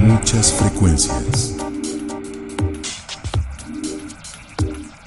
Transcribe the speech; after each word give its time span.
Muchas 0.00 0.52
frecuencias. 0.54 1.56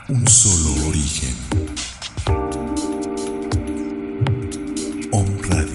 Un 0.07 0.27
solo 0.27 0.87
origen. 0.87 1.35
Om 5.11 5.41
Radio. 5.49 5.73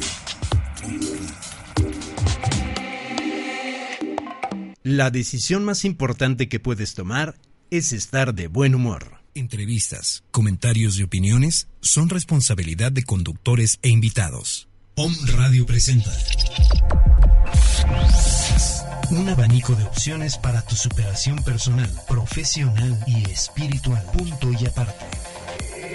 La 4.84 5.10
decisión 5.10 5.64
más 5.64 5.84
importante 5.84 6.48
que 6.48 6.60
puedes 6.60 6.94
tomar 6.94 7.34
es 7.70 7.92
estar 7.92 8.34
de 8.34 8.46
buen 8.46 8.76
humor. 8.76 9.14
Entrevistas, 9.34 10.22
comentarios 10.30 10.96
y 10.98 11.02
opiniones 11.02 11.66
son 11.80 12.08
responsabilidad 12.08 12.92
de 12.92 13.02
conductores 13.02 13.80
e 13.82 13.88
invitados. 13.88 14.68
Om 14.94 15.14
Radio 15.36 15.66
presenta 15.66 16.10
un 19.10 19.28
abanico 19.28 19.74
de 19.74 19.84
opciones 19.84 20.38
para 20.38 20.62
tu 20.62 20.76
superación 20.76 21.42
personal, 21.42 21.90
profesional 22.08 22.98
y 23.06 23.28
espiritual. 23.30 24.02
Punto 24.16 24.52
y 24.52 24.66
aparte. 24.66 25.04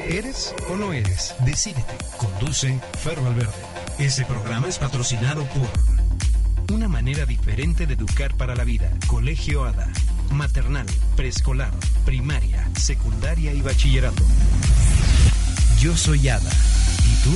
¿Eres 0.07 0.53
o 0.69 0.75
no 0.75 0.93
eres? 0.93 1.33
Decídete. 1.45 1.97
Conduce 2.17 2.79
Ferro 3.01 3.23
Valverde. 3.23 3.53
Ese 3.97 4.25
programa 4.25 4.67
es 4.67 4.77
patrocinado 4.77 5.45
por 5.45 6.75
una 6.75 6.87
manera 6.87 7.25
diferente 7.25 7.87
de 7.87 7.93
educar 7.93 8.35
para 8.35 8.55
la 8.55 8.63
vida. 8.63 8.91
Colegio 9.07 9.63
ADA. 9.63 9.87
Maternal, 10.31 10.87
preescolar, 11.15 11.71
primaria, 12.03 12.69
secundaria 12.75 13.53
y 13.53 13.61
bachillerato. 13.61 14.23
Yo 15.79 15.95
soy 15.95 16.27
Ada. 16.27 16.51
¿Y 17.05 17.23
tú? 17.23 17.31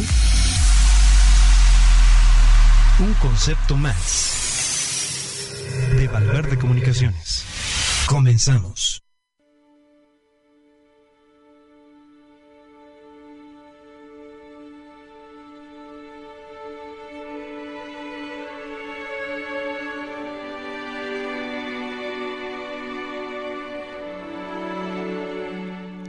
Un 3.03 3.13
concepto 3.15 3.77
más 3.77 4.38
Valverde 6.11 6.57
Comunicaciones. 6.57 7.45
Comenzamos. 8.07 9.03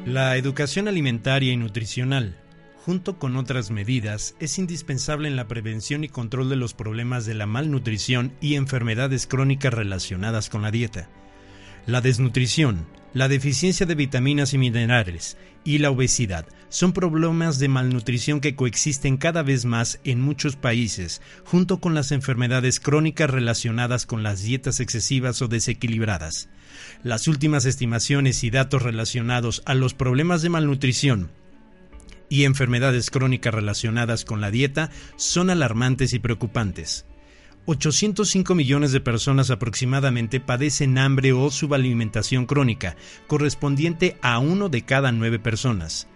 La 0.07 0.37
educación 0.37 0.89
alimentaria 0.89 1.53
y 1.53 1.57
nutricional 1.57 2.37
junto 2.85 3.19
con 3.19 3.37
otras 3.37 3.71
medidas, 3.71 4.35
es 4.41 4.59
indispensable 4.59 5.29
en 5.29 5.37
la 5.37 5.49
prevención 5.49 6.03
y 6.03 6.09
control 6.09 6.49
de 6.49 6.57
los 6.57 6.73
problemas 6.73 7.27
de 7.27 7.35
la 7.35 7.47
malnutrición 7.47 8.33
y 8.41 8.55
enfermedades 8.55 9.27
crónicas 9.27 9.75
relacionadas 9.75 10.49
con 10.49 10.63
la 10.63 10.71
dieta. 10.71 11.09
La 11.87 12.01
desnutrición, 12.01 12.87
la 13.13 13.29
deficiencia 13.29 13.85
de 13.85 13.95
vitaminas 13.95 14.55
y 14.55 14.59
minerales 14.59 15.37
y 15.63 15.79
la 15.79 15.91
obesidad 15.91 16.47
son 16.71 16.93
problemas 16.93 17.59
de 17.59 17.69
malnutrición 17.69 18.41
que 18.41 18.55
coexisten 18.55 19.19
cada 19.19 19.43
vez 19.43 19.65
más 19.67 20.01
en 20.05 20.21
muchos 20.21 20.57
países, 20.57 21.21
junto 21.45 21.81
con 21.81 21.95
las 21.95 22.13
enfermedades 22.13 22.81
crónicas 22.81 23.29
relacionadas 23.29 24.07
con 24.07 24.23
las 24.23 24.43
dietas 24.43 24.81
excesivas 24.81 25.43
o 25.43 25.49
desequilibradas. 25.49 26.49
Las 27.03 27.29
últimas 27.29 27.67
estimaciones 27.67 28.43
y 28.43 28.51
datos 28.51 28.83
relacionados 28.83 29.63
a 29.67 29.75
los 29.75 29.93
problemas 29.93 30.41
de 30.41 30.49
malnutrición 30.49 31.31
y 32.31 32.45
enfermedades 32.45 33.11
crónicas 33.11 33.53
relacionadas 33.53 34.25
con 34.25 34.41
la 34.41 34.51
dieta 34.51 34.91
son 35.17 35.51
alarmantes 35.51 36.15
y 36.15 36.21
preocupantes. 36.21 37.05
805 37.67 38.55
millones 38.55 38.93
de 38.93 39.01
personas 39.01 39.51
aproximadamente 39.51 40.41
padecen 40.41 40.97
hambre 40.97 41.33
o 41.33 41.51
subalimentación 41.51 42.47
crónica, 42.47 42.97
correspondiente 43.27 44.17
a 44.23 44.39
uno 44.39 44.71
de 44.71 44.83
cada 44.83 45.13
nueve 45.13 45.39
personas. 45.39 46.09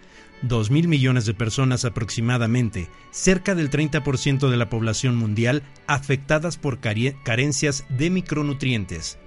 2 0.43 0.71
mil 0.71 0.89
millones 0.89 1.27
de 1.27 1.35
personas 1.35 1.85
aproximadamente, 1.85 2.89
cerca 3.11 3.55
del 3.55 3.71
30% 3.71 4.49
de 4.49 4.57
la 4.57 4.69
población 4.69 5.17
mundial, 5.17 5.63
afectadas 5.87 6.57
por 6.57 6.81
carencias 6.81 7.85
de 7.89 8.11
micronutrientes. 8.11 9.19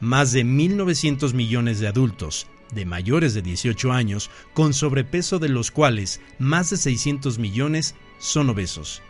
Más 0.00 0.32
de 0.32 0.44
1.900 0.44 1.34
millones 1.34 1.80
de 1.80 1.88
adultos, 1.88 2.46
de 2.74 2.84
mayores 2.84 3.34
de 3.34 3.42
18 3.42 3.92
años 3.92 4.30
con 4.52 4.74
sobrepeso 4.74 5.38
de 5.38 5.48
los 5.48 5.70
cuales 5.70 6.20
más 6.38 6.70
de 6.70 6.76
600 6.76 7.38
millones 7.38 7.94
son 8.18 8.50
obesos. 8.50 9.02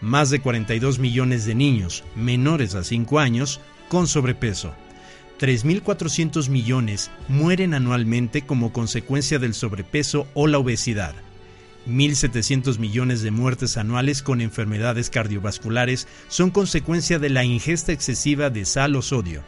Más 0.00 0.30
de 0.30 0.40
42 0.40 0.98
millones 0.98 1.44
de 1.44 1.54
niños 1.54 2.04
menores 2.14 2.74
a 2.74 2.84
5 2.84 3.18
años 3.18 3.60
con 3.88 4.06
sobrepeso. 4.06 4.74
3.400 5.38 6.48
millones 6.48 7.10
mueren 7.28 7.74
anualmente 7.74 8.42
como 8.42 8.72
consecuencia 8.72 9.38
del 9.38 9.54
sobrepeso 9.54 10.26
o 10.34 10.46
la 10.46 10.58
obesidad. 10.58 11.14
1.700 11.88 12.78
millones 12.78 13.22
de 13.22 13.30
muertes 13.30 13.76
anuales 13.76 14.22
con 14.22 14.40
enfermedades 14.40 15.10
cardiovasculares 15.10 16.06
son 16.28 16.50
consecuencia 16.50 17.18
de 17.18 17.30
la 17.30 17.44
ingesta 17.44 17.92
excesiva 17.92 18.50
de 18.50 18.64
sal 18.64 18.96
o 18.96 19.02
sodio. 19.02 19.42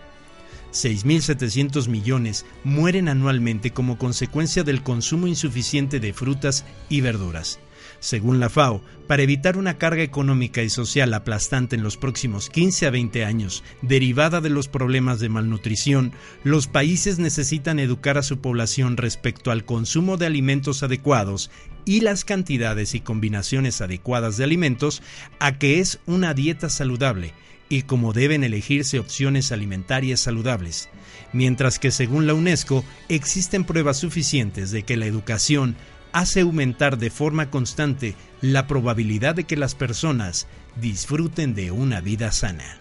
6.700 0.72 1.88
millones 1.88 2.46
mueren 2.64 3.08
anualmente 3.08 3.72
como 3.72 3.98
consecuencia 3.98 4.62
del 4.62 4.82
consumo 4.82 5.26
insuficiente 5.26 6.00
de 6.00 6.12
frutas 6.12 6.64
y 6.88 7.00
verduras. 7.00 7.58
Según 8.00 8.40
la 8.40 8.48
FAO, 8.48 8.82
para 9.06 9.22
evitar 9.22 9.58
una 9.58 9.76
carga 9.76 10.02
económica 10.02 10.62
y 10.62 10.70
social 10.70 11.12
aplastante 11.12 11.76
en 11.76 11.82
los 11.82 11.98
próximos 11.98 12.48
15 12.48 12.86
a 12.86 12.90
20 12.90 13.24
años, 13.26 13.62
derivada 13.82 14.40
de 14.40 14.48
los 14.48 14.68
problemas 14.68 15.20
de 15.20 15.28
malnutrición, 15.28 16.12
los 16.42 16.66
países 16.66 17.18
necesitan 17.18 17.78
educar 17.78 18.16
a 18.16 18.22
su 18.22 18.38
población 18.38 18.96
respecto 18.96 19.50
al 19.50 19.66
consumo 19.66 20.16
de 20.16 20.26
alimentos 20.26 20.82
adecuados 20.82 21.50
y 21.84 22.00
las 22.00 22.24
cantidades 22.24 22.94
y 22.94 23.00
combinaciones 23.00 23.82
adecuadas 23.82 24.38
de 24.38 24.44
alimentos 24.44 25.02
a 25.38 25.58
que 25.58 25.80
es 25.80 25.98
una 26.06 26.32
dieta 26.32 26.70
saludable 26.70 27.34
y 27.70 27.82
cómo 27.82 28.12
deben 28.12 28.44
elegirse 28.44 28.98
opciones 28.98 29.52
alimentarias 29.52 30.20
saludables, 30.20 30.90
mientras 31.32 31.78
que 31.78 31.90
según 31.90 32.26
la 32.26 32.34
UNESCO 32.34 32.84
existen 33.08 33.64
pruebas 33.64 33.96
suficientes 33.96 34.72
de 34.72 34.82
que 34.82 34.98
la 34.98 35.06
educación 35.06 35.76
hace 36.12 36.40
aumentar 36.40 36.98
de 36.98 37.10
forma 37.10 37.48
constante 37.48 38.16
la 38.42 38.66
probabilidad 38.66 39.36
de 39.36 39.44
que 39.44 39.56
las 39.56 39.74
personas 39.74 40.48
disfruten 40.80 41.54
de 41.54 41.70
una 41.70 42.00
vida 42.00 42.32
sana. 42.32 42.79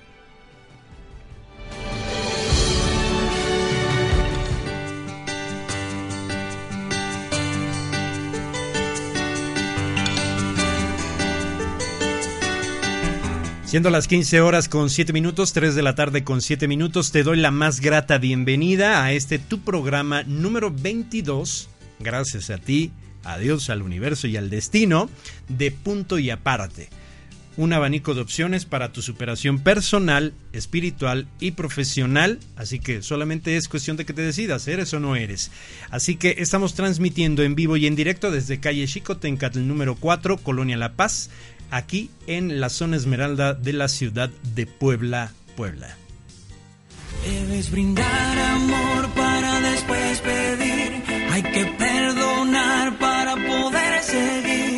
Siendo 13.69 13.91
las 13.91 14.07
15 14.07 14.41
horas 14.41 14.68
con 14.68 14.90
7 14.90 15.13
minutos, 15.13 15.53
3 15.53 15.75
de 15.75 15.84
la 15.84 15.94
tarde 15.94 16.24
con 16.24 16.41
7 16.41 16.68
minutos, 16.68 17.12
te 17.12 17.22
doy 17.22 17.38
la 17.38 17.52
más 17.52 17.81
grata 17.81 18.18
bienvenida 18.18 19.03
a 19.03 19.13
este 19.13 19.38
tu 19.38 19.59
programa 19.59 20.24
número 20.24 20.72
22. 20.72 21.69
Gracias 22.00 22.50
a 22.50 22.58
ti, 22.58 22.91
a 23.24 23.38
Dios, 23.38 23.69
al 23.69 23.84
universo 23.84 24.25
y 24.25 24.38
al 24.38 24.50
destino, 24.50 25.08
de 25.50 25.69
punto 25.69 26.18
y 26.18 26.31
aparte. 26.31 26.90
Un 27.58 27.72
abanico 27.72 28.16
de 28.16 28.22
opciones 28.22 28.66
para 28.66 28.91
tu 28.91 29.03
superación 29.03 29.59
personal, 29.59 30.34
espiritual 30.52 31.28
y 31.40 31.52
profesional. 31.52 32.40
Así 32.56 32.79
que 32.79 33.03
solamente 33.03 33.56
es 33.56 33.68
cuestión 33.68 33.97
de 33.97 34.06
que 34.06 34.13
te 34.13 34.24
decidas, 34.24 34.68
eres 34.68 34.96
o 34.96 35.00
no 35.00 35.16
eres. 35.16 35.52
Así 35.91 36.16
que 36.16 36.38
estamos 36.40 36.74
transmitiendo 36.74 37.44
en 37.44 37.53
vivo 37.53 37.78
y 37.78 37.85
en 37.85 37.96
directo 37.96 38.31
desde 38.31 38.59
calle 38.59 38.88
Chicotencatl 38.88 39.59
número 39.68 39.94
4, 39.94 40.38
Colonia 40.38 40.75
La 40.75 40.94
Paz 40.94 41.29
aquí 41.72 42.09
en 42.28 42.59
la 42.59 42.69
zona 42.69 42.97
esmeralda 42.97 43.53
de 43.53 43.74
la 43.74 43.88
ciudad 43.88 44.30
de 44.56 44.66
Puebla, 44.66 45.32
Puebla. 45.55 45.96
Debes 47.26 47.72
brindar 47.72 48.38
amor 48.38 49.09
para 49.16 49.59
después 49.61 50.20
pedir, 50.22 51.03
hay 51.32 51.43
que 51.43 51.66
perdonar 51.78 52.97
para 52.97 53.35
poder 53.35 54.03
seguir. 54.03 54.68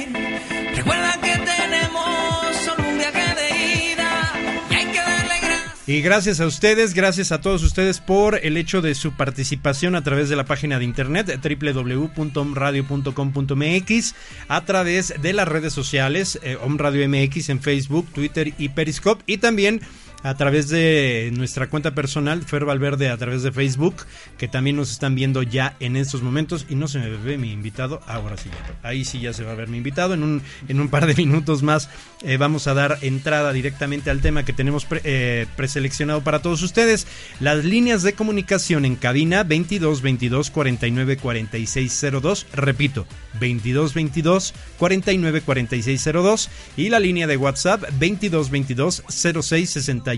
Y 5.88 6.02
gracias 6.02 6.40
a 6.40 6.46
ustedes, 6.46 6.94
gracias 6.94 7.32
a 7.32 7.42
todos 7.42 7.64
ustedes 7.64 8.00
por 8.00 8.46
el 8.46 8.56
hecho 8.56 8.84
de 8.84 8.94
su 8.94 9.14
participación 9.14 9.96
a 9.96 10.04
través 10.04 10.30
de 10.30 10.36
la 10.36 10.46
página 10.46 10.78
de 10.78 10.86
internet 10.86 11.40
www.omradio.com.mx, 11.42 14.16
a 14.48 14.64
través 14.64 15.16
de 15.20 15.34
las 15.34 15.48
redes 15.48 15.74
sociales, 15.74 16.40
eh, 16.44 16.56
MX 16.56 17.50
en 17.50 17.62
Facebook, 17.62 18.08
Twitter 18.14 18.54
y 18.60 18.70
Periscope, 18.70 19.24
y 19.26 19.38
también 19.38 19.82
a 20.24 20.36
través 20.36 20.70
de 20.70 21.32
nuestra 21.36 21.70
cuenta 21.70 21.96
personal, 21.96 22.44
Fer 22.44 22.66
Valverde, 22.66 23.10
a 23.10 23.18
través 23.18 23.44
de 23.44 23.52
Facebook, 23.52 23.96
que 24.38 24.48
también 24.48 24.76
nos 24.76 24.92
están 24.92 25.16
viendo 25.16 25.42
ya 25.42 25.76
en 25.80 25.96
estos 25.96 26.22
momentos. 26.22 26.66
Y 26.70 26.76
no 26.76 26.88
se 26.88 27.00
me 27.00 27.10
ve 27.10 27.38
mi 27.38 27.52
invitado. 27.52 28.02
Ahora 28.06 28.38
sí, 28.38 28.50
ahí 28.84 29.04
sí 29.06 29.20
ya 29.20 29.34
se 29.34 29.44
va 29.44 29.52
a 29.52 29.56
ver 29.56 29.68
mi 29.68 29.78
invitado. 29.78 30.14
En 30.14 30.24
un, 30.24 30.42
en 30.68 30.80
un 30.80 30.90
par 30.90 31.08
de 31.08 31.16
minutos 31.16 31.64
más 31.64 31.90
eh, 32.24 32.38
vamos 32.38 32.68
a 32.68 32.74
dar 32.74 33.00
entrada 33.02 33.52
directamente 33.54 34.10
al 34.10 34.22
tema 34.22 34.46
que 34.46 34.54
tenemos 34.54 34.86
eh, 35.04 35.48
preseleccionado 35.56 36.24
para 36.24 36.42
todos 36.42 36.62
ustedes. 36.62 37.08
Las 37.40 37.66
líneas 37.66 38.04
de 38.04 38.14
comunicación 38.14 38.86
en 38.86 38.96
cabina 38.96 39.44
22 39.44 40.02
22 40.02 40.52
49 40.52 41.18
46 41.18 42.06
02. 42.22 42.48
Repito, 42.54 43.08
22 43.40 43.94
22 43.94 44.54
49 44.78 45.42
46 45.42 46.10
02. 46.14 46.50
Y 46.78 46.90
la 46.90 47.00
línea 47.00 47.26
de 47.26 47.38
WhatsApp 47.38 47.84
22 47.98 48.50
22 48.52 49.04
06 49.10 49.70
61 49.70 50.11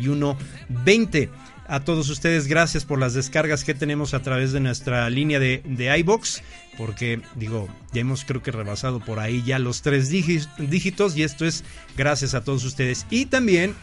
20 0.70 1.30
a 1.68 1.80
todos 1.80 2.10
ustedes 2.10 2.48
gracias 2.48 2.86
por 2.86 3.00
las 3.00 3.14
descargas 3.14 3.64
que 3.64 3.74
tenemos 3.74 4.14
a 4.14 4.22
través 4.22 4.52
de 4.52 4.60
nuestra 4.60 5.10
línea 5.10 5.40
de, 5.40 5.62
de 5.66 5.98
iBox 6.00 6.42
porque 6.78 7.22
digo 7.36 7.70
ya 7.94 8.02
hemos 8.02 8.26
creo 8.26 8.44
que 8.44 8.52
rebasado 8.52 9.00
por 9.00 9.20
ahí 9.20 9.44
ya 9.44 9.60
los 9.60 9.82
tres 9.82 10.10
dígitos 10.10 11.16
y 11.16 11.24
esto 11.24 11.46
es 11.46 11.64
gracias 11.96 12.34
a 12.34 12.44
todos 12.44 12.64
ustedes 12.64 13.06
y 13.10 13.26
también 13.26 13.76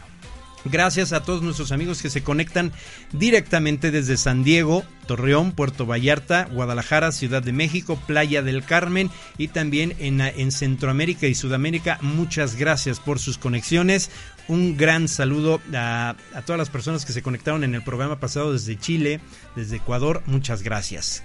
Gracias 0.63 1.11
a 1.11 1.23
todos 1.23 1.41
nuestros 1.41 1.71
amigos 1.71 2.01
que 2.01 2.09
se 2.09 2.21
conectan 2.21 2.71
directamente 3.13 3.89
desde 3.89 4.15
San 4.15 4.43
Diego, 4.43 4.83
Torreón, 5.07 5.53
Puerto 5.53 5.87
Vallarta, 5.87 6.47
Guadalajara, 6.51 7.11
Ciudad 7.11 7.41
de 7.41 7.51
México, 7.51 7.99
Playa 8.05 8.43
del 8.43 8.63
Carmen 8.63 9.09
y 9.39 9.47
también 9.47 9.95
en, 9.97 10.21
en, 10.21 10.51
Centroamérica 10.51 11.25
y 11.25 11.33
Sudamérica. 11.33 11.97
Muchas 12.01 12.55
gracias 12.55 12.99
por 12.99 13.17
sus 13.17 13.39
conexiones. 13.39 14.11
Un 14.47 14.77
gran 14.77 15.07
saludo 15.07 15.61
a, 15.73 16.15
a 16.33 16.41
todas 16.41 16.57
las 16.57 16.69
personas 16.69 17.05
que 17.05 17.13
se 17.13 17.21
conectaron 17.21 17.63
en 17.63 17.75
el 17.75 17.83
programa 17.83 18.19
pasado 18.19 18.53
desde 18.53 18.77
Chile, 18.77 19.19
desde 19.55 19.77
Ecuador. 19.77 20.23
Muchas 20.25 20.61
gracias. 20.63 21.23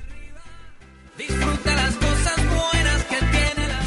Disfruta 1.19 1.75
las 1.75 1.95
cosas 1.97 2.37
buenas 2.37 3.05
que 3.05 3.17
tiene 3.17 3.69
la... 3.69 3.81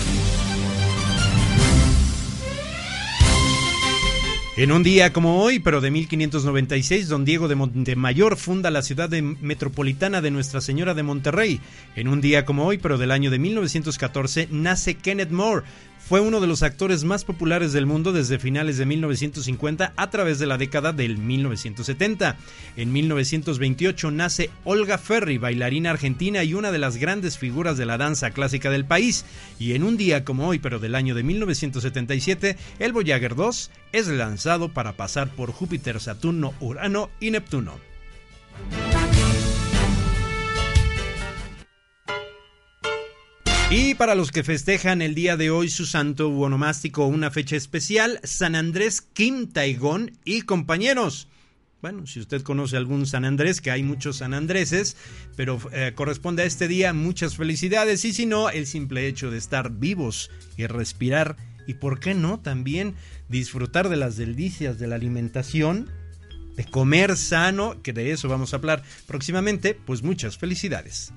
En 4.58 4.72
un 4.72 4.82
día 4.84 5.14
como 5.14 5.42
hoy, 5.42 5.60
pero 5.60 5.80
de 5.80 5.92
1596, 5.92 7.08
don 7.08 7.24
Diego 7.24 7.48
de 7.48 7.56
Montemayor 7.56 8.36
funda 8.36 8.72
la 8.72 8.82
ciudad 8.82 9.08
de 9.08 9.22
metropolitana 9.22 10.22
de 10.22 10.32
Nuestra 10.32 10.60
Señora 10.60 10.96
de 10.96 11.04
Monterrey. 11.04 11.62
En 11.96 12.08
un 12.08 12.20
día 12.20 12.46
como 12.46 12.66
hoy, 12.66 12.80
pero 12.80 12.98
del 12.98 13.12
año 13.12 13.30
de 13.30 13.40
1914, 13.40 14.50
nace 14.52 14.96
Kenneth 14.96 15.32
Moore, 15.32 15.66
fue 16.10 16.22
uno 16.22 16.42
de 16.42 16.48
los 16.48 16.64
actores 16.64 17.04
más 17.04 17.24
populares 17.24 17.72
del 17.72 17.86
mundo 17.86 18.12
desde 18.12 18.40
finales 18.40 18.80
de 18.80 18.88
1950 18.88 19.94
a 19.96 20.10
través 20.10 20.40
de 20.40 20.48
la 20.48 20.58
década 20.58 20.92
del 20.92 21.20
1970. 21.20 22.36
En 22.78 22.92
1928 22.92 24.10
nace 24.10 24.50
Olga 24.64 24.98
Ferry, 24.98 25.38
bailarina 25.38 25.92
argentina 25.92 26.44
y 26.44 26.56
una 26.56 26.72
de 26.72 26.80
las 26.80 26.98
grandes 26.98 27.38
figuras 27.38 27.78
de 27.78 27.86
la 27.86 28.00
danza 28.00 28.32
clásica 28.32 28.72
del 28.72 28.86
país. 28.86 29.24
Y 29.60 29.74
en 29.74 29.84
un 29.84 29.98
día 29.98 30.26
como 30.26 30.48
hoy, 30.48 30.58
pero 30.58 30.80
del 30.80 30.96
año 30.96 31.14
de 31.14 31.22
1977, 31.22 32.58
el 32.80 32.92
Voyager 32.92 33.36
2 33.36 33.70
es 33.92 34.08
lanzado 34.08 34.70
para 34.70 34.94
pasar 34.94 35.30
por 35.30 35.52
Júpiter, 35.52 36.00
Saturno, 36.00 36.56
Urano 36.60 37.12
y 37.20 37.30
Neptuno. 37.30 37.76
Y 43.72 43.94
para 43.94 44.16
los 44.16 44.32
que 44.32 44.44
festejan 44.44 45.04
el 45.04 45.14
día 45.14 45.38
de 45.38 45.52
hoy 45.52 45.70
su 45.70 45.86
santo 45.86 46.28
onomástico, 46.30 47.06
una 47.06 47.30
fecha 47.30 47.56
especial, 47.56 48.20
San 48.24 48.56
Andrés 48.56 49.02
Kim 49.02 49.48
Taigón 49.48 50.18
y 50.26 50.42
compañeros. 50.42 51.28
Bueno, 51.80 52.08
si 52.08 52.20
usted 52.20 52.42
conoce 52.42 52.78
algún 52.78 53.06
San 53.06 53.26
Andrés, 53.26 53.62
que 53.62 53.70
hay 53.70 53.84
muchos 53.84 54.18
San 54.18 54.34
Andreses, 54.34 54.98
pero 55.36 55.60
eh, 55.72 55.94
corresponde 55.94 56.42
a 56.42 56.46
este 56.48 56.68
día, 56.68 56.94
muchas 56.94 57.38
felicidades. 57.38 58.04
Y 58.06 58.14
si 58.14 58.26
no, 58.26 58.50
el 58.50 58.66
simple 58.66 59.06
hecho 59.06 59.30
de 59.30 59.38
estar 59.38 59.70
vivos 59.72 60.32
y 60.58 60.66
respirar, 60.66 61.38
y 61.68 61.76
por 61.76 62.00
qué 62.00 62.16
no, 62.16 62.40
también 62.40 62.96
disfrutar 63.30 63.88
de 63.88 63.98
las 63.98 64.18
delicias 64.18 64.80
de 64.80 64.88
la 64.88 64.96
alimentación, 64.96 65.92
de 66.58 66.66
comer 66.66 67.16
sano, 67.16 67.84
que 67.84 67.94
de 67.94 68.12
eso 68.14 68.28
vamos 68.30 68.52
a 68.52 68.58
hablar 68.58 68.82
próximamente, 69.06 69.76
pues 69.76 70.02
muchas 70.02 70.40
felicidades. 70.40 71.14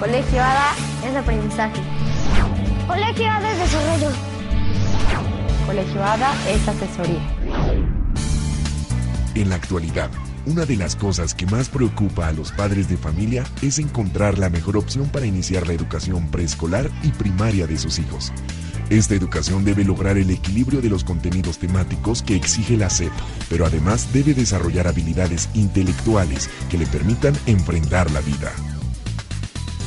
Colegio 0.00 0.42
ADA 0.42 0.74
es 1.04 1.16
aprendizaje. 1.16 1.80
Colegio 2.86 3.30
ADA 3.30 3.52
es 3.52 3.58
desarrollo. 3.58 4.10
Colegio 5.66 6.04
ADA 6.04 6.32
es 6.48 6.68
asesoría. 6.68 7.20
En 9.34 9.50
la 9.50 9.56
actualidad, 9.56 10.10
una 10.46 10.64
de 10.64 10.76
las 10.76 10.96
cosas 10.96 11.34
que 11.34 11.46
más 11.46 11.68
preocupa 11.68 12.28
a 12.28 12.32
los 12.32 12.52
padres 12.52 12.88
de 12.88 12.96
familia 12.96 13.44
es 13.60 13.78
encontrar 13.78 14.38
la 14.38 14.48
mejor 14.48 14.78
opción 14.78 15.08
para 15.10 15.26
iniciar 15.26 15.66
la 15.66 15.74
educación 15.74 16.30
preescolar 16.30 16.90
y 17.02 17.08
primaria 17.08 17.66
de 17.66 17.76
sus 17.76 17.98
hijos. 17.98 18.32
Esta 18.90 19.14
educación 19.14 19.64
debe 19.64 19.84
lograr 19.84 20.18
el 20.18 20.30
equilibrio 20.30 20.80
de 20.80 20.90
los 20.90 21.04
contenidos 21.04 21.58
temáticos 21.58 22.22
que 22.22 22.34
exige 22.34 22.76
la 22.76 22.90
SEP, 22.90 23.12
pero 23.48 23.64
además 23.64 24.12
debe 24.12 24.34
desarrollar 24.34 24.88
habilidades 24.88 25.48
intelectuales 25.54 26.50
que 26.68 26.76
le 26.76 26.86
permitan 26.86 27.34
enfrentar 27.46 28.10
la 28.10 28.20
vida. 28.20 28.52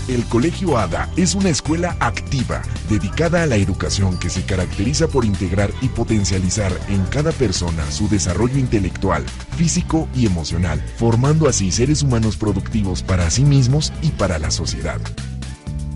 El 0.08 0.24
Colegio 0.26 0.78
ADA 0.78 1.10
es 1.18 1.36
una 1.36 1.50
escuela 1.50 1.98
activa 2.00 2.62
dedicada 2.90 3.44
a 3.44 3.46
la 3.46 3.58
educación 3.58 4.18
que 4.18 4.30
se 4.30 4.44
caracteriza 4.46 5.08
por 5.08 5.26
integrar 5.26 5.72
y 5.82 5.90
potencializar 5.90 6.72
en 6.88 7.04
cada 7.06 7.34
persona 7.34 7.90
su 7.92 8.08
desarrollo 8.08 8.58
intelectual, 8.58 9.26
físico 9.58 10.08
y 10.16 10.26
emocional, 10.26 10.82
formando 10.98 11.50
así 11.50 11.72
seres 11.72 12.04
humanos 12.04 12.38
productivos 12.38 13.04
para 13.04 13.30
sí 13.30 13.44
mismos 13.44 13.92
y 14.02 14.10
para 14.12 14.40
la 14.40 14.52
sociedad. 14.52 15.00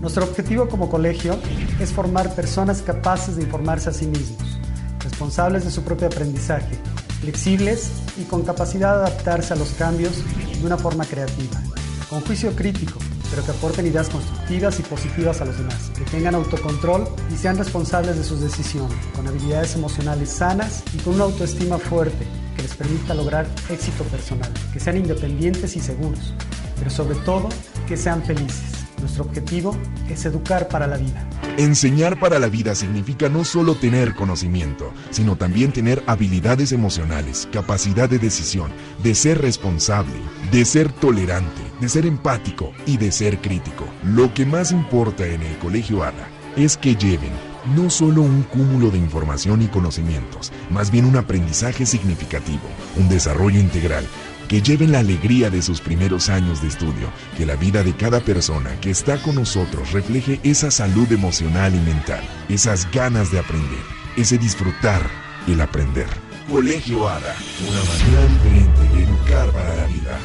Nuestro 0.00 0.24
objetivo 0.24 0.68
como 0.68 0.88
colegio 0.88 1.36
es 1.80 1.90
formar 1.90 2.32
personas 2.36 2.82
capaces 2.82 3.34
de 3.34 3.42
informarse 3.42 3.90
a 3.90 3.92
sí 3.92 4.06
mismos, 4.06 4.58
responsables 5.00 5.64
de 5.64 5.72
su 5.72 5.82
propio 5.82 6.06
aprendizaje, 6.06 6.78
flexibles 7.20 7.90
y 8.16 8.22
con 8.22 8.42
capacidad 8.42 8.94
de 8.94 9.06
adaptarse 9.06 9.54
a 9.54 9.56
los 9.56 9.70
cambios 9.70 10.22
de 10.60 10.64
una 10.64 10.76
forma 10.76 11.04
creativa, 11.04 11.60
con 12.08 12.20
juicio 12.20 12.54
crítico, 12.54 13.00
pero 13.28 13.44
que 13.44 13.50
aporten 13.50 13.86
ideas 13.86 14.08
constructivas 14.08 14.78
y 14.78 14.82
positivas 14.84 15.40
a 15.40 15.46
los 15.46 15.58
demás, 15.58 15.90
que 15.96 16.04
tengan 16.04 16.36
autocontrol 16.36 17.08
y 17.34 17.36
sean 17.36 17.58
responsables 17.58 18.16
de 18.16 18.22
sus 18.22 18.40
decisiones, 18.40 18.96
con 19.16 19.26
habilidades 19.26 19.74
emocionales 19.74 20.30
sanas 20.30 20.84
y 20.94 20.98
con 20.98 21.14
una 21.14 21.24
autoestima 21.24 21.76
fuerte 21.76 22.24
que 22.54 22.62
les 22.62 22.74
permita 22.76 23.14
lograr 23.14 23.48
éxito 23.68 24.04
personal, 24.04 24.52
que 24.72 24.78
sean 24.78 24.96
independientes 24.96 25.74
y 25.74 25.80
seguros, 25.80 26.34
pero 26.78 26.88
sobre 26.88 27.16
todo 27.16 27.48
que 27.88 27.96
sean 27.96 28.22
felices. 28.22 28.77
Nuestro 29.00 29.24
objetivo 29.24 29.76
es 30.08 30.24
educar 30.26 30.68
para 30.68 30.86
la 30.86 30.96
vida. 30.96 31.28
Enseñar 31.56 32.18
para 32.18 32.38
la 32.38 32.48
vida 32.48 32.74
significa 32.74 33.28
no 33.28 33.44
solo 33.44 33.74
tener 33.74 34.14
conocimiento, 34.14 34.92
sino 35.10 35.36
también 35.36 35.72
tener 35.72 36.02
habilidades 36.06 36.72
emocionales, 36.72 37.48
capacidad 37.52 38.08
de 38.08 38.18
decisión, 38.18 38.70
de 39.02 39.14
ser 39.14 39.40
responsable, 39.40 40.14
de 40.52 40.64
ser 40.64 40.92
tolerante, 40.92 41.62
de 41.80 41.88
ser 41.88 42.06
empático 42.06 42.72
y 42.86 42.96
de 42.96 43.12
ser 43.12 43.38
crítico. 43.40 43.84
Lo 44.04 44.32
que 44.34 44.46
más 44.46 44.72
importa 44.72 45.26
en 45.26 45.42
el 45.42 45.58
Colegio 45.58 46.02
ADA 46.02 46.28
es 46.56 46.76
que 46.76 46.96
lleven 46.96 47.32
no 47.76 47.90
solo 47.90 48.22
un 48.22 48.42
cúmulo 48.42 48.90
de 48.90 48.98
información 48.98 49.62
y 49.62 49.66
conocimientos, 49.66 50.52
más 50.70 50.90
bien 50.90 51.04
un 51.04 51.16
aprendizaje 51.16 51.86
significativo, 51.86 52.62
un 52.96 53.08
desarrollo 53.08 53.60
integral 53.60 54.06
que 54.48 54.62
lleven 54.62 54.92
la 54.92 55.00
alegría 55.00 55.50
de 55.50 55.62
sus 55.62 55.80
primeros 55.80 56.28
años 56.28 56.62
de 56.62 56.68
estudio, 56.68 57.12
que 57.36 57.46
la 57.46 57.54
vida 57.54 57.84
de 57.84 57.94
cada 57.94 58.20
persona 58.20 58.80
que 58.80 58.90
está 58.90 59.18
con 59.18 59.34
nosotros 59.34 59.92
refleje 59.92 60.40
esa 60.42 60.70
salud 60.70 61.10
emocional 61.12 61.74
y 61.74 61.80
mental, 61.80 62.24
esas 62.48 62.90
ganas 62.90 63.30
de 63.30 63.38
aprender, 63.38 63.84
ese 64.16 64.38
disfrutar, 64.38 65.02
el 65.46 65.60
aprender. 65.60 66.08
Colegio 66.50 67.08
ADA, 67.08 67.36
una 67.68 67.82
manera 67.84 68.26
diferente 68.26 68.96
de 68.96 69.04
educar 69.04 69.50
para 69.50 69.76
la 69.76 69.86
vida. 69.86 70.18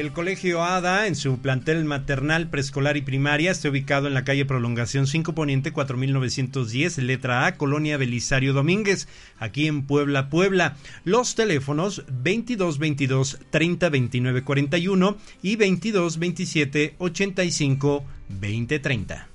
El 0.00 0.12
Colegio 0.12 0.62
ADA, 0.62 1.06
en 1.06 1.16
su 1.16 1.38
plantel 1.38 1.86
maternal, 1.86 2.50
preescolar 2.50 2.98
y 2.98 3.00
primaria, 3.00 3.50
está 3.50 3.70
ubicado 3.70 4.06
en 4.06 4.12
la 4.12 4.24
calle 4.24 4.44
Prolongación 4.44 5.06
5 5.06 5.34
Poniente 5.34 5.72
4910, 5.72 6.98
letra 6.98 7.46
A, 7.46 7.56
Colonia 7.56 7.96
Belisario 7.96 8.52
Domínguez, 8.52 9.08
aquí 9.38 9.66
en 9.66 9.86
Puebla, 9.86 10.28
Puebla. 10.28 10.76
Los 11.04 11.34
teléfonos 11.34 12.04
2222 12.08 13.38
30 13.48 13.88
29 13.88 14.44
41 14.44 15.16
y 15.40 15.56
2227 15.56 16.94
85 16.98 18.04
20 18.28 18.78
30. 18.78 19.28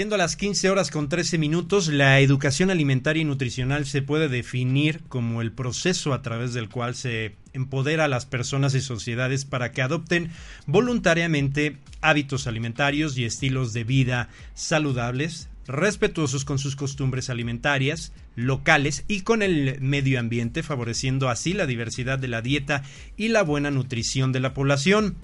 Siendo 0.00 0.16
las 0.16 0.36
15 0.36 0.70
horas 0.70 0.90
con 0.90 1.10
13 1.10 1.36
minutos, 1.36 1.88
la 1.88 2.20
educación 2.20 2.70
alimentaria 2.70 3.20
y 3.20 3.26
nutricional 3.26 3.84
se 3.84 4.00
puede 4.00 4.30
definir 4.30 5.02
como 5.10 5.42
el 5.42 5.52
proceso 5.52 6.14
a 6.14 6.22
través 6.22 6.54
del 6.54 6.70
cual 6.70 6.94
se 6.94 7.36
empodera 7.52 8.06
a 8.06 8.08
las 8.08 8.24
personas 8.24 8.74
y 8.74 8.80
sociedades 8.80 9.44
para 9.44 9.72
que 9.72 9.82
adopten 9.82 10.30
voluntariamente 10.64 11.76
hábitos 12.00 12.46
alimentarios 12.46 13.18
y 13.18 13.26
estilos 13.26 13.74
de 13.74 13.84
vida 13.84 14.30
saludables, 14.54 15.50
respetuosos 15.66 16.46
con 16.46 16.58
sus 16.58 16.76
costumbres 16.76 17.28
alimentarias, 17.28 18.14
locales 18.36 19.04
y 19.06 19.20
con 19.20 19.42
el 19.42 19.82
medio 19.82 20.18
ambiente, 20.18 20.62
favoreciendo 20.62 21.28
así 21.28 21.52
la 21.52 21.66
diversidad 21.66 22.18
de 22.18 22.28
la 22.28 22.40
dieta 22.40 22.84
y 23.18 23.28
la 23.28 23.42
buena 23.42 23.70
nutrición 23.70 24.32
de 24.32 24.40
la 24.40 24.54
población. 24.54 25.16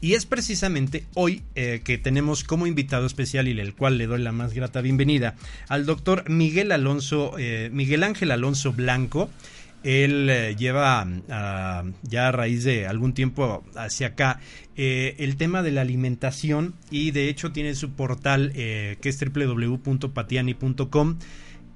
Y 0.00 0.14
es 0.14 0.26
precisamente 0.26 1.06
hoy 1.14 1.42
eh, 1.56 1.80
que 1.82 1.98
tenemos 1.98 2.44
como 2.44 2.68
invitado 2.68 3.06
especial 3.06 3.48
y 3.48 3.58
el 3.58 3.74
cual 3.74 3.98
le 3.98 4.06
doy 4.06 4.22
la 4.22 4.30
más 4.30 4.54
grata 4.54 4.80
bienvenida 4.80 5.34
al 5.68 5.86
doctor 5.86 6.30
Miguel 6.30 6.70
Alonso, 6.70 7.34
eh, 7.36 7.68
Miguel 7.72 8.04
Ángel 8.04 8.30
Alonso 8.30 8.72
Blanco. 8.72 9.28
Él 9.82 10.30
eh, 10.30 10.54
lleva 10.56 11.04
ah, 11.30 11.82
ya 12.02 12.28
a 12.28 12.32
raíz 12.32 12.62
de 12.64 12.86
algún 12.86 13.12
tiempo 13.12 13.64
hacia 13.74 14.06
acá 14.08 14.40
el 14.76 15.36
tema 15.36 15.64
de 15.64 15.72
la 15.72 15.80
alimentación 15.80 16.74
y 16.88 17.10
de 17.10 17.28
hecho 17.28 17.50
tiene 17.50 17.74
su 17.74 17.90
portal 17.90 18.52
que 18.52 18.98
es 19.02 19.18
www.patiani.com. 19.18 21.18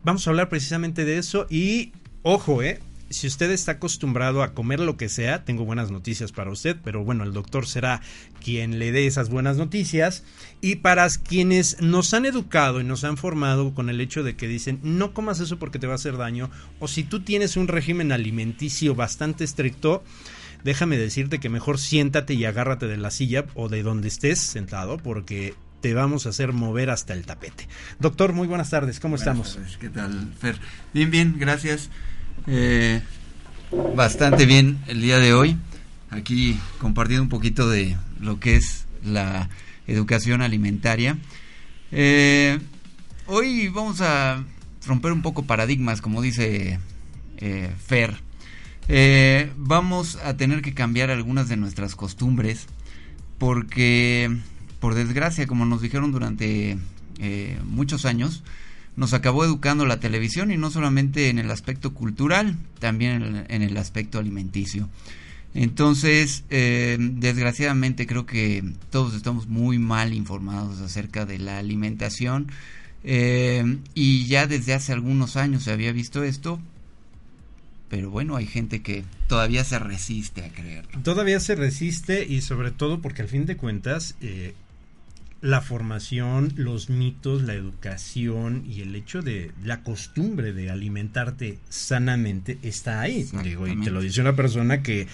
Vamos 0.05 0.26
a 0.26 0.31
hablar 0.31 0.49
precisamente 0.49 1.05
de 1.05 1.19
eso 1.19 1.49
y 1.50 1.93
ojo, 2.23 2.62
eh, 2.62 2.81
si 3.12 3.26
usted 3.26 3.50
está 3.50 3.73
acostumbrado 3.73 4.42
a 4.42 4.54
comer 4.54 4.81
lo 4.81 4.97
que 4.97 5.09
sea, 5.09 5.45
tengo 5.45 5.64
buenas 5.64 5.90
noticias 5.90 6.33
para 6.33 6.50
usted, 6.50 6.76
pero 6.83 7.04
bueno, 7.04 7.25
el 7.25 7.33
doctor 7.33 7.66
será 7.66 8.00
quien 8.42 8.78
le 8.78 8.92
dé 8.92 9.07
esas 9.07 9.28
buenas 9.28 9.57
noticias. 9.57 10.25
Y 10.61 10.76
para 10.76 11.09
quienes 11.09 11.81
nos 11.81 12.14
han 12.14 12.26
educado 12.26 12.81
y 12.81 12.85
nos 12.85 13.04
han 13.04 13.16
formado 13.16 13.75
con 13.75 13.90
el 13.90 14.00
hecho 14.00 14.23
de 14.23 14.37
que 14.37 14.49
dicen 14.49 14.81
no 14.83 15.12
comas 15.12 15.40
eso 15.40 15.59
porque 15.59 15.78
te 15.78 15.87
va 15.87 15.95
a 15.95 15.97
hacer 15.97 16.16
daño, 16.16 16.50
o 16.78 16.88
si 16.88 17.04
tú 17.04 17.21
tienes 17.21 17.57
un 17.57 17.69
régimen 17.69 18.12
alimenticio 18.12 18.95
bastante 18.95 19.45
estricto, 19.45 20.02
déjame 20.64 20.97
decirte 20.99 21.40
que 21.40 21.49
mejor 21.49 21.78
siéntate 21.78 22.35
y 22.35 22.45
agárrate 22.45 22.87
de 22.87 22.97
la 22.97 23.11
silla 23.11 23.47
o 23.54 23.69
de 23.69 23.83
donde 23.83 24.09
estés 24.09 24.38
sentado, 24.38 24.97
porque 24.99 25.54
te 25.81 25.95
vamos 25.95 26.26
a 26.26 26.31
hacer 26.31 26.52
mover 26.52 26.90
hasta 26.90 27.12
el 27.12 27.26
tapete. 27.26 27.69
Doctor, 27.99 28.33
muy 28.33 28.47
buenas 28.47 28.71
tardes, 28.71 29.00
¿cómo 29.00 29.16
estamos? 29.16 29.59
¿Qué 29.81 29.90
tal, 29.90 30.33
Fer? 30.40 30.57
Bien, 30.95 31.11
bien, 31.11 31.35
gracias. 31.38 31.90
Eh, 32.47 33.01
bastante 33.95 34.47
bien 34.47 34.79
el 34.89 35.01
día 35.01 35.19
de 35.19 35.33
hoy. 35.33 35.57
Aquí 36.11 36.59
compartiendo 36.79 37.23
un 37.23 37.29
poquito 37.29 37.69
de 37.69 37.97
lo 38.21 38.41
que 38.41 38.57
es 38.57 38.87
la 39.05 39.49
educación 39.87 40.43
alimentaria. 40.43 41.19
Eh, 41.93 42.59
hoy 43.27 43.69
vamos 43.69 44.01
a 44.01 44.45
romper 44.87 45.13
un 45.13 45.23
poco 45.23 45.45
paradigmas, 45.45 46.01
como 46.01 46.21
dice 46.21 46.81
eh, 47.39 47.71
Fer. 47.87 48.17
vamos 49.57 50.17
a 50.25 50.37
tener 50.37 50.63
que 50.63 50.75
cambiar 50.75 51.11
algunas 51.11 51.49
de 51.49 51.57
nuestras 51.57 51.95
costumbres 51.95 52.67
porque, 53.39 54.37
por 54.81 54.95
desgracia, 54.95 55.47
como 55.47 55.65
nos 55.65 55.81
dijeron 55.81 56.13
durante 56.13 56.77
muchos 57.65 58.05
años, 58.05 58.43
nos 58.97 59.15
acabó 59.15 59.45
educando 59.45 59.87
la 59.87 60.01
televisión 60.01 60.51
y 60.51 60.57
no 60.57 60.71
solamente 60.71 61.29
en 61.29 61.39
el 61.39 61.51
aspecto 61.51 61.95
cultural, 61.95 62.57
también 62.79 63.45
en 63.49 63.63
el, 63.63 63.77
aspecto 63.77 64.19
alimenticio. 64.19 64.89
Entonces, 65.55 66.45
eh, 66.51 66.97
desgraciadamente 66.99 68.07
creo 68.07 68.27
que 68.27 68.65
todos 68.91 69.15
estamos 69.15 69.49
muy 69.49 69.79
mal 69.79 70.15
informados 70.15 70.81
acerca 70.81 71.27
de 71.27 71.39
la 71.39 71.59
alimentación 71.59 72.51
eh, 73.05 73.79
y 73.95 74.27
ya 74.27 74.47
desde 74.47 74.75
hace 74.75 74.93
algunos 74.93 75.37
años 75.37 75.65
se 75.65 75.73
había 75.73 75.93
visto 75.93 76.23
esto, 76.23 76.61
pero 77.89 78.11
bueno, 78.11 78.37
hay 78.37 78.47
gente 78.47 78.81
que 78.81 79.05
todavía 79.27 79.65
se 79.65 79.79
resiste 79.79 80.45
a 80.45 80.49
creerlo. 80.51 81.03
Todavía 81.03 81.41
se 81.41 81.55
resiste 81.55 82.25
y 82.27 82.41
sobre 82.41 82.71
todo 82.71 83.03
porque 83.03 83.23
al 83.23 83.29
fin 83.29 83.45
de 83.45 83.57
cuentas 83.57 84.15
eh, 84.23 84.55
la 85.43 85.61
formación, 85.61 86.53
los 86.57 86.89
mitos, 86.89 87.43
la 87.43 87.55
educación 87.55 88.65
y 88.65 88.81
el 88.81 88.95
hecho 88.95 89.23
de 89.23 89.51
la 89.65 89.83
costumbre 89.83 90.53
de 90.53 90.71
alimentarte 90.71 91.59
sanamente 91.69 92.59
está 92.63 93.01
ahí. 93.01 93.29
Digo, 93.43 93.67
y 93.67 93.79
te 93.81 93.91
lo 93.91 94.01
dice 94.01 94.21
una 94.21 94.37
persona 94.37 94.83
que 94.83 95.09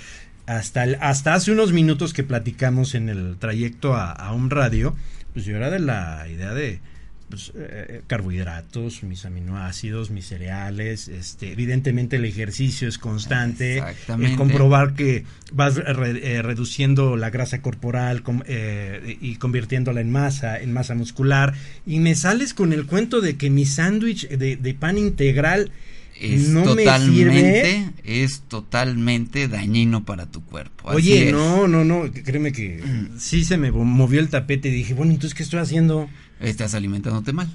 hasta, 0.47 0.83
hasta 1.01 1.35
hace 1.35 1.51
unos 1.51 1.73
minutos 1.73 2.13
que 2.13 2.25
platicamos 2.25 2.95
en 2.95 3.09
el 3.09 3.39
trayecto 3.39 3.95
a, 3.95 4.13
a 4.13 4.33
un 4.33 4.51
radio, 4.51 4.95
pues 5.33 5.47
yo 5.47 5.57
era 5.57 5.71
de 5.71 5.79
la 5.79 6.27
idea 6.29 6.53
de 6.53 6.81
pues, 7.29 7.53
eh, 7.57 8.03
carbohidratos, 8.07 9.03
mis 9.03 9.25
aminoácidos, 9.27 10.11
mis 10.11 10.27
cereales, 10.27 11.09
este, 11.09 11.53
evidentemente 11.53 12.17
el 12.17 12.25
ejercicio 12.25 12.89
es 12.89 12.97
constante, 12.97 13.83
el 14.19 14.37
comprobar 14.37 14.95
que 14.95 15.25
vas 15.53 15.77
eh, 15.77 16.41
reduciendo 16.43 17.17
la 17.17 17.31
grasa 17.31 17.61
corporal 17.61 18.23
eh, 18.47 19.19
y 19.21 19.37
convirtiéndola 19.37 20.01
en 20.01 20.11
masa, 20.11 20.59
en 20.59 20.73
masa 20.73 20.95
muscular, 20.95 21.55
y 21.87 21.99
me 21.99 22.15
sales 22.15 22.55
con 22.55 22.73
el 22.73 22.87
cuento 22.87 23.21
de 23.21 23.37
que 23.37 23.51
mi 23.51 23.67
sándwich 23.67 24.29
de, 24.29 24.75
pan 24.79 24.97
integral 24.97 25.71
es 26.19 26.49
no 26.49 26.63
totalmente, 26.63 27.91
es 28.05 28.41
totalmente 28.41 29.49
dañino 29.49 30.05
para 30.05 30.27
tu 30.27 30.43
cuerpo. 30.43 30.89
Oye, 30.89 31.31
no, 31.31 31.69
no, 31.69 31.85
no, 31.85 32.11
créeme 32.11 32.53
que 32.53 32.83
mm. 32.83 33.19
sí 33.19 33.45
se 33.45 33.59
me 33.59 33.71
movió 33.71 34.19
el 34.21 34.29
tapete 34.29 34.69
y 34.69 34.73
dije, 34.73 34.95
bueno, 34.95 35.13
entonces, 35.13 35.37
¿qué 35.37 35.43
estoy 35.43 35.61
haciendo? 35.61 36.09
Estás 36.41 36.75
alimentándote 36.75 37.33
mal. 37.33 37.49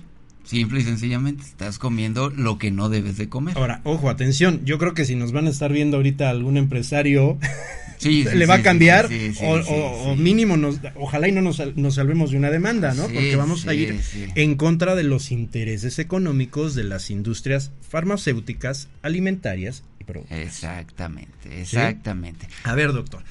Simple 0.43 0.81
y 0.81 0.83
sencillamente 0.83 1.43
estás 1.43 1.79
comiendo 1.79 2.29
lo 2.29 2.57
que 2.57 2.69
no 2.69 2.89
debes 2.89 3.17
de 3.17 3.29
comer. 3.29 3.57
Ahora, 3.57 3.79
ojo, 3.85 4.09
atención, 4.09 4.65
yo 4.65 4.77
creo 4.77 4.93
que 4.93 5.05
si 5.05 5.15
nos 5.15 5.31
van 5.31 5.47
a 5.47 5.49
estar 5.49 5.71
viendo 5.71 5.97
ahorita 5.97 6.29
algún 6.29 6.57
empresario, 6.57 7.37
le 8.03 8.45
va 8.45 8.55
a 8.55 8.61
cambiar 8.61 9.09
o, 9.41 10.15
mínimo, 10.17 10.57
nos, 10.57 10.79
ojalá 10.95 11.29
y 11.29 11.31
no 11.31 11.41
nos, 11.41 11.61
salvemos 11.95 12.31
de 12.31 12.37
una 12.37 12.51
demanda, 12.51 12.93
¿no? 12.93 13.03
Porque 13.03 13.35
vamos 13.35 13.65
a 13.67 13.73
ir 13.73 13.99
en 14.35 14.55
contra 14.55 14.95
de 14.95 15.03
los 15.03 15.31
intereses 15.31 15.97
económicos 15.99 16.75
de 16.75 16.83
las 16.83 17.09
industrias 17.09 17.71
farmacéuticas, 17.87 18.89
alimentarias 19.01 19.83
y 19.99 20.03
productivas. 20.03 20.45
Exactamente, 20.45 21.61
exactamente. 21.61 22.47
A 22.63 22.75
ver, 22.75 22.91
doctor, 22.91 23.23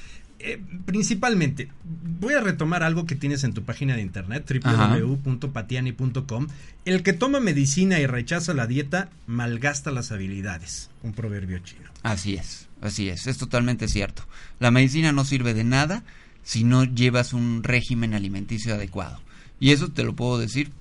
eh, 0.42 0.60
principalmente, 0.84 1.68
voy 1.84 2.34
a 2.34 2.40
retomar 2.40 2.82
algo 2.82 3.06
que 3.06 3.14
tienes 3.14 3.44
en 3.44 3.54
tu 3.54 3.62
página 3.62 3.94
de 3.94 4.02
internet, 4.02 4.44
www.patiani.com. 4.64 6.48
El 6.84 7.02
que 7.02 7.12
toma 7.12 7.38
medicina 7.40 8.00
y 8.00 8.06
rechaza 8.06 8.52
la 8.52 8.66
dieta, 8.66 9.08
malgasta 9.26 9.92
las 9.92 10.10
habilidades. 10.10 10.90
Un 11.02 11.12
proverbio 11.12 11.58
chino. 11.60 11.90
Así 12.02 12.34
es, 12.34 12.68
así 12.80 13.08
es, 13.08 13.26
es 13.26 13.38
totalmente 13.38 13.86
cierto. 13.86 14.24
La 14.58 14.70
medicina 14.70 15.12
no 15.12 15.24
sirve 15.24 15.54
de 15.54 15.64
nada 15.64 16.02
si 16.42 16.64
no 16.64 16.84
llevas 16.84 17.32
un 17.32 17.62
régimen 17.62 18.14
alimenticio 18.14 18.74
adecuado. 18.74 19.20
Y 19.60 19.70
eso 19.70 19.88
te 19.88 20.02
lo 20.02 20.16
puedo 20.16 20.38
decir. 20.38 20.72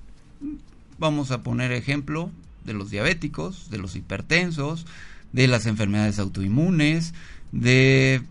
Vamos 0.98 1.30
a 1.30 1.42
poner 1.42 1.72
ejemplo 1.72 2.30
de 2.64 2.74
los 2.74 2.90
diabéticos, 2.90 3.70
de 3.70 3.78
los 3.78 3.94
hipertensos, 3.96 4.86
de 5.32 5.46
las 5.48 5.66
enfermedades 5.66 6.18
autoinmunes, 6.18 7.14
de... 7.52 8.14
Eh, 8.14 8.22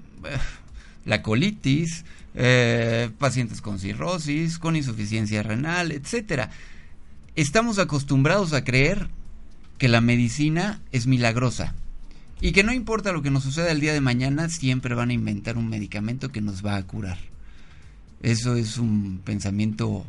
la 1.05 1.21
colitis, 1.21 2.05
eh, 2.33 3.09
pacientes 3.17 3.61
con 3.61 3.79
cirrosis, 3.79 4.57
con 4.57 4.75
insuficiencia 4.75 5.43
renal, 5.43 5.91
etcétera. 5.91 6.49
Estamos 7.35 7.79
acostumbrados 7.79 8.53
a 8.53 8.63
creer 8.63 9.09
que 9.77 9.87
la 9.87 10.01
medicina 10.01 10.81
es 10.91 11.07
milagrosa 11.07 11.73
y 12.39 12.51
que 12.51 12.63
no 12.63 12.73
importa 12.73 13.11
lo 13.11 13.21
que 13.21 13.31
nos 13.31 13.43
suceda 13.43 13.71
el 13.71 13.79
día 13.79 13.93
de 13.93 14.01
mañana, 14.01 14.49
siempre 14.49 14.95
van 14.95 15.09
a 15.09 15.13
inventar 15.13 15.57
un 15.57 15.69
medicamento 15.69 16.29
que 16.29 16.41
nos 16.41 16.65
va 16.65 16.75
a 16.75 16.83
curar. 16.83 17.17
Eso 18.21 18.55
es 18.55 18.77
un 18.77 19.21
pensamiento 19.23 20.05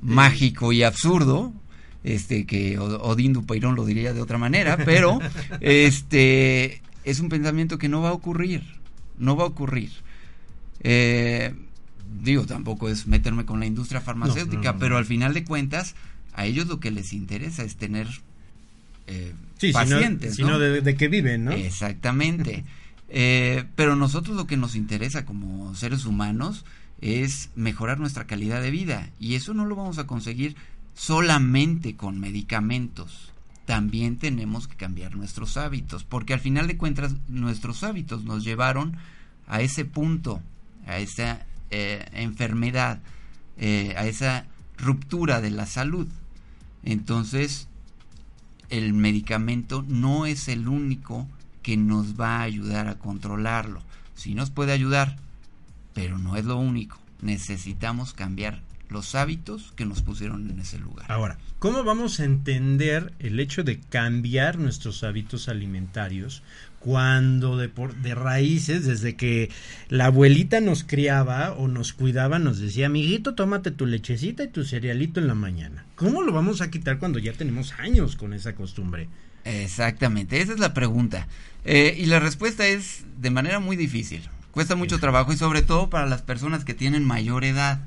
mágico 0.00 0.72
y 0.72 0.82
absurdo, 0.82 1.52
este 2.04 2.46
que 2.46 2.78
Odín 2.78 3.32
Dupeirón 3.32 3.74
lo 3.74 3.84
diría 3.84 4.12
de 4.12 4.20
otra 4.20 4.38
manera, 4.38 4.76
pero 4.84 5.18
este 5.60 6.80
es 7.04 7.20
un 7.20 7.28
pensamiento 7.28 7.78
que 7.78 7.88
no 7.88 8.02
va 8.02 8.10
a 8.10 8.14
ocurrir 8.14 8.75
no 9.18 9.36
va 9.36 9.44
a 9.44 9.48
ocurrir. 9.48 9.90
Eh, 10.80 11.54
digo, 12.22 12.46
tampoco 12.46 12.88
es 12.88 13.06
meterme 13.06 13.44
con 13.44 13.60
la 13.60 13.66
industria 13.66 14.00
farmacéutica, 14.00 14.76
pero 14.78 14.96
al 14.96 15.04
final 15.04 15.34
de 15.34 15.44
cuentas, 15.44 15.94
a 16.34 16.46
ellos 16.46 16.66
lo 16.66 16.80
que 16.80 16.90
les 16.90 17.12
interesa 17.12 17.62
es 17.62 17.76
tener 17.76 18.08
eh, 19.06 19.34
pacientes. 19.72 20.36
Sino, 20.36 20.58
de, 20.58 20.94
que 20.96 21.08
viven, 21.08 21.44
¿no? 21.44 21.52
Exactamente. 21.52 22.64
Eh, 23.08 23.62
pero 23.76 23.94
nosotros 23.94 24.36
lo 24.36 24.48
que 24.48 24.56
nos 24.56 24.74
interesa 24.74 25.24
como 25.24 25.72
seres 25.76 26.06
humanos 26.06 26.64
es 27.00 27.50
mejorar 27.54 28.00
nuestra 28.00 28.26
calidad 28.26 28.60
de 28.60 28.72
vida 28.72 29.10
y 29.20 29.36
eso 29.36 29.54
no 29.54 29.64
lo 29.64 29.76
vamos 29.76 29.98
a 29.98 30.08
conseguir 30.08 30.56
solamente 30.96 31.94
con 31.94 32.18
medicamentos 32.18 33.32
también 33.66 34.16
tenemos 34.16 34.68
que 34.68 34.76
cambiar 34.76 35.16
nuestros 35.16 35.56
hábitos, 35.56 36.04
porque 36.04 36.32
al 36.32 36.40
final 36.40 36.68
de 36.68 36.76
cuentas 36.76 37.14
nuestros 37.28 37.82
hábitos 37.82 38.24
nos 38.24 38.44
llevaron 38.44 38.96
a 39.46 39.60
ese 39.60 39.84
punto, 39.84 40.40
a 40.86 40.98
esa 40.98 41.44
eh, 41.70 42.06
enfermedad, 42.12 43.00
eh, 43.58 43.94
a 43.98 44.06
esa 44.06 44.46
ruptura 44.78 45.40
de 45.40 45.50
la 45.50 45.66
salud. 45.66 46.06
Entonces, 46.84 47.68
el 48.70 48.92
medicamento 48.92 49.84
no 49.86 50.26
es 50.26 50.48
el 50.48 50.68
único 50.68 51.26
que 51.62 51.76
nos 51.76 52.18
va 52.18 52.38
a 52.38 52.42
ayudar 52.42 52.86
a 52.86 52.98
controlarlo. 52.98 53.82
Sí 54.14 54.34
nos 54.34 54.50
puede 54.50 54.72
ayudar, 54.72 55.16
pero 55.92 56.18
no 56.18 56.36
es 56.36 56.44
lo 56.44 56.56
único. 56.56 56.98
Necesitamos 57.20 58.12
cambiar 58.12 58.62
los 58.88 59.16
hábitos 59.16 59.72
que 59.74 59.84
nos 59.84 60.02
pusieron 60.02 60.48
en 60.48 60.60
ese 60.60 60.78
lugar. 60.78 61.10
Ahora, 61.10 61.38
¿cómo 61.58 61.84
vamos 61.84 62.20
a 62.20 62.24
entender 62.24 63.12
el 63.18 63.40
hecho 63.40 63.64
de 63.64 63.80
cambiar 63.80 64.58
nuestros 64.58 65.04
hábitos 65.04 65.48
alimentarios 65.48 66.42
cuando 66.78 67.56
de, 67.56 67.68
por, 67.68 67.96
de 67.96 68.14
raíces, 68.14 68.86
desde 68.86 69.16
que 69.16 69.50
la 69.88 70.06
abuelita 70.06 70.60
nos 70.60 70.84
criaba 70.84 71.52
o 71.52 71.66
nos 71.68 71.92
cuidaba, 71.92 72.38
nos 72.38 72.60
decía, 72.60 72.86
amiguito, 72.86 73.34
tómate 73.34 73.70
tu 73.70 73.86
lechecita 73.86 74.44
y 74.44 74.48
tu 74.48 74.64
cerealito 74.64 75.18
en 75.18 75.26
la 75.26 75.34
mañana? 75.34 75.84
¿Cómo 75.96 76.22
lo 76.22 76.32
vamos 76.32 76.60
a 76.60 76.70
quitar 76.70 76.98
cuando 76.98 77.18
ya 77.18 77.32
tenemos 77.32 77.72
años 77.78 78.14
con 78.14 78.32
esa 78.32 78.54
costumbre? 78.54 79.08
Exactamente, 79.44 80.40
esa 80.40 80.52
es 80.52 80.58
la 80.58 80.74
pregunta. 80.74 81.28
Eh, 81.64 81.96
y 81.98 82.06
la 82.06 82.20
respuesta 82.20 82.66
es 82.66 83.04
de 83.20 83.30
manera 83.30 83.58
muy 83.58 83.76
difícil. 83.76 84.22
Cuesta 84.50 84.76
mucho 84.76 84.98
trabajo 84.98 85.32
y 85.32 85.36
sobre 85.36 85.62
todo 85.62 85.90
para 85.90 86.06
las 86.06 86.22
personas 86.22 86.64
que 86.64 86.74
tienen 86.74 87.04
mayor 87.04 87.44
edad 87.44 87.80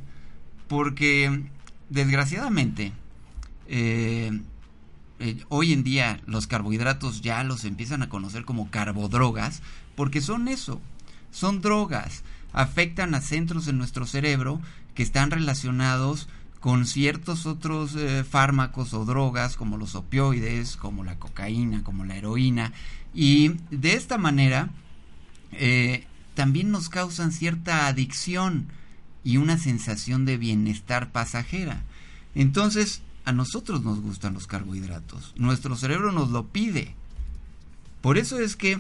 porque 0.68 1.44
desgraciadamente 1.90 2.92
eh, 3.72 4.42
eh, 5.20 5.44
hoy 5.50 5.74
en 5.74 5.84
día 5.84 6.22
los 6.26 6.48
carbohidratos 6.48 7.22
ya 7.22 7.44
los 7.44 7.66
empiezan 7.66 8.02
a 8.02 8.10
conocer 8.10 8.44
como 8.46 8.72
carbodrogas 8.72 9.62
porque 9.96 10.22
son 10.22 10.48
eso, 10.48 10.82
son 11.32 11.62
drogas, 11.62 12.24
afectan 12.52 13.14
a 13.14 13.22
centros 13.22 13.68
en 13.68 13.78
nuestro 13.78 14.08
cerebro 14.08 14.60
que 14.96 15.04
están 15.04 15.30
relacionados 15.30 16.28
con 16.60 16.88
ciertos 16.88 17.46
otros 17.46 17.96
eh, 17.96 18.24
fármacos 18.24 18.94
o 18.94 19.06
drogas 19.06 19.56
como 19.56 19.78
los 19.78 19.94
opioides, 19.94 20.76
como 20.76 21.04
la 21.04 21.20
cocaína, 21.20 21.84
como 21.84 22.06
la 22.06 22.18
heroína 22.18 22.74
y 23.14 23.50
de 23.70 23.94
esta 23.94 24.18
manera 24.18 24.70
también 26.34 26.72
nos 26.72 26.90
causan 26.90 27.32
cierta 27.32 27.88
adicción 27.88 28.68
y 29.24 29.38
una 29.38 29.58
sensación 29.58 30.26
de 30.26 30.38
bienestar 30.38 31.12
pasajera. 31.12 31.84
Entonces, 32.36 33.02
a 33.30 33.32
nosotros 33.32 33.84
nos 33.84 34.02
gustan 34.02 34.34
los 34.34 34.48
carbohidratos, 34.48 35.36
nuestro 35.38 35.76
cerebro 35.76 36.12
nos 36.12 36.32
lo 36.32 36.48
pide. 36.48 36.96
Por 38.02 38.18
eso 38.18 38.40
es 38.40 38.56
que 38.56 38.80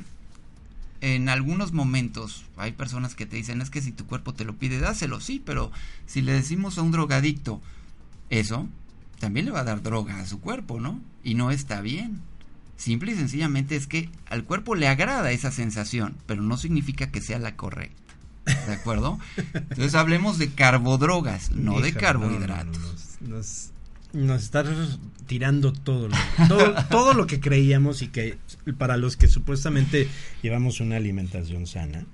en 1.01 1.29
algunos 1.29 1.72
momentos 1.72 2.46
hay 2.58 2.72
personas 2.72 3.13
que 3.13 3.27
te 3.27 3.36
dicen 3.36 3.62
es 3.62 3.70
que 3.70 3.82
si 3.82 3.91
tu 3.91 4.08
cuerpo 4.08 4.34
te 4.34 4.46
lo 4.46 4.56
pide, 4.56 4.79
dáselo, 4.79 5.20
sí, 5.20 5.39
pero 5.46 5.72
si 6.08 6.24
le 6.24 6.34
decimos 6.34 6.79
a 6.79 6.82
un 6.82 6.91
drogadicto 6.91 7.62
eso, 8.32 8.68
también 9.20 9.46
le 9.46 9.51
va 9.51 9.60
a 9.60 9.65
dar 9.65 9.84
droga 9.84 10.20
a 10.20 10.25
su 10.25 10.39
cuerpo, 10.39 10.79
¿no? 10.79 11.00
Y 11.24 11.36
no 11.36 11.51
está 11.51 11.82
bien. 11.82 12.20
Simple 12.75 13.12
y 13.12 13.15
sencillamente 13.15 13.75
es 13.75 13.86
que 13.86 14.10
al 14.29 14.46
cuerpo 14.46 14.74
le 14.74 14.88
agrada 14.88 15.32
esa 15.32 15.51
sensación, 15.51 16.15
pero 16.25 16.41
no 16.41 16.58
significa 16.58 17.12
que 17.12 17.22
sea 17.22 17.38
la 17.38 17.56
correcta. 17.56 18.15
¿De 18.65 18.74
acuerdo? 18.74 19.20
Entonces 19.53 19.94
hablemos 19.94 20.39
de 20.39 20.50
carbodrogas, 20.50 21.51
no 21.51 21.82
de 21.82 21.94
carbohidratos. 21.94 22.79
nos, 23.22 23.29
nos, 23.29 23.72
está 24.13 24.63
tirando 25.28 25.74
todo 25.74 26.08
lo, 26.08 26.18
todo, 26.48 26.75
todo 26.89 27.13
lo 27.13 27.28
que 27.28 27.39
creíamos 27.39 28.01
y 28.01 28.08
que 28.08 28.38
para 28.78 28.98
los 28.98 29.18
que 29.18 29.28
supuestamente 29.28 30.08
llevamos 30.42 30.80
una 30.80 30.96
alimentación 30.96 31.68
sana. 31.68 32.06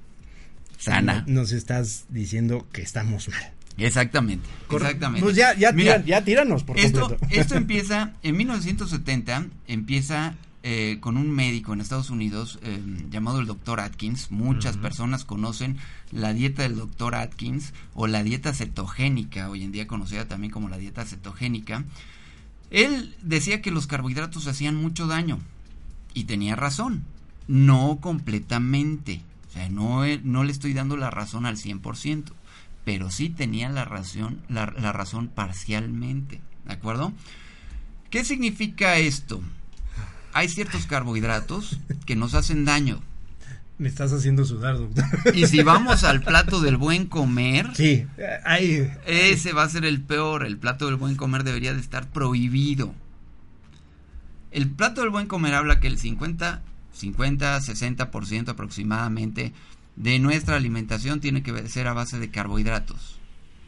Sana. 0.78 1.24
Nos 1.28 1.52
estás 1.52 2.06
diciendo 2.10 2.68
que 2.72 2.82
estamos 2.82 3.30
mal. 3.30 3.52
Exactamente, 3.78 4.48
exactamente. 4.72 5.22
Pues 5.22 5.36
ya, 5.36 5.54
ya, 5.54 5.74
ya 6.04 6.24
tíranos 6.24 6.64
por 6.64 6.78
esto, 6.78 7.18
Esto 7.30 7.56
empieza, 7.56 8.14
en 8.24 8.38
1970, 8.38 9.48
empieza 9.68 10.36
eh, 10.68 10.98
con 11.00 11.16
un 11.16 11.30
médico 11.30 11.74
en 11.74 11.80
Estados 11.80 12.10
Unidos 12.10 12.58
eh, 12.64 12.82
llamado 13.12 13.40
el 13.40 13.46
doctor 13.46 13.80
Atkins. 13.80 14.32
Muchas 14.32 14.78
personas 14.78 15.24
conocen 15.24 15.78
la 16.12 16.34
dieta 16.34 16.64
del 16.64 16.76
doctor 16.76 17.14
Atkins 17.14 17.72
o 17.94 18.08
la 18.08 18.24
dieta 18.24 18.52
cetogénica, 18.52 19.48
hoy 19.52 19.64
en 19.64 19.72
día 19.72 19.86
conocida 19.86 20.28
también 20.28 20.52
como 20.52 20.68
la 20.68 20.80
dieta 20.80 21.06
cetogénica. 21.06 21.84
Él 22.72 23.16
decía 23.22 23.62
que 23.62 23.70
los 23.70 23.86
carbohidratos 23.86 24.48
hacían 24.48 24.76
mucho 24.76 25.06
daño 25.06 25.38
y 26.16 26.24
tenía 26.24 26.56
razón, 26.56 27.04
no 27.48 28.00
completamente. 28.02 29.22
O 29.50 29.54
sea, 29.54 29.70
no, 29.70 30.02
no 30.24 30.44
le 30.44 30.52
estoy 30.52 30.74
dando 30.74 30.98
la 30.98 31.12
razón 31.12 31.46
al 31.46 31.58
100%, 31.58 32.32
pero 32.84 33.12
sí 33.12 33.30
tenía 33.30 33.70
la 33.70 33.86
razón, 33.86 34.42
la 34.50 34.66
razón 34.66 35.28
parcialmente. 35.28 36.42
¿De 36.66 36.74
acuerdo? 36.74 37.14
¿Qué 38.10 38.26
significa 38.26 38.98
esto? 38.98 39.44
Hay 40.36 40.50
ciertos 40.50 40.86
carbohidratos 40.86 41.80
que 42.06 42.18
nos 42.18 42.34
hacen 42.34 42.66
daño. 42.66 43.02
Me 43.78 43.88
estás 43.88 44.12
haciendo 44.12 44.44
sudar, 44.44 44.78
doctor. 44.78 45.06
Y 45.34 45.48
si 45.48 45.64
vamos 45.64 46.04
al 46.04 46.22
plato 46.22 46.60
del 46.60 46.76
buen 46.76 47.06
comer, 47.06 47.70
sí, 47.74 48.06
hay... 48.44 48.92
ese 49.06 49.54
va 49.54 49.64
a 49.64 49.70
ser 49.70 49.86
el 49.86 50.02
peor. 50.02 50.46
El 50.46 50.58
plato 50.58 50.88
del 50.88 50.98
buen 50.98 51.16
comer 51.16 51.46
debería 51.46 51.74
de 51.74 51.80
estar 51.80 52.10
prohibido. 52.10 52.94
El 54.52 54.70
plato 54.70 55.00
del 55.00 55.10
buen 55.10 55.28
comer 55.28 55.54
habla 55.54 55.80
que 55.80 55.88
el 55.88 55.98
50, 55.98 56.62
50, 56.92 57.58
60% 57.58 58.50
aproximadamente 58.50 59.54
de 59.96 60.20
nuestra 60.20 60.58
alimentación 60.58 61.22
tiene 61.22 61.44
que 61.44 61.70
ser 61.70 61.88
a 61.88 61.94
base 61.94 62.20
de 62.20 62.30
carbohidratos, 62.30 63.20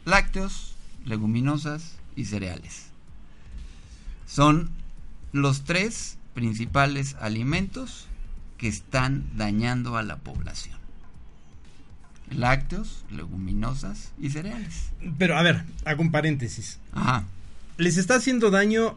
lácteos, 0.04 0.74
leguminosas 1.06 1.94
y 2.14 2.26
cereales. 2.26 2.88
Son 4.26 4.68
los 5.32 5.64
tres 5.64 6.17
principales 6.38 7.16
alimentos 7.20 8.06
que 8.58 8.68
están 8.68 9.24
dañando 9.36 9.96
a 9.96 10.04
la 10.04 10.18
población. 10.18 10.78
Lácteos, 12.30 13.04
leguminosas 13.10 14.12
y 14.20 14.30
cereales. 14.30 14.90
Pero 15.18 15.36
a 15.36 15.42
ver, 15.42 15.64
hago 15.84 16.00
un 16.00 16.12
paréntesis. 16.12 16.78
Ajá. 16.92 17.24
Les 17.76 17.96
está 17.96 18.14
haciendo 18.14 18.52
daño 18.52 18.96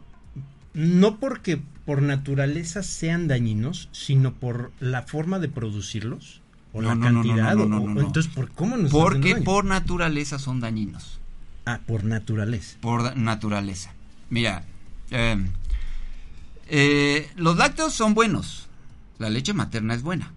no 0.76 1.18
porque 1.18 1.60
por 1.84 2.04
naturaleza 2.04 2.84
sean 2.84 3.28
dañinos, 3.28 3.90
sino 3.92 4.34
por 4.34 4.72
la 4.80 5.02
forma 5.02 5.40
de 5.40 5.50
producirlos 5.50 6.42
o 6.74 6.82
la 6.84 7.00
cantidad 7.00 7.56
no, 7.56 7.66
no, 7.66 8.02
entonces 8.02 8.32
por 8.32 8.52
cómo 8.52 8.78
nos 8.78 8.92
Porque 8.92 9.38
por 9.38 9.66
naturaleza 9.66 10.38
son 10.38 10.60
dañinos. 10.60 11.20
Ah, 11.66 11.80
por 11.88 12.04
naturaleza. 12.04 12.78
Por 12.82 13.18
naturaleza. 13.18 13.94
Mira, 14.30 14.64
eh, 15.10 15.44
eh, 16.74 17.30
los 17.36 17.58
lácteos 17.58 17.94
son 17.94 18.14
buenos. 18.14 18.68
La 19.20 19.30
leche 19.30 19.54
materna 19.54 19.94
es 19.94 20.04
buena 20.04 20.32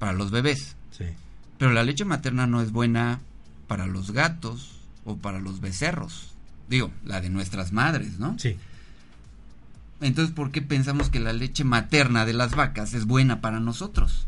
para 0.00 0.12
los 0.12 0.32
bebés. 0.32 0.74
Sí. 0.90 1.04
Pero 1.56 1.72
la 1.72 1.84
leche 1.84 2.04
materna 2.04 2.48
no 2.48 2.60
es 2.60 2.72
buena 2.72 3.20
para 3.68 3.86
los 3.86 4.10
gatos 4.10 4.72
o 5.04 5.16
para 5.16 5.38
los 5.38 5.60
becerros. 5.60 6.34
Digo, 6.68 6.90
la 7.04 7.20
de 7.20 7.30
nuestras 7.30 7.72
madres, 7.72 8.18
¿no? 8.18 8.36
Sí. 8.40 8.56
Entonces, 10.00 10.34
¿por 10.34 10.50
qué 10.50 10.62
pensamos 10.62 11.10
que 11.10 11.20
la 11.20 11.32
leche 11.32 11.62
materna 11.62 12.26
de 12.26 12.32
las 12.32 12.56
vacas 12.56 12.92
es 12.92 13.06
buena 13.06 13.40
para 13.40 13.60
nosotros? 13.60 14.26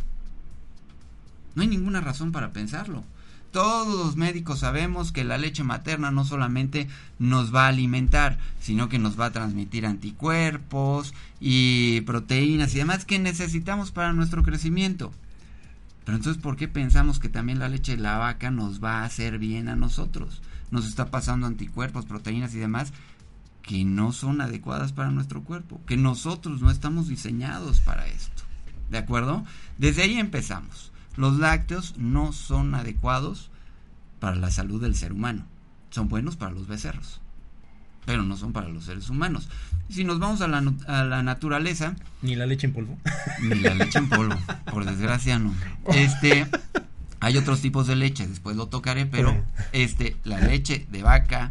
No 1.57 1.63
hay 1.63 1.69
ninguna 1.69 2.01
razón 2.01 2.31
para 2.31 2.53
pensarlo. 2.53 3.03
Todos 3.51 3.99
los 3.99 4.17
médicos 4.17 4.61
sabemos 4.61 5.11
que 5.11 5.25
la 5.25 5.39
leche 5.39 5.65
materna 5.65 6.11
no 6.11 6.25
solamente 6.25 6.87
nos 7.19 7.55
va 7.55 7.65
a 7.65 7.69
alimentar, 7.69 8.39
sino 8.61 8.89
que 8.89 8.99
nos 8.99 9.19
va 9.19 9.27
a 9.27 9.33
transmitir 9.33 9.87
anticuerpos 9.87 11.15
y 11.41 12.03
proteínas 12.03 12.75
y 12.75 12.79
demás 12.79 13.05
que 13.05 13.19
necesitamos 13.19 13.91
para 13.91 14.13
nuestro 14.13 14.43
crecimiento. 14.43 15.13
Pero 16.05 16.17
entonces, 16.17 16.43
¿por 16.43 16.57
qué 16.57 16.69
pensamos 16.69 17.19
que 17.19 17.29
también 17.29 17.59
la 17.59 17.69
leche 17.69 17.97
de 17.97 18.03
la 18.03 18.19
vaca 18.19 18.51
nos 18.51 18.83
va 18.83 19.01
a 19.01 19.05
hacer 19.05 19.39
bien 19.39 19.69
a 19.69 19.77
nosotros? 19.77 20.43
Nos 20.71 20.87
está 20.87 21.11
pasando 21.11 21.47
anticuerpos, 21.47 22.05
proteínas 22.07 22.55
y 22.55 22.59
demás 22.59 22.93
que 23.63 23.85
no 23.85 24.13
son 24.13 24.41
adecuadas 24.41 24.93
para 24.93 25.11
nuestro 25.11 25.43
cuerpo, 25.43 25.81
que 25.87 25.99
nosotros 25.99 26.63
no 26.63 26.71
estamos 26.71 27.09
diseñados 27.09 27.81
para 27.81 28.07
esto. 28.07 28.43
¿De 28.91 28.97
acuerdo? 28.97 29.45
Desde 29.77 30.03
ahí 30.03 30.19
empezamos. 30.19 30.93
Los 31.19 31.37
lácteos 31.41 31.97
no 31.99 32.33
son 32.33 32.77
adecuados 32.77 33.51
para 34.21 34.37
la 34.37 34.53
salud 34.53 34.81
del 34.81 34.95
ser 34.95 35.13
humano. 35.13 35.45
Son 35.91 36.09
buenos 36.09 36.37
para 36.37 36.53
los 36.53 36.69
becerros, 36.69 37.21
pero 38.07 38.23
no 38.23 38.37
son 38.37 38.53
para 38.53 38.69
los 38.69 38.85
seres 38.85 39.11
humanos. 39.11 39.49
Si 39.91 40.05
nos 40.05 40.21
vamos 40.21 40.43
a 40.43 40.47
la, 40.47 40.59
a 40.87 41.03
la 41.03 41.25
naturaleza... 41.25 41.97
Ni 42.23 42.37
la 42.37 42.47
leche 42.47 42.69
en 42.69 42.73
polvo. 42.73 42.97
Ni 43.43 43.57
la 43.57 43.75
leche 43.75 43.99
en 43.99 44.09
polvo, 44.09 44.37
por 44.71 44.85
desgracia 44.85 45.41
no. 45.41 45.53
Este, 45.93 46.47
hay 47.19 47.37
otros 47.37 47.61
tipos 47.63 47.89
de 47.89 47.97
leche, 47.97 48.29
después 48.29 48.55
lo 48.55 48.69
tocaré, 48.69 49.05
pero 49.05 49.45
este, 49.73 50.17
la 50.23 50.39
leche 50.39 50.87
de 50.89 51.03
vaca, 51.03 51.51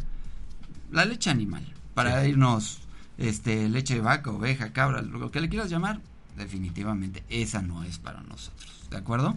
la 0.94 1.04
leche 1.04 1.30
animal, 1.30 1.74
para 1.94 2.26
irnos, 2.26 2.80
este, 3.18 3.68
leche 3.68 3.96
de 3.96 4.02
vaca, 4.02 4.32
oveja, 4.32 4.72
cabra, 4.72 5.02
lo 5.02 5.30
que 5.30 5.42
le 5.42 5.50
quieras 5.50 5.70
llamar, 5.70 6.00
definitivamente 6.38 7.26
esa 7.28 7.62
no 7.62 7.84
es 7.84 7.98
para 7.98 8.22
nosotros. 8.22 8.77
¿De 8.90 8.98
acuerdo? 8.98 9.36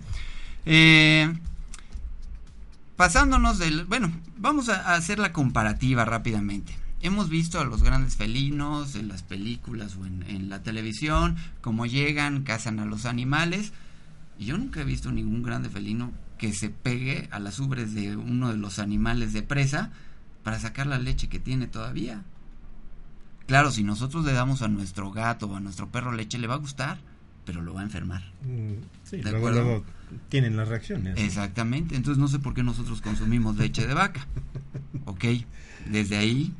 Eh, 0.66 1.32
pasándonos 2.96 3.58
del... 3.58 3.84
Bueno, 3.84 4.12
vamos 4.36 4.68
a, 4.68 4.94
hacer 4.94 5.18
la 5.18 5.32
comparativa 5.32 6.04
rápidamente. 6.04 6.76
hemos 7.02 7.28
visto 7.28 7.60
a 7.60 7.64
los 7.64 7.82
grandes 7.82 8.16
felinos 8.16 8.94
en 8.94 9.08
las 9.08 9.22
películas 9.22 9.96
o 9.96 10.06
en, 10.06 10.22
en 10.28 10.48
la 10.48 10.62
televisión, 10.62 11.36
cómo 11.60 11.86
llegan, 11.86 12.42
cazan 12.42 12.78
a 12.78 12.84
los 12.84 13.06
animales, 13.06 13.72
y 14.38 14.46
yo 14.46 14.58
nunca 14.58 14.80
he 14.80 14.84
visto 14.84 15.10
ningún 15.12 15.42
grande 15.42 15.70
felino 15.70 16.12
que 16.38 16.52
se 16.54 16.70
pegue 16.70 17.28
a 17.30 17.38
las 17.38 17.58
ubres 17.58 17.94
de 17.94 18.16
uno 18.16 18.48
de 18.48 18.56
los 18.56 18.78
animales 18.78 19.32
de 19.34 19.42
presa 19.42 19.90
para 20.42 20.58
sacar 20.58 20.86
la 20.86 20.98
leche 20.98 21.28
que 21.28 21.38
tiene 21.38 21.66
todavía. 21.66 22.22
Claro, 23.46 23.70
si 23.70 23.82
nosotros 23.82 24.24
le 24.24 24.32
damos 24.32 24.62
a 24.62 24.68
nuestro 24.68 25.10
gato 25.10 25.46
o 25.46 25.56
a 25.56 25.60
nuestro 25.60 25.88
perro 25.88 26.12
leche, 26.12 26.38
le 26.38 26.46
va 26.46 26.54
a 26.54 26.58
gustar, 26.58 26.98
pero 27.50 27.62
lo 27.62 27.74
va 27.74 27.80
a 27.80 27.82
enfermar. 27.82 28.22
Mm, 28.44 28.74
sí, 29.02 29.16
¿De 29.16 29.32
luego, 29.32 29.84
tienen 30.28 30.56
las 30.56 30.68
reacciones. 30.68 31.18
Exactamente, 31.18 31.96
entonces 31.96 32.20
no 32.20 32.28
sé 32.28 32.38
por 32.38 32.54
qué 32.54 32.62
nosotros 32.62 33.00
consumimos 33.00 33.56
leche 33.56 33.86
de 33.86 33.94
vaca. 33.94 34.26
Ok, 35.06 35.24
desde 35.86 36.16
ahí 36.16 36.52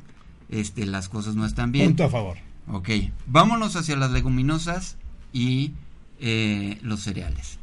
este, 0.49 0.85
las 0.85 1.07
cosas 1.07 1.35
no 1.35 1.45
están 1.45 1.71
bien. 1.71 1.87
Punto 1.87 2.03
a 2.03 2.09
favor. 2.09 2.37
Ok, 2.67 2.89
vámonos 3.27 3.77
hacia 3.77 3.95
las 3.95 4.11
leguminosas 4.11 4.97
y 5.31 5.71
eh, 6.19 6.77
los 6.81 6.99
cereales. 6.99 7.59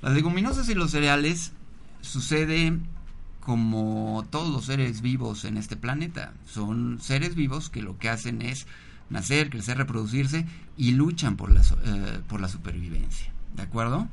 Las 0.00 0.14
leguminosas 0.14 0.70
y 0.70 0.74
los 0.74 0.92
cereales 0.92 1.52
sucede 2.00 2.78
como 3.40 4.24
todos 4.30 4.50
los 4.50 4.64
seres 4.64 5.02
vivos 5.02 5.44
en 5.44 5.58
este 5.58 5.76
planeta. 5.76 6.32
Son 6.46 6.98
seres 7.00 7.34
vivos 7.34 7.68
que 7.68 7.82
lo 7.82 7.98
que 7.98 8.08
hacen 8.08 8.40
es 8.40 8.66
nacer, 9.10 9.50
crecer, 9.50 9.78
reproducirse 9.78 10.46
y 10.76 10.92
luchan 10.92 11.36
por 11.36 11.50
la, 11.50 11.60
eh, 11.60 12.20
por 12.28 12.40
la 12.40 12.48
supervivencia. 12.48 13.32
¿De 13.56 13.62
acuerdo? 13.62 14.08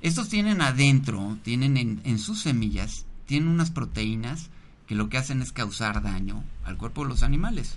Estos 0.00 0.28
tienen 0.28 0.62
adentro, 0.62 1.36
tienen 1.42 1.76
en, 1.76 2.00
en 2.04 2.18
sus 2.18 2.40
semillas, 2.40 3.04
tienen 3.26 3.48
unas 3.48 3.70
proteínas 3.70 4.50
que 4.86 4.94
lo 4.94 5.08
que 5.08 5.18
hacen 5.18 5.42
es 5.42 5.52
causar 5.52 6.02
daño 6.02 6.42
al 6.64 6.76
cuerpo 6.78 7.02
de 7.02 7.10
los 7.10 7.22
animales. 7.22 7.76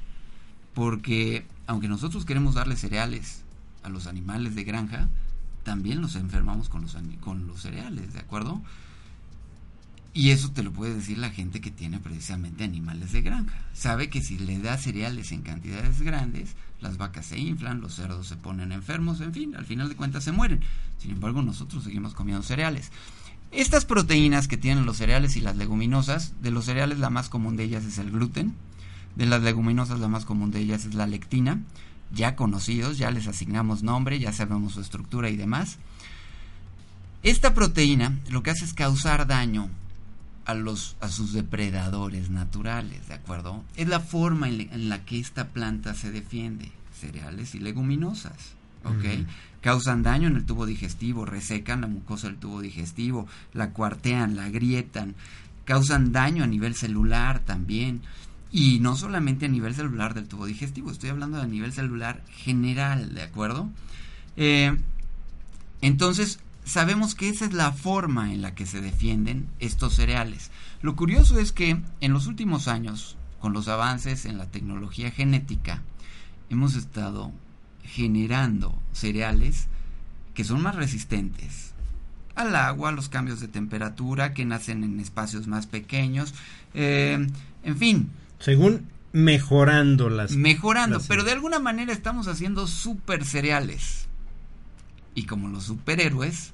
Porque 0.74 1.46
aunque 1.68 1.90
nosotros 1.90 2.26
queremos 2.26 2.56
darle 2.56 2.78
cereales 2.78 3.44
a 3.84 3.90
los 3.90 4.08
animales 4.08 4.56
de 4.56 4.64
granja, 4.64 5.10
también 5.64 6.02
nos 6.02 6.16
enfermamos 6.16 6.70
con 6.70 6.82
los, 6.82 6.98
con 7.20 7.48
los 7.48 7.62
cereales, 7.62 8.14
¿de 8.14 8.20
acuerdo? 8.20 8.62
Y 10.14 10.32
eso 10.32 10.52
te 10.52 10.62
lo 10.62 10.74
puede 10.74 10.96
decir 10.96 11.18
la 11.18 11.30
gente 11.30 11.62
que 11.62 11.72
tiene 11.72 12.00
precisamente 12.00 12.66
animales 12.66 13.14
de 13.14 13.22
granja. 13.22 13.58
Sabe 13.74 14.10
que 14.10 14.22
si 14.22 14.38
le 14.38 14.60
da 14.60 14.78
cereales 14.78 15.32
en 15.32 15.42
cantidades 15.42 16.02
grandes, 16.02 16.56
las 16.82 16.98
vacas 16.98 17.28
se 17.28 17.40
inflan, 17.40 17.80
los 17.80 17.96
cerdos 17.96 18.28
se 18.28 18.36
ponen 18.36 18.74
enfermos, 18.74 19.22
en 19.22 19.34
fin, 19.34 19.56
al 19.56 19.66
final 19.66 19.88
de 19.88 19.96
cuentas 19.96 20.26
se 20.26 20.34
mueren. 20.34 20.60
Sin 20.98 21.12
embargo, 21.12 21.42
nosotros 21.42 21.86
seguimos 21.86 22.14
comiendo 22.14 22.44
cereales. 22.44 22.92
Estas 23.52 23.86
proteínas 23.86 24.50
que 24.50 24.58
tienen 24.58 24.86
los 24.86 24.98
cereales 24.98 25.38
y 25.38 25.42
las 25.42 25.56
leguminosas, 25.56 26.34
de 26.42 26.52
los 26.52 26.66
cereales 26.66 27.00
la 27.00 27.10
más 27.10 27.30
común 27.30 27.56
de 27.56 27.64
ellas 27.64 27.86
es 27.86 27.98
el 27.98 28.12
gluten, 28.12 28.54
de 29.16 29.26
las 29.26 29.42
leguminosas 29.42 30.00
la 30.00 30.08
más 30.10 30.26
común 30.26 30.52
de 30.52 30.60
ellas 30.60 30.86
es 30.86 30.94
la 30.94 31.08
lectina, 31.08 31.62
ya 32.14 32.36
conocidos, 32.36 32.98
ya 32.98 33.12
les 33.12 33.28
asignamos 33.28 33.84
nombre, 33.84 34.20
ya 34.20 34.34
sabemos 34.34 34.74
su 34.74 34.82
estructura 34.82 35.30
y 35.30 35.38
demás. 35.38 35.78
Esta 37.24 37.54
proteína 37.54 38.20
lo 38.30 38.44
que 38.44 38.52
hace 38.52 38.66
es 38.66 38.74
causar 38.74 39.28
daño 39.28 39.70
a 40.46 40.54
los 40.54 40.96
a 41.02 41.10
sus 41.10 41.34
depredadores 41.34 42.30
naturales, 42.30 43.08
¿de 43.08 43.14
acuerdo? 43.14 43.64
Es 43.76 43.88
la 43.88 44.00
forma 44.00 44.48
en, 44.50 44.58
la- 44.58 44.64
en 44.76 44.90
la 44.90 45.06
que 45.06 45.20
esta 45.20 45.50
planta 45.50 45.94
se 45.94 46.12
defiende, 46.12 46.72
cereales 47.00 47.54
y 47.56 47.60
leguminosas, 47.60 48.54
¿ok? 48.84 49.26
Causan 49.62 50.02
daño 50.04 50.28
en 50.28 50.36
el 50.38 50.46
tubo 50.46 50.66
digestivo, 50.66 51.26
resecan 51.26 51.82
la 51.82 51.88
mucosa 51.88 52.28
del 52.28 52.38
tubo 52.38 52.62
digestivo, 52.62 53.28
la 53.54 53.70
cuartean, 53.72 54.36
la 54.36 54.46
agrietan, 54.46 55.14
causan 55.66 56.12
daño 56.12 56.44
a 56.44 56.48
nivel 56.48 56.74
celular 56.76 57.40
también. 57.40 58.02
Y 58.52 58.80
no 58.80 58.96
solamente 58.98 59.46
a 59.46 59.50
nivel 59.50 59.76
celular 59.76 60.14
del 60.14 60.28
tubo 60.28 60.46
digestivo, 60.46 60.92
estoy 60.92 61.10
hablando 61.12 61.38
de 61.38 61.44
a 61.44 61.48
nivel 61.48 61.72
celular 61.72 62.22
general, 62.30 63.14
¿de 63.14 63.22
acuerdo? 63.22 63.70
Eh, 64.36 64.76
entonces, 65.82 66.40
sabemos 66.66 67.16
que 67.16 67.30
esa 67.30 67.46
es 67.46 67.54
la 67.54 67.72
forma 67.72 68.34
en 68.34 68.42
la 68.42 68.54
que 68.56 68.66
se 68.66 68.82
defienden 68.82 69.48
estos 69.60 69.96
cereales. 69.96 70.52
Lo 70.82 70.96
curioso 70.96 71.40
es 71.40 71.52
que 71.52 71.82
en 72.02 72.14
los 72.14 72.28
últimos 72.28 72.68
años, 72.68 73.18
con 73.40 73.54
los 73.54 73.68
avances 73.68 74.26
en 74.26 74.38
la 74.38 74.46
tecnología 74.46 75.12
genética, 75.12 75.82
hemos 76.50 76.76
estado 76.76 77.32
generando 77.84 78.78
cereales 78.94 79.68
que 80.34 80.44
son 80.44 80.62
más 80.62 80.76
resistentes 80.76 81.74
al 82.36 82.56
agua, 82.56 82.90
a 82.90 82.94
los 82.94 83.10
cambios 83.10 83.42
de 83.42 83.50
temperatura, 83.50 84.34
que 84.34 84.46
nacen 84.46 84.84
en 84.86 85.00
espacios 85.02 85.48
más 85.48 85.68
pequeños, 85.68 86.34
eh, 86.74 87.28
en 87.64 87.78
fin, 87.78 88.10
Según 88.40 88.88
mejorando 89.12 90.10
las... 90.10 90.32
mejorando, 90.32 90.98
las- 91.00 91.08
pero 91.08 91.24
de 91.26 91.34
alguna 91.34 91.60
manera 91.60 91.92
estamos 91.92 92.28
haciendo 92.30 92.68
super 92.68 93.26
cereales. 93.26 94.08
Y 95.16 95.26
como 95.26 95.50
los 95.50 95.66
superhéroes, 95.66 96.52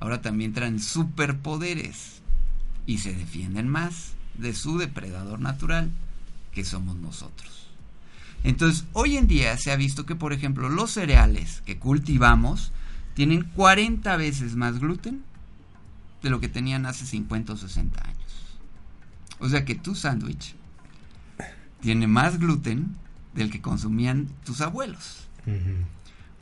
ahora 0.00 0.20
también 0.20 0.52
traen 0.52 0.80
superpoderes 0.80 2.20
y 2.86 2.98
se 2.98 3.14
defienden 3.14 3.68
más 3.68 4.12
de 4.34 4.54
su 4.54 4.78
depredador 4.78 5.40
natural, 5.40 5.90
que 6.52 6.64
somos 6.64 6.96
nosotros. 6.96 7.68
Entonces, 8.42 8.84
hoy 8.92 9.16
en 9.16 9.26
día 9.26 9.56
se 9.56 9.72
ha 9.72 9.76
visto 9.76 10.04
que, 10.04 10.14
por 10.14 10.32
ejemplo, 10.32 10.68
los 10.68 10.90
cereales 10.92 11.62
que 11.64 11.78
cultivamos 11.78 12.72
tienen 13.14 13.44
40 13.44 14.16
veces 14.16 14.54
más 14.54 14.78
gluten 14.78 15.22
de 16.22 16.30
lo 16.30 16.40
que 16.40 16.48
tenían 16.48 16.84
hace 16.86 17.06
50 17.06 17.54
o 17.54 17.56
60 17.56 18.02
años. 18.02 18.18
O 19.38 19.48
sea 19.48 19.64
que 19.64 19.74
tu 19.74 19.94
sándwich 19.94 20.54
tiene 21.80 22.06
más 22.06 22.38
gluten 22.38 22.96
del 23.34 23.50
que 23.50 23.60
consumían 23.60 24.28
tus 24.44 24.60
abuelos. 24.60 25.28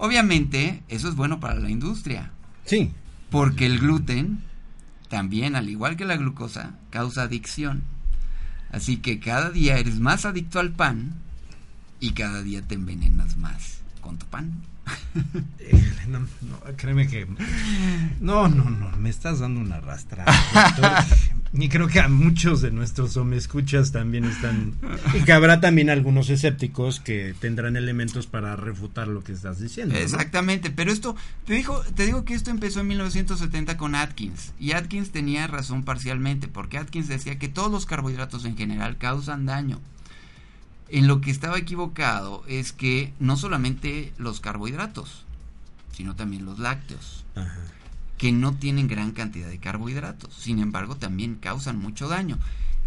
Obviamente, 0.02 0.82
eso 0.88 1.08
es 1.08 1.14
bueno 1.14 1.38
para 1.38 1.54
la 1.60 1.70
industria, 1.70 2.32
Sí, 2.64 2.90
porque 3.30 3.66
el 3.66 3.78
gluten 3.78 4.42
también, 5.08 5.54
al 5.54 5.68
igual 5.68 5.96
que 5.96 6.04
la 6.04 6.16
glucosa, 6.16 6.74
causa 6.90 7.22
adicción. 7.22 7.84
Así 8.72 8.96
que 8.96 9.20
cada 9.20 9.50
día 9.50 9.78
eres 9.78 10.00
más 10.00 10.24
adicto 10.24 10.58
al 10.58 10.72
pan 10.72 11.12
y 12.00 12.14
cada 12.14 12.42
día 12.42 12.62
te 12.62 12.74
envenenas 12.74 13.36
más 13.36 13.82
con 14.00 14.18
tu 14.18 14.26
pan. 14.26 14.62
No, 16.08 16.18
no, 16.18 16.76
créeme 16.76 17.06
que... 17.06 17.28
No, 18.20 18.48
no, 18.48 18.68
no, 18.68 18.90
me 18.96 19.08
estás 19.08 19.38
dando 19.38 19.60
una 19.60 19.76
arrastrada. 19.76 20.34
y 21.54 21.68
creo 21.68 21.86
que 21.86 22.00
a 22.00 22.08
muchos 22.08 22.62
de 22.62 22.70
nuestros 22.70 23.16
escuchas 23.34 23.92
también 23.92 24.24
están... 24.24 24.74
Y 25.12 25.20
que 25.20 25.32
habrá 25.32 25.60
también 25.60 25.90
algunos 25.90 26.30
escépticos 26.30 26.98
que 26.98 27.34
tendrán 27.38 27.76
elementos 27.76 28.26
para 28.26 28.56
refutar 28.56 29.06
lo 29.08 29.22
que 29.22 29.32
estás 29.32 29.60
diciendo. 29.60 29.94
¿no? 29.94 30.00
Exactamente, 30.00 30.70
pero 30.70 30.90
esto, 30.90 31.14
te, 31.44 31.52
dijo, 31.52 31.82
te 31.94 32.06
digo 32.06 32.24
que 32.24 32.32
esto 32.32 32.50
empezó 32.50 32.80
en 32.80 32.88
1970 32.88 33.76
con 33.76 33.94
Atkins, 33.94 34.52
y 34.58 34.72
Atkins 34.72 35.10
tenía 35.10 35.46
razón 35.46 35.84
parcialmente, 35.84 36.48
porque 36.48 36.78
Atkins 36.78 37.08
decía 37.08 37.38
que 37.38 37.48
todos 37.48 37.70
los 37.70 37.84
carbohidratos 37.84 38.46
en 38.46 38.56
general 38.56 38.96
causan 38.96 39.44
daño. 39.44 39.78
En 40.88 41.06
lo 41.06 41.20
que 41.20 41.30
estaba 41.30 41.58
equivocado 41.58 42.44
es 42.48 42.72
que 42.72 43.12
no 43.18 43.36
solamente 43.36 44.12
los 44.16 44.40
carbohidratos, 44.40 45.24
sino 45.94 46.16
también 46.16 46.46
los 46.46 46.58
lácteos, 46.58 47.24
Ajá. 47.34 47.58
Que 48.22 48.30
no 48.30 48.54
tienen 48.54 48.86
gran 48.86 49.10
cantidad 49.10 49.48
de 49.48 49.58
carbohidratos, 49.58 50.32
sin 50.32 50.60
embargo 50.60 50.94
también 50.94 51.34
causan 51.34 51.80
mucho 51.80 52.06
daño. 52.06 52.38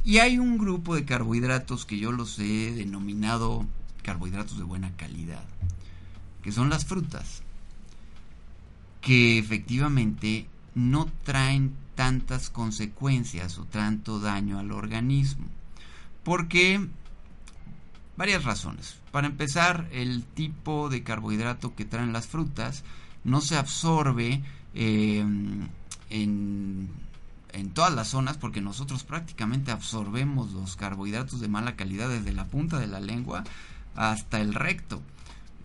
Y 0.06 0.19
hay 0.19 0.39
un 0.39 0.58
grupo 0.58 0.95
de 0.95 1.04
carbohidratos 1.04 1.86
que 1.86 1.98
yo 1.98 2.13
los 2.13 2.39
he 2.39 2.71
denominado 2.71 3.67
carbohidratos 4.02 4.58
de 4.58 4.63
buena 4.63 4.95
calidad, 4.95 5.43
que 6.41 6.54
son 6.54 6.69
las 6.69 6.86
frutas, 6.86 7.43
que 9.02 9.38
efectivamente 9.38 10.48
no 10.74 11.12
traen 11.26 11.74
tantas 11.95 12.50
consecuencias 12.50 13.58
o 13.58 13.65
tanto 13.65 14.21
daño 14.21 14.58
al 14.58 14.71
organismo. 14.71 15.48
Porque 16.24 16.80
varias 18.15 18.45
razones. 18.45 18.95
Para 19.12 19.28
empezar, 19.28 19.89
el 19.91 20.24
tipo 20.24 20.88
de 20.88 21.04
carbohidrato 21.04 21.76
que 21.76 21.84
traen 21.84 22.13
las 22.13 22.28
frutas 22.28 22.86
no 23.26 23.41
se 23.41 23.58
absorbe 23.58 24.41
en, 24.75 25.69
en 27.55 27.69
todas 27.69 27.93
las 27.93 28.09
zonas 28.09 28.38
porque 28.38 28.61
nosotros 28.61 29.03
prácticamente 29.03 29.71
absorbemos 29.71 30.51
los 30.51 30.75
carbohidratos 30.75 31.39
de 31.39 31.47
mala 31.47 31.75
calidad 31.75 32.09
desde 32.09 32.33
la 32.33 32.45
punta 32.45 32.79
de 32.79 32.88
la 32.88 32.99
lengua 32.99 33.43
hasta 33.95 34.41
el 34.41 34.53
recto. 34.53 35.01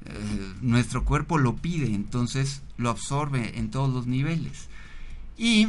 Eh, 0.06 0.54
nuestro 0.62 1.04
cuerpo 1.04 1.36
lo 1.36 1.56
pide, 1.56 1.94
entonces 1.94 2.62
lo 2.78 2.90
absorbe 2.90 3.58
en 3.58 3.70
todos 3.70 3.92
los 3.92 4.06
niveles. 4.06 4.68
Y 5.36 5.68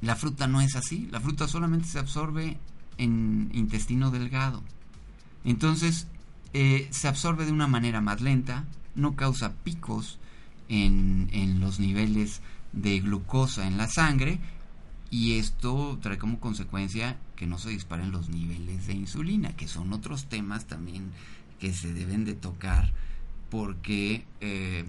la 0.00 0.16
fruta 0.16 0.46
no 0.46 0.60
es 0.60 0.76
así, 0.76 1.08
la 1.10 1.20
fruta 1.20 1.48
solamente 1.48 1.88
se 1.88 1.98
absorbe 1.98 2.56
en 2.96 3.50
intestino 3.52 4.10
delgado. 4.10 4.62
Entonces 5.44 6.06
eh, 6.52 6.88
se 6.90 7.08
absorbe 7.08 7.44
de 7.44 7.52
una 7.52 7.66
manera 7.66 8.00
más 8.00 8.20
lenta, 8.20 8.64
no 8.94 9.16
causa 9.16 9.52
picos 9.64 10.18
en, 10.68 11.28
en 11.32 11.60
los 11.60 11.80
niveles 11.80 12.40
de 12.72 13.00
glucosa 13.00 13.66
en 13.66 13.76
la 13.76 13.88
sangre 13.88 14.38
y 15.10 15.38
esto 15.38 15.98
trae 16.02 16.18
como 16.18 16.38
consecuencia 16.38 17.16
que 17.36 17.46
no 17.46 17.58
se 17.58 17.70
disparen 17.70 18.10
los 18.10 18.28
niveles 18.28 18.86
de 18.86 18.94
insulina, 18.94 19.56
que 19.56 19.68
son 19.68 19.92
otros 19.92 20.26
temas 20.26 20.66
también 20.66 21.10
que 21.60 21.72
se 21.72 21.92
deben 21.92 22.24
de 22.24 22.34
tocar 22.34 22.92
porque 23.50 24.24
eh, 24.40 24.84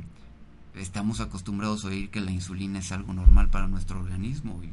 estamos 0.75 1.19
acostumbrados 1.19 1.85
a 1.85 1.89
oír 1.89 2.09
que 2.09 2.21
la 2.21 2.31
insulina 2.31 2.79
es 2.79 2.91
algo 2.91 3.13
normal 3.13 3.49
para 3.49 3.67
nuestro 3.67 3.99
organismo 3.99 4.59
y 4.63 4.69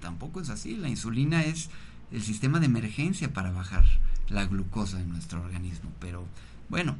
tampoco 0.00 0.40
es 0.40 0.50
así. 0.50 0.76
La 0.76 0.88
insulina 0.88 1.42
es 1.44 1.70
el 2.12 2.22
sistema 2.22 2.60
de 2.60 2.66
emergencia 2.66 3.32
para 3.32 3.50
bajar 3.50 3.84
la 4.28 4.46
glucosa 4.46 4.98
de 4.98 5.06
nuestro 5.06 5.42
organismo. 5.42 5.90
Pero 6.00 6.24
bueno, 6.68 6.96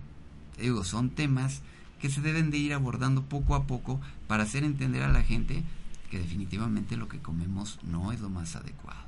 digo, 0.60 0.84
son 0.84 1.10
temas 1.10 1.62
que 2.00 2.10
se 2.10 2.20
deben 2.20 2.50
de 2.50 2.58
ir 2.58 2.72
abordando 2.72 3.22
poco 3.22 3.54
a 3.54 3.66
poco 3.66 4.00
para 4.26 4.44
hacer 4.44 4.64
entender 4.64 5.02
a 5.02 5.08
la 5.08 5.22
gente 5.22 5.62
que 6.10 6.18
definitivamente 6.18 6.96
lo 6.96 7.08
que 7.08 7.18
comemos 7.18 7.78
no 7.84 8.12
es 8.12 8.20
lo 8.20 8.28
más 8.28 8.56
adecuado. 8.56 9.00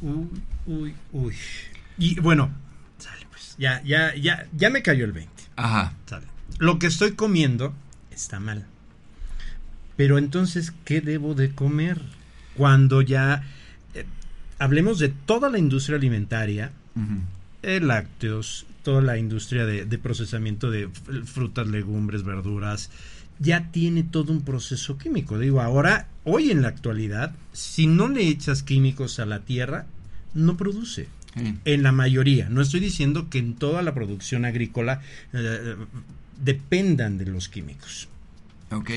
Uy, 0.00 0.28
uy, 0.66 0.94
uy. 1.12 1.36
Y 1.98 2.18
bueno, 2.20 2.50
sale 2.98 3.26
pues. 3.30 3.54
Ya, 3.58 3.82
ya, 3.82 4.14
ya, 4.14 4.46
ya 4.52 4.70
me 4.70 4.82
cayó 4.82 5.04
el 5.04 5.12
20. 5.12 5.30
Ajá. 5.56 5.94
Sale. 6.06 6.26
Lo 6.58 6.78
que 6.78 6.86
estoy 6.86 7.12
comiendo 7.12 7.74
está 8.10 8.40
mal. 8.40 8.66
Pero 9.96 10.18
entonces, 10.18 10.72
¿qué 10.84 11.00
debo 11.00 11.34
de 11.34 11.54
comer? 11.54 12.00
Cuando 12.56 13.02
ya 13.02 13.42
eh, 13.94 14.06
hablemos 14.58 14.98
de 14.98 15.08
toda 15.10 15.50
la 15.50 15.58
industria 15.58 15.96
alimentaria, 15.96 16.72
eh, 17.62 17.80
lácteos, 17.80 18.66
toda 18.82 19.00
la 19.02 19.18
industria 19.18 19.64
de, 19.66 19.84
de 19.84 19.98
procesamiento 19.98 20.70
de 20.70 20.88
frutas, 21.24 21.66
legumbres, 21.68 22.22
verduras, 22.24 22.90
ya 23.38 23.70
tiene 23.70 24.02
todo 24.02 24.32
un 24.32 24.42
proceso 24.42 24.98
químico. 24.98 25.38
Digo, 25.38 25.60
ahora, 25.60 26.08
hoy 26.24 26.50
en 26.50 26.62
la 26.62 26.68
actualidad, 26.68 27.34
si 27.52 27.86
no 27.86 28.08
le 28.08 28.28
echas 28.28 28.62
químicos 28.62 29.18
a 29.18 29.26
la 29.26 29.40
tierra, 29.40 29.86
no 30.34 30.56
produce. 30.56 31.08
En 31.64 31.82
la 31.82 31.92
mayoría. 31.92 32.50
No 32.50 32.60
estoy 32.60 32.80
diciendo 32.80 33.30
que 33.30 33.38
en 33.38 33.54
toda 33.54 33.80
la 33.80 33.94
producción 33.94 34.44
agrícola 34.44 35.00
eh, 35.32 35.76
dependan 36.44 37.16
de 37.16 37.24
los 37.24 37.48
químicos. 37.48 38.08
Ok. 38.70 38.90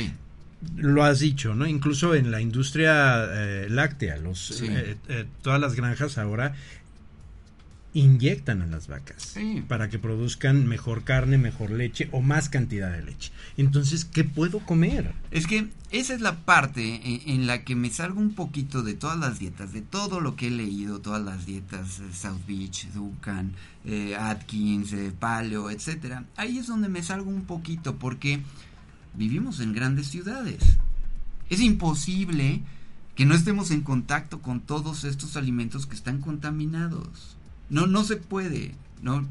Lo 0.76 1.06
has 1.06 1.20
dicho, 1.20 1.56
¿no? 1.56 1.66
Incluso 1.66 2.14
en 2.14 2.32
la 2.32 2.42
industria 2.42 3.24
eh, 3.32 3.68
láctea, 3.70 4.18
los, 4.18 4.40
Sí. 4.48 4.68
eh, 4.70 5.26
todas 5.44 5.62
las 5.62 5.76
granjas 5.76 6.18
ahora 6.18 6.56
inyectan 7.96 8.62
a 8.62 8.68
las 8.68 8.88
vacas 8.88 9.24
Sí. 9.34 9.64
para 9.68 9.90
que 9.90 9.98
produzcan 9.98 10.68
mejor 10.68 11.04
carne, 11.04 11.38
mejor 11.40 11.72
leche 11.72 12.10
o 12.12 12.22
más 12.22 12.50
cantidad 12.50 12.92
de 12.92 13.02
leche. 13.02 13.32
Entonces, 13.58 14.06
¿qué 14.06 14.24
puedo 14.24 14.60
comer? 14.60 15.14
Es 15.32 15.48
que 15.48 15.70
esa 15.92 16.14
es 16.14 16.20
la 16.22 16.42
parte 16.46 17.02
en, 17.04 17.22
en 17.30 17.48
la 17.48 17.64
que 17.64 17.76
me 17.76 17.90
salgo 17.90 18.20
un 18.20 18.36
poquito 18.36 18.84
de 18.84 18.94
todas 18.96 19.18
las 19.18 19.40
dietas, 19.40 19.72
de 19.72 19.82
todo 19.82 20.20
lo 20.20 20.36
que 20.36 20.48
he 20.48 20.52
leído, 20.52 21.00
todas 21.00 21.24
las 21.24 21.46
dietas, 21.46 22.00
eh, 22.00 22.14
South 22.14 22.42
Beach, 22.46 22.88
Duncan, 22.94 23.54
eh, 23.86 24.16
Atkins, 24.16 24.92
eh, 24.94 25.14
Paleo, 25.18 25.70
etcétera. 25.72 26.26
Ahí 26.36 26.58
es 26.58 26.68
donde 26.68 26.90
me 26.90 27.02
salgo 27.02 27.30
un 27.32 27.46
poquito 27.46 27.96
porque 27.96 28.42
vivimos 29.14 29.62
en 29.62 29.72
grandes 29.74 30.08
ciudades. 30.08 30.62
Es 31.50 31.62
imposible 31.62 32.62
que 33.16 33.26
no 33.26 33.36
estemos 33.36 33.72
en 33.72 33.82
contacto 33.82 34.42
con 34.42 34.60
todos 34.60 35.06
estos 35.06 35.38
alimentos 35.38 35.86
que 35.86 35.96
están 35.96 36.20
contaminados. 36.20 37.35
No, 37.70 37.88
no 37.88 38.04
se 38.04 38.18
puede. 38.18 38.74
No, 39.02 39.28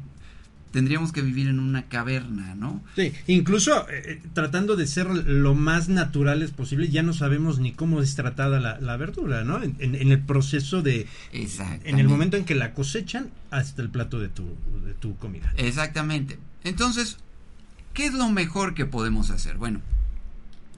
tendríamos 0.71 1.13
que 1.13 1.21
vivir 1.21 1.47
en 1.47 1.59
una 1.59 1.83
caverna, 1.83 2.53
¿no? 2.55 2.83
Sí, 2.97 3.13
incluso 3.27 3.87
eh, 3.89 4.21
tratando 4.33 4.75
de 4.75 4.87
ser 4.87 5.07
lo 5.07 5.55
más 5.55 5.87
naturales 5.87 6.51
posible, 6.51 6.89
ya 6.89 7.01
no 7.01 7.13
sabemos 7.13 7.59
ni 7.59 7.71
cómo 7.71 8.01
es 8.01 8.15
tratada 8.15 8.59
la, 8.59 8.77
la 8.81 8.97
verdura, 8.97 9.45
¿no? 9.45 9.63
En, 9.63 9.75
en- 9.79 9.95
en 9.95 10.11
el 10.11 10.19
proceso 10.19 10.81
de, 10.81 11.07
Exactamente. 11.31 11.89
en 11.89 11.99
el 11.99 12.09
momento 12.09 12.35
en 12.35 12.43
que 12.43 12.55
la 12.55 12.73
cosechan 12.73 13.29
hasta 13.51 13.81
el 13.81 13.89
plato 13.89 14.19
de 14.19 14.27
tu, 14.27 14.43
de 14.85 14.93
tu 14.93 15.15
comida. 15.15 15.53
Exactamente. 15.55 16.37
Entonces, 16.65 17.17
¿qué 17.93 18.05
es 18.07 18.13
lo 18.13 18.29
mejor 18.29 18.73
que 18.73 18.85
podemos 18.85 19.29
hacer? 19.29 19.55
Bueno, 19.55 19.79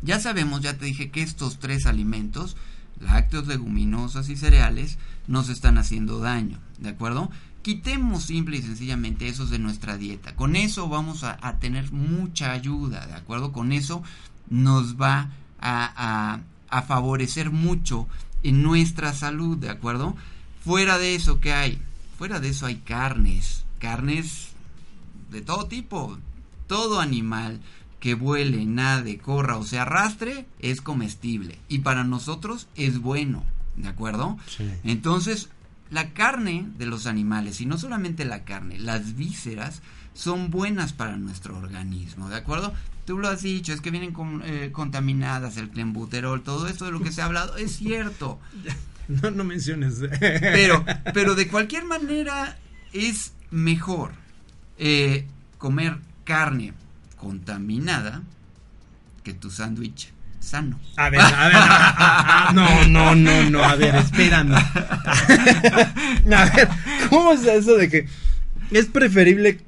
ya 0.04 0.20
sabemos, 0.20 0.62
ya 0.62 0.78
te 0.78 0.86
dije 0.86 1.10
que 1.10 1.24
estos 1.24 1.58
tres 1.58 1.88
alimentos, 1.88 2.56
lácteos, 3.00 3.48
leguminosas 3.48 4.30
y 4.30 4.36
cereales, 4.38 4.98
nos 5.28 5.50
están 5.50 5.78
haciendo 5.78 6.20
daño, 6.20 6.60
¿de 6.80 6.90
acuerdo? 6.90 7.30
Quitemos 7.62 8.24
simple 8.24 8.58
y 8.58 8.62
sencillamente 8.62 9.28
esos 9.28 9.50
de 9.50 9.60
nuestra 9.60 9.98
dieta. 9.98 10.36
Con 10.36 10.56
eso 10.56 10.88
vamos 10.88 11.24
a, 11.24 11.38
tener 11.60 11.92
mucha 11.92 12.52
ayuda, 12.54 13.06
¿de 13.08 13.14
acuerdo? 13.14 13.52
Con 13.52 13.72
eso 13.74 14.04
nos 14.50 14.96
va 15.00 15.32
a, 15.60 15.92
a- 15.96 16.40
a 16.70 16.82
favorecer 16.84 17.52
mucho 17.52 18.08
en 18.44 18.62
nuestra 18.64 19.14
salud, 19.14 19.58
¿de 19.58 19.70
acuerdo? 19.70 20.16
Fuera 20.64 20.98
de 20.98 21.16
eso, 21.16 21.40
¿qué 21.40 21.54
hay? 21.54 21.82
Fuera 22.18 22.40
de 22.40 22.50
eso 22.50 22.66
hay 22.66 22.78
carnes, 22.78 23.66
carnes 23.80 24.50
de 25.32 25.42
todo 25.42 25.68
tipo. 25.68 26.18
Todo 26.68 27.00
animal 27.00 27.62
que 28.08 28.14
vuele, 28.16 28.64
nade, 28.66 29.18
corra 29.18 29.58
o 29.58 29.66
se 29.66 29.80
arrastre 29.80 30.46
es 30.60 30.80
comestible 30.80 31.60
y 31.68 31.80
para 31.80 32.06
nosotros 32.06 32.70
es 32.78 33.00
bueno, 33.00 33.44
¿de 33.76 33.90
acuerdo? 33.90 34.38
Sí. 34.48 34.64
Entonces, 34.86 35.50
la 35.92 36.12
carne 36.14 36.66
de 36.78 36.86
los 36.86 37.06
animales, 37.06 37.60
y 37.60 37.66
no 37.66 37.78
solamente 37.78 38.24
la 38.24 38.46
carne, 38.46 38.80
las 38.80 39.18
vísceras 39.18 39.82
son 40.14 40.52
buenas 40.52 40.94
para 40.94 41.18
nuestro 41.18 41.58
organismo, 41.58 42.30
¿de 42.30 42.38
acuerdo? 42.38 42.74
Tú 43.04 43.18
lo 43.18 43.28
has 43.28 43.42
dicho, 43.42 43.74
es 43.74 43.82
que 43.82 43.92
vienen 43.92 44.14
con- 44.14 44.42
eh, 44.46 44.70
contaminadas, 44.72 45.58
el 45.58 45.68
clenbuterol, 45.70 46.44
todo 46.44 46.70
esto 46.70 46.86
de 46.86 46.92
lo 46.94 47.02
que 47.02 47.12
se 47.12 47.22
ha 47.22 47.26
hablado 47.26 47.58
es 47.58 47.76
cierto. 47.76 48.40
No, 49.10 49.32
no 49.32 49.44
menciones. 49.46 50.02
Pero, 50.20 50.84
pero 51.14 51.36
de 51.36 51.48
cualquier 51.50 51.84
manera 51.84 52.58
es 52.94 53.34
mejor 53.52 54.12
eh, 54.78 55.26
comer 55.58 55.98
carne 56.26 56.74
contaminada 57.18 58.22
que 59.24 59.34
tu 59.34 59.50
sándwich 59.52 60.12
sano. 60.40 60.80
A 60.96 61.10
ver, 61.10 61.20
a 61.22 61.48
ver, 61.48 61.56
a- 61.56 61.90
a- 61.90 62.50
a- 62.50 62.54
no, 62.54 62.86
no, 62.88 63.16
no, 63.16 63.50
no, 63.50 63.64
a 63.64 63.76
ver, 63.76 63.96
espérame. 63.96 64.54
A 66.36 66.46
ver, 66.46 66.70
¿cómo 67.10 67.32
es 67.34 67.46
eso 67.46 67.76
de 67.76 67.90
que 67.90 68.08
es 68.72 68.86
preferible 68.88 69.60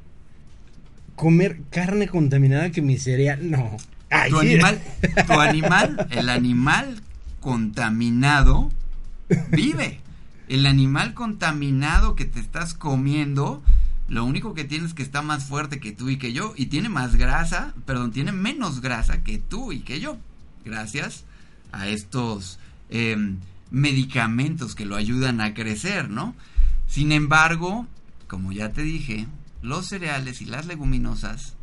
comer 1.16 1.60
carne 1.70 2.08
contaminada 2.08 2.70
que 2.72 2.82
mi 2.82 2.98
cereal? 2.98 3.50
No. 3.50 3.78
Ay, 4.10 4.30
Tu 4.32 4.40
sí. 4.40 4.48
animal, 4.54 4.82
tu 5.28 5.34
animal, 5.40 6.08
el 6.12 6.30
animal 6.30 7.02
contaminado 7.40 8.72
vive. 9.52 10.00
El 10.48 10.66
animal 10.66 11.14
contaminado 11.14 12.16
que 12.16 12.26
te 12.26 12.40
estás 12.40 12.74
comiendo, 12.74 13.62
lo 14.10 14.26
único 14.26 14.56
que 14.56 14.64
tiene 14.64 14.88
es 14.88 14.96
que 14.96 15.04
está 15.04 15.22
más 15.22 15.46
fuerte 15.46 15.80
que 15.80 15.92
tú 15.92 16.10
y 16.10 16.18
que 16.18 16.34
yo 16.34 16.54
y 16.58 16.66
tiene 16.66 16.90
más 16.90 17.16
grasa, 17.16 17.74
perdón, 17.86 18.12
tiene 18.12 18.32
menos 18.32 18.82
grasa 18.82 19.24
que 19.24 19.38
tú 19.38 19.72
y 19.72 19.82
que 19.82 20.00
yo, 20.00 20.18
gracias 20.66 21.26
a 21.72 21.88
estos 21.88 22.58
em, 22.90 23.38
medicamentos 23.70 24.74
que 24.74 24.86
lo 24.86 24.96
ayudan 24.96 25.42
a 25.42 25.54
crecer, 25.54 26.10
¿no? 26.10 26.36
Sin 26.88 27.12
embargo, 27.12 27.86
como 28.28 28.52
ya 28.52 28.72
te 28.72 28.82
dije, 28.82 29.28
los 29.62 29.88
cereales 29.88 30.42
y 30.42 30.46
las 30.46 30.66
leguminosas 30.66 31.54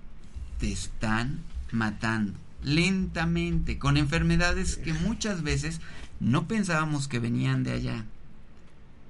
te 0.61 0.71
están 0.71 1.41
matando 1.73 2.39
lentamente 2.63 3.79
con 3.79 3.97
enfermedades 3.97 4.77
que 4.77 4.93
muchas 4.93 5.43
veces 5.43 5.81
no 6.21 6.47
pensábamos 6.47 7.09
que 7.09 7.19
venían 7.19 7.65
de 7.65 7.73
allá 7.73 8.05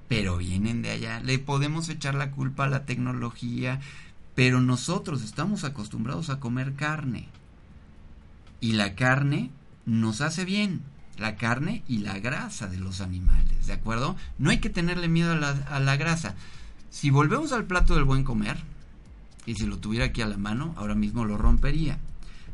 pero 0.08 0.36
vienen 0.36 0.82
de 0.82 0.90
allá. 0.90 1.20
Le 1.20 1.38
podemos 1.38 1.88
echar 1.88 2.14
la 2.14 2.30
culpa 2.30 2.64
a 2.64 2.68
la 2.68 2.84
tecnología 2.84 3.80
pero 4.36 4.60
nosotros 4.60 5.22
estamos 5.22 5.64
acostumbrados 5.64 6.28
a 6.28 6.38
comer 6.38 6.74
carne. 6.74 7.26
Y 8.60 8.74
la 8.74 8.94
carne 8.94 9.50
nos 9.86 10.20
hace 10.20 10.44
bien 10.44 10.82
la 11.16 11.36
carne 11.36 11.82
y 11.88 11.98
la 11.98 12.18
grasa 12.18 12.68
de 12.68 12.76
los 12.76 13.00
animales 13.00 13.66
de 13.66 13.72
acuerdo 13.72 14.16
no 14.38 14.50
hay 14.50 14.58
que 14.58 14.68
tenerle 14.68 15.08
miedo 15.08 15.32
a 15.32 15.36
la, 15.36 15.50
a 15.70 15.80
la 15.80 15.96
grasa. 15.96 16.34
Si 16.90 17.08
volvemos 17.08 17.52
al 17.52 17.64
plato 17.64 17.94
del 17.94 18.04
buen 18.04 18.24
comer 18.24 18.58
y 19.46 19.54
si 19.54 19.64
lo 19.64 19.78
tuviera 19.78 20.06
aquí 20.06 20.20
a 20.20 20.26
la 20.26 20.36
mano, 20.36 20.74
ahora 20.76 20.94
mismo 20.94 21.24
lo 21.24 21.38
rompería. 21.38 21.98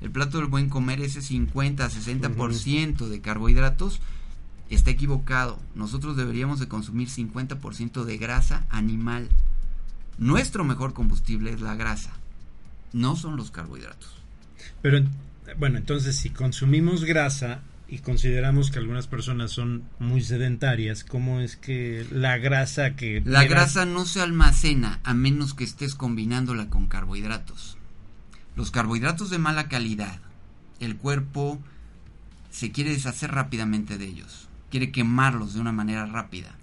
El 0.00 0.12
plato 0.12 0.38
del 0.38 0.46
buen 0.46 0.68
comer, 0.68 1.00
ese 1.00 1.20
50-60% 1.20 3.08
de 3.08 3.20
carbohidratos, 3.20 4.00
está 4.74 4.90
equivocado. 4.90 5.58
Nosotros 5.74 6.16
deberíamos 6.16 6.60
de 6.60 6.68
consumir 6.68 7.08
50% 7.08 8.04
de 8.04 8.16
grasa 8.18 8.66
animal. 8.70 9.28
Nuestro 10.18 10.64
mejor 10.64 10.92
combustible 10.92 11.52
es 11.52 11.60
la 11.60 11.74
grasa, 11.74 12.12
no 12.92 13.16
son 13.16 13.36
los 13.36 13.50
carbohidratos. 13.50 14.14
Pero 14.80 15.04
bueno, 15.58 15.78
entonces 15.78 16.16
si 16.16 16.30
consumimos 16.30 17.04
grasa 17.04 17.62
y 17.88 17.98
consideramos 17.98 18.70
que 18.70 18.78
algunas 18.78 19.06
personas 19.06 19.50
son 19.50 19.84
muy 19.98 20.22
sedentarias, 20.22 21.04
¿cómo 21.04 21.40
es 21.40 21.56
que 21.56 22.06
la 22.10 22.38
grasa 22.38 22.96
que... 22.96 23.22
La 23.24 23.44
grasa 23.44 23.84
no 23.84 24.06
se 24.06 24.20
almacena 24.20 25.00
a 25.04 25.12
menos 25.12 25.54
que 25.54 25.64
estés 25.64 25.94
combinándola 25.94 26.70
con 26.70 26.86
carbohidratos. 26.86 27.76
Los 28.56 28.70
carbohidratos 28.70 29.30
de 29.30 29.38
mala 29.38 29.68
calidad, 29.68 30.20
el 30.80 30.96
cuerpo 30.96 31.58
se 32.50 32.70
quiere 32.70 32.90
deshacer 32.90 33.30
rápidamente 33.32 33.98
de 33.98 34.06
ellos. 34.06 34.48
Quiere 34.72 34.90
quemarlos 34.90 35.52
de 35.54 35.60
una 35.60 35.70
manera 35.70 36.06
rápida. 36.06 36.56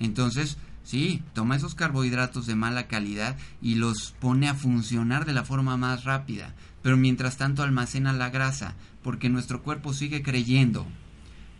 Entonces, 0.00 0.58
sí, 0.82 1.22
toma 1.32 1.54
esos 1.54 1.76
carbohidratos 1.76 2.46
de 2.46 2.56
mala 2.56 2.88
calidad 2.88 3.36
y 3.62 3.76
los 3.76 4.12
pone 4.20 4.48
a 4.48 4.54
funcionar 4.54 5.24
de 5.24 5.32
la 5.32 5.44
forma 5.44 5.76
más 5.76 6.02
rápida, 6.02 6.54
pero 6.82 6.96
mientras 6.96 7.36
tanto 7.36 7.62
almacena 7.62 8.12
la 8.12 8.30
grasa, 8.30 8.74
porque 9.04 9.28
nuestro 9.28 9.62
cuerpo 9.62 9.94
sigue 9.94 10.22
creyendo 10.22 10.84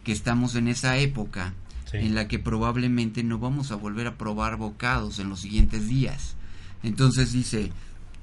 que 0.02 0.10
estamos 0.10 0.56
en 0.56 0.66
esa 0.66 0.98
época 0.98 1.54
en 1.92 2.14
la 2.14 2.26
que 2.26 2.38
probablemente 2.38 3.22
no 3.22 3.38
vamos 3.38 3.70
a 3.70 3.76
volver 3.76 4.08
a 4.08 4.16
probar 4.16 4.56
bocados 4.56 5.20
en 5.20 5.28
los 5.28 5.40
siguientes 5.40 5.88
días. 5.88 6.34
Entonces 6.82 7.32
dice, 7.32 7.70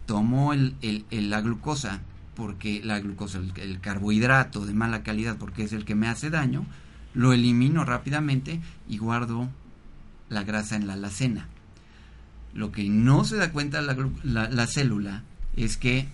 tomo 0.05 0.51
el, 0.53 0.75
la 1.11 1.39
glucosa, 1.39 2.01
porque 2.35 2.81
la 2.83 2.99
glucosa, 2.99 3.39
el, 3.55 3.79
carbohidrato 3.79 4.65
de 4.65 4.73
mala 4.73 5.03
calidad, 5.03 5.37
porque 5.37 5.63
es 5.63 5.71
el 5.71 5.85
que 5.85 5.95
me 5.95 6.07
hace 6.07 6.29
daño, 6.29 6.65
lo 7.13 7.33
elimino 7.33 7.85
rápidamente 7.85 8.61
y 8.87 8.97
guardo 8.97 9.49
la 10.29 10.43
grasa 10.43 10.75
en 10.75 10.87
la 10.87 10.93
alacena. 10.93 11.47
Lo 12.53 12.71
que 12.71 12.89
no 12.89 13.25
se 13.25 13.37
da 13.37 13.51
cuenta 13.51 13.81
la, 13.81 13.95
la, 14.23 14.67
célula 14.67 15.23
es 15.55 15.77
que 15.77 16.07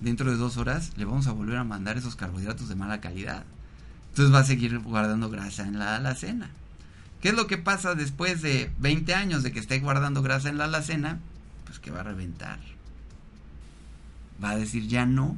dentro 0.00 0.30
de 0.30 0.36
dos 0.36 0.56
horas 0.56 0.92
le 0.96 1.04
vamos 1.04 1.26
a 1.26 1.32
volver 1.32 1.56
a 1.56 1.64
mandar 1.64 1.96
esos 1.96 2.16
carbohidratos 2.16 2.68
de 2.68 2.74
mala 2.74 3.00
calidad. 3.00 3.44
Entonces 4.10 4.34
va 4.34 4.40
a 4.40 4.44
seguir 4.44 4.78
guardando 4.80 5.30
grasa 5.30 5.66
en 5.66 5.78
la 5.78 5.96
alacena. 5.96 6.50
¿Qué 7.20 7.30
es 7.30 7.34
lo 7.34 7.46
que 7.46 7.58
pasa 7.58 7.94
después 7.94 8.42
de 8.42 8.70
20 8.78 9.14
años 9.14 9.42
de 9.42 9.52
que 9.52 9.60
esté 9.60 9.78
guardando 9.78 10.22
grasa 10.22 10.48
en 10.48 10.58
la 10.58 10.64
alacena? 10.64 11.18
Pues 11.66 11.78
que 11.78 11.90
va 11.90 12.00
a 12.00 12.04
reventar. 12.04 12.58
Va 14.42 14.50
a 14.50 14.56
decir 14.56 14.86
ya 14.86 15.04
no, 15.04 15.36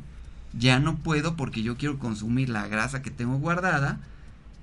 ya 0.53 0.79
no 0.79 0.97
puedo 0.97 1.37
porque 1.37 1.63
yo 1.63 1.77
quiero 1.77 1.99
consumir 1.99 2.49
la 2.49 2.69
grasa 2.69 3.03
que 3.03 3.11
tengo 3.11 3.39
guardada 3.39 3.99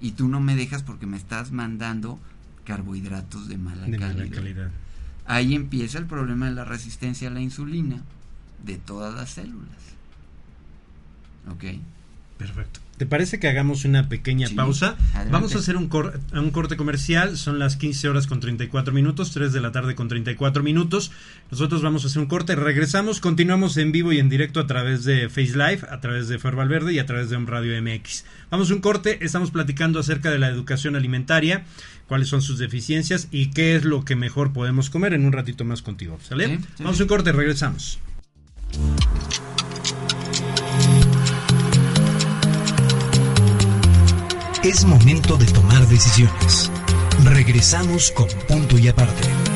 y 0.01 0.11
tú 0.11 0.27
no 0.27 0.39
me 0.39 0.55
dejas 0.55 0.83
porque 0.83 1.05
me 1.05 1.17
estás 1.17 1.51
mandando 1.51 2.19
carbohidratos 2.65 3.47
de 3.47 3.57
mala, 3.57 3.85
calidad. 4.29 4.69
Ahí 5.25 5.55
empieza 5.55 5.97
el 5.97 6.05
problema 6.05 6.47
de 6.47 6.53
la 6.53 6.65
resistencia 6.65 7.27
a 7.27 7.31
la 7.31 7.41
insulina 7.41 8.01
de 8.63 8.77
todas 8.77 9.13
las 9.13 9.31
células. 9.31 9.77
¿Ok? 11.51 11.79
Perfecto. 12.37 12.79
¿Te 12.99 13.05
parece 13.05 13.39
que 13.39 13.47
hagamos 13.47 13.85
una 13.85 14.09
pequeña 14.09 14.49
pausa? 14.53 14.97
Vamos 15.31 15.55
a 15.55 15.59
hacer 15.59 15.77
un, 15.77 15.89
un 16.33 16.51
corte 16.51 16.75
comercial. 16.75 17.37
Son 17.37 17.57
las 17.57 17.77
15 17.77 18.09
horas 18.09 18.27
con 18.27 18.41
34 18.41 18.93
minutos, 18.93 19.31
3 19.31 19.53
de 19.53 19.61
la 19.61 19.71
tarde 19.71 19.95
con 19.95 20.09
34 20.09 20.63
minutos. 20.63 21.09
Nosotros 21.49 21.81
vamos 21.81 22.03
a 22.03 22.07
hacer 22.07 22.21
un 22.21 22.27
corte. 22.27 22.57
Regresamos, 22.57 23.21
continuamos 23.21 23.77
en 23.77 23.93
vivo 23.93 24.11
y 24.11 24.19
en 24.19 24.27
directo 24.27 24.59
a 24.59 24.67
través 24.67 25.05
de 25.05 25.29
Face 25.29 25.53
Live, 25.53 25.79
a 25.89 26.01
través 26.01 26.27
de 26.27 26.39
Fer 26.39 26.57
Verde 26.57 26.91
y 26.91 26.99
a 26.99 27.05
través 27.05 27.29
de 27.29 27.37
un 27.37 27.47
Radio 27.47 27.81
MX. 27.81 28.25
Vamos 28.51 28.69
a 28.69 28.73
un 28.73 28.81
corte. 28.81 29.23
Estamos 29.23 29.51
platicando 29.51 30.01
acerca 30.01 30.29
de 30.29 30.39
la 30.39 30.49
educación 30.49 30.97
alimentaria, 30.97 31.63
cuáles 32.09 32.27
son 32.27 32.41
sus 32.41 32.59
deficiencias 32.59 33.29
y 33.31 33.51
qué 33.51 33.77
es 33.77 33.85
lo 33.85 34.03
que 34.03 34.17
mejor 34.17 34.51
podemos 34.51 34.89
comer 34.89 35.13
en 35.13 35.23
un 35.23 35.31
ratito 35.31 35.63
más 35.63 35.81
contigo. 35.81 36.19
¿Sale? 36.21 36.59
Vamos 36.79 36.99
a 36.99 37.03
un 37.03 37.07
corte, 37.07 37.31
regresamos. 37.31 37.97
Es 44.63 44.83
momento 44.83 45.37
de 45.37 45.45
tomar 45.45 45.87
decisiones. 45.87 46.69
Regresamos 47.23 48.11
con 48.11 48.27
punto 48.45 48.77
y 48.77 48.89
aparte. 48.89 49.48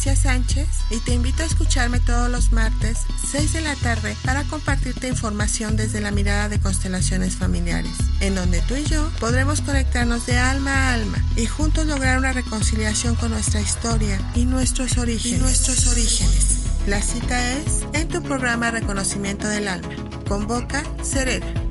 Sánchez 0.00 0.66
y 0.88 0.98
te 1.00 1.12
invito 1.12 1.42
a 1.42 1.46
escucharme 1.46 2.00
todos 2.00 2.30
los 2.30 2.52
martes 2.52 3.00
6 3.30 3.52
de 3.52 3.60
la 3.60 3.76
tarde 3.76 4.16
para 4.24 4.44
compartirte 4.44 5.08
información 5.08 5.76
desde 5.76 6.00
la 6.00 6.10
mirada 6.10 6.48
de 6.48 6.58
constelaciones 6.58 7.36
familiares, 7.36 7.92
en 8.20 8.34
donde 8.34 8.62
tú 8.62 8.76
y 8.76 8.84
yo 8.84 9.10
podremos 9.20 9.60
conectarnos 9.60 10.24
de 10.24 10.38
alma 10.38 10.72
a 10.72 10.94
alma 10.94 11.22
y 11.36 11.44
juntos 11.44 11.86
lograr 11.86 12.18
una 12.18 12.32
reconciliación 12.32 13.14
con 13.14 13.30
nuestra 13.30 13.60
historia 13.60 14.18
y 14.34 14.46
nuestros 14.46 14.96
orígenes. 14.96 15.40
nuestros 15.40 15.86
orígenes. 15.88 16.60
La 16.86 17.02
cita 17.02 17.52
es 17.52 17.84
en 17.92 18.08
tu 18.08 18.22
programa 18.22 18.70
Reconocimiento 18.70 19.48
del 19.48 19.68
Alma. 19.68 19.90
Convoca 20.26 20.82
Serena. 21.02 21.69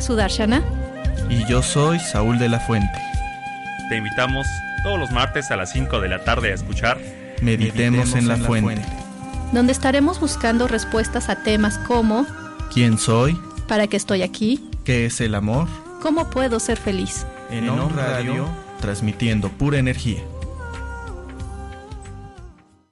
Soy 0.00 0.14
Asudarshana. 0.14 0.62
Y 1.28 1.44
yo 1.46 1.62
soy 1.62 1.98
Saúl 2.00 2.38
de 2.38 2.48
la 2.48 2.58
Fuente. 2.60 2.98
Te 3.88 3.96
invitamos 3.96 4.46
todos 4.82 4.98
los 4.98 5.10
martes 5.10 5.50
a 5.50 5.56
las 5.56 5.72
5 5.72 6.00
de 6.00 6.08
la 6.08 6.24
tarde 6.24 6.52
a 6.52 6.54
escuchar 6.54 6.98
Meditemos, 7.42 8.14
en, 8.14 8.28
la, 8.28 8.36
fuente, 8.36 8.82
donde 9.52 9.72
estaremos 9.72 10.20
buscando 10.20 10.68
respuestas 10.68 11.28
a 11.28 11.42
temas 11.42 11.78
como 11.78 12.26
¿Quién 12.72 12.98
soy? 12.98 13.38
¿Para 13.66 13.86
qué 13.86 13.96
estoy 13.96 14.22
aquí? 14.22 14.68
¿Qué 14.84 15.06
es 15.06 15.20
el 15.20 15.34
amor? 15.34 15.66
¿Cómo 16.02 16.30
puedo 16.30 16.60
ser 16.60 16.78
feliz? 16.78 17.26
En, 17.50 17.64
en 17.64 17.70
On 17.70 17.94
Radio, 17.94 18.48
transmitiendo 18.80 19.48
pura 19.48 19.78
energía. 19.78 20.20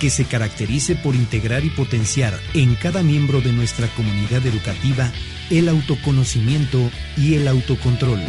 que 0.00 0.10
se 0.10 0.24
caracterice 0.24 0.96
por 0.96 1.14
integrar 1.14 1.64
y 1.64 1.70
potenciar 1.70 2.34
en 2.54 2.74
cada 2.74 3.02
miembro 3.02 3.42
de 3.42 3.52
nuestra 3.52 3.86
comunidad 3.88 4.44
educativa 4.46 5.12
el 5.50 5.68
autoconocimiento 5.68 6.90
y 7.16 7.34
el 7.34 7.46
autocontrol. 7.46 8.20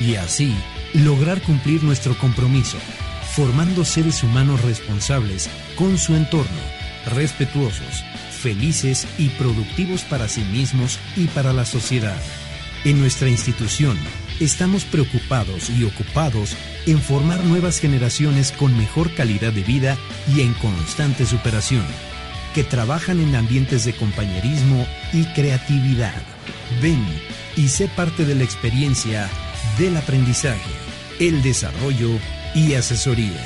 Y 0.00 0.16
así, 0.16 0.54
lograr 0.92 1.40
cumplir 1.40 1.82
nuestro 1.82 2.16
compromiso, 2.18 2.76
formando 3.34 3.84
seres 3.86 4.22
humanos 4.22 4.60
responsables 4.62 5.48
con 5.76 5.96
su 5.96 6.14
entorno, 6.14 6.60
respetuosos, 7.14 8.04
felices 8.30 9.06
y 9.16 9.30
productivos 9.30 10.02
para 10.02 10.28
sí 10.28 10.42
mismos 10.42 10.98
y 11.16 11.26
para 11.28 11.54
la 11.54 11.64
sociedad. 11.64 12.20
En 12.84 13.00
nuestra 13.00 13.28
institución, 13.30 13.96
estamos 14.38 14.84
preocupados 14.84 15.70
y 15.70 15.84
ocupados 15.84 16.56
en 16.86 17.00
formar 17.00 17.42
nuevas 17.44 17.78
generaciones 17.78 18.52
con 18.52 18.76
mejor 18.76 19.14
calidad 19.14 19.52
de 19.52 19.62
vida 19.62 19.96
y 20.34 20.42
en 20.42 20.52
constante 20.54 21.24
superación, 21.24 21.84
que 22.54 22.64
trabajan 22.64 23.18
en 23.18 23.34
ambientes 23.34 23.84
de 23.84 23.94
compañerismo 23.94 24.86
y 25.12 25.24
creatividad. 25.26 26.20
Ven 26.82 27.02
y 27.56 27.68
sé 27.68 27.88
parte 27.88 28.26
de 28.26 28.34
la 28.34 28.44
experiencia 28.44 29.30
del 29.78 29.96
aprendizaje, 29.96 30.70
el 31.18 31.40
desarrollo 31.42 32.10
y 32.54 32.74
asesoría. 32.74 33.40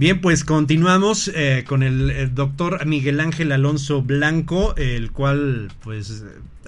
Bien, 0.00 0.22
pues 0.22 0.44
continuamos 0.44 1.30
eh, 1.34 1.64
con 1.68 1.82
el, 1.82 2.34
doctor 2.34 2.86
Miguel 2.86 3.20
Ángel 3.20 3.52
Alonso 3.52 4.00
Blanco, 4.00 4.74
el 4.76 5.12
cual 5.12 5.70
pues 5.82 6.24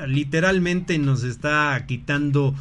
literalmente 0.07 0.99
nos 0.99 1.24
está 1.24 1.83
quitando 1.89 2.55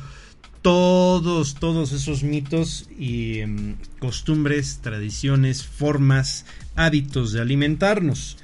todos, 0.62 1.56
todos 1.56 1.92
esos 1.92 2.24
mitos 2.24 2.88
y 2.98 3.40
em, 3.40 3.76
costumbres, 4.00 4.80
tradiciones, 4.82 5.66
formas, 5.66 6.46
hábitos 6.78 7.34
de 7.34 7.42
alimentarnos. 7.42 8.38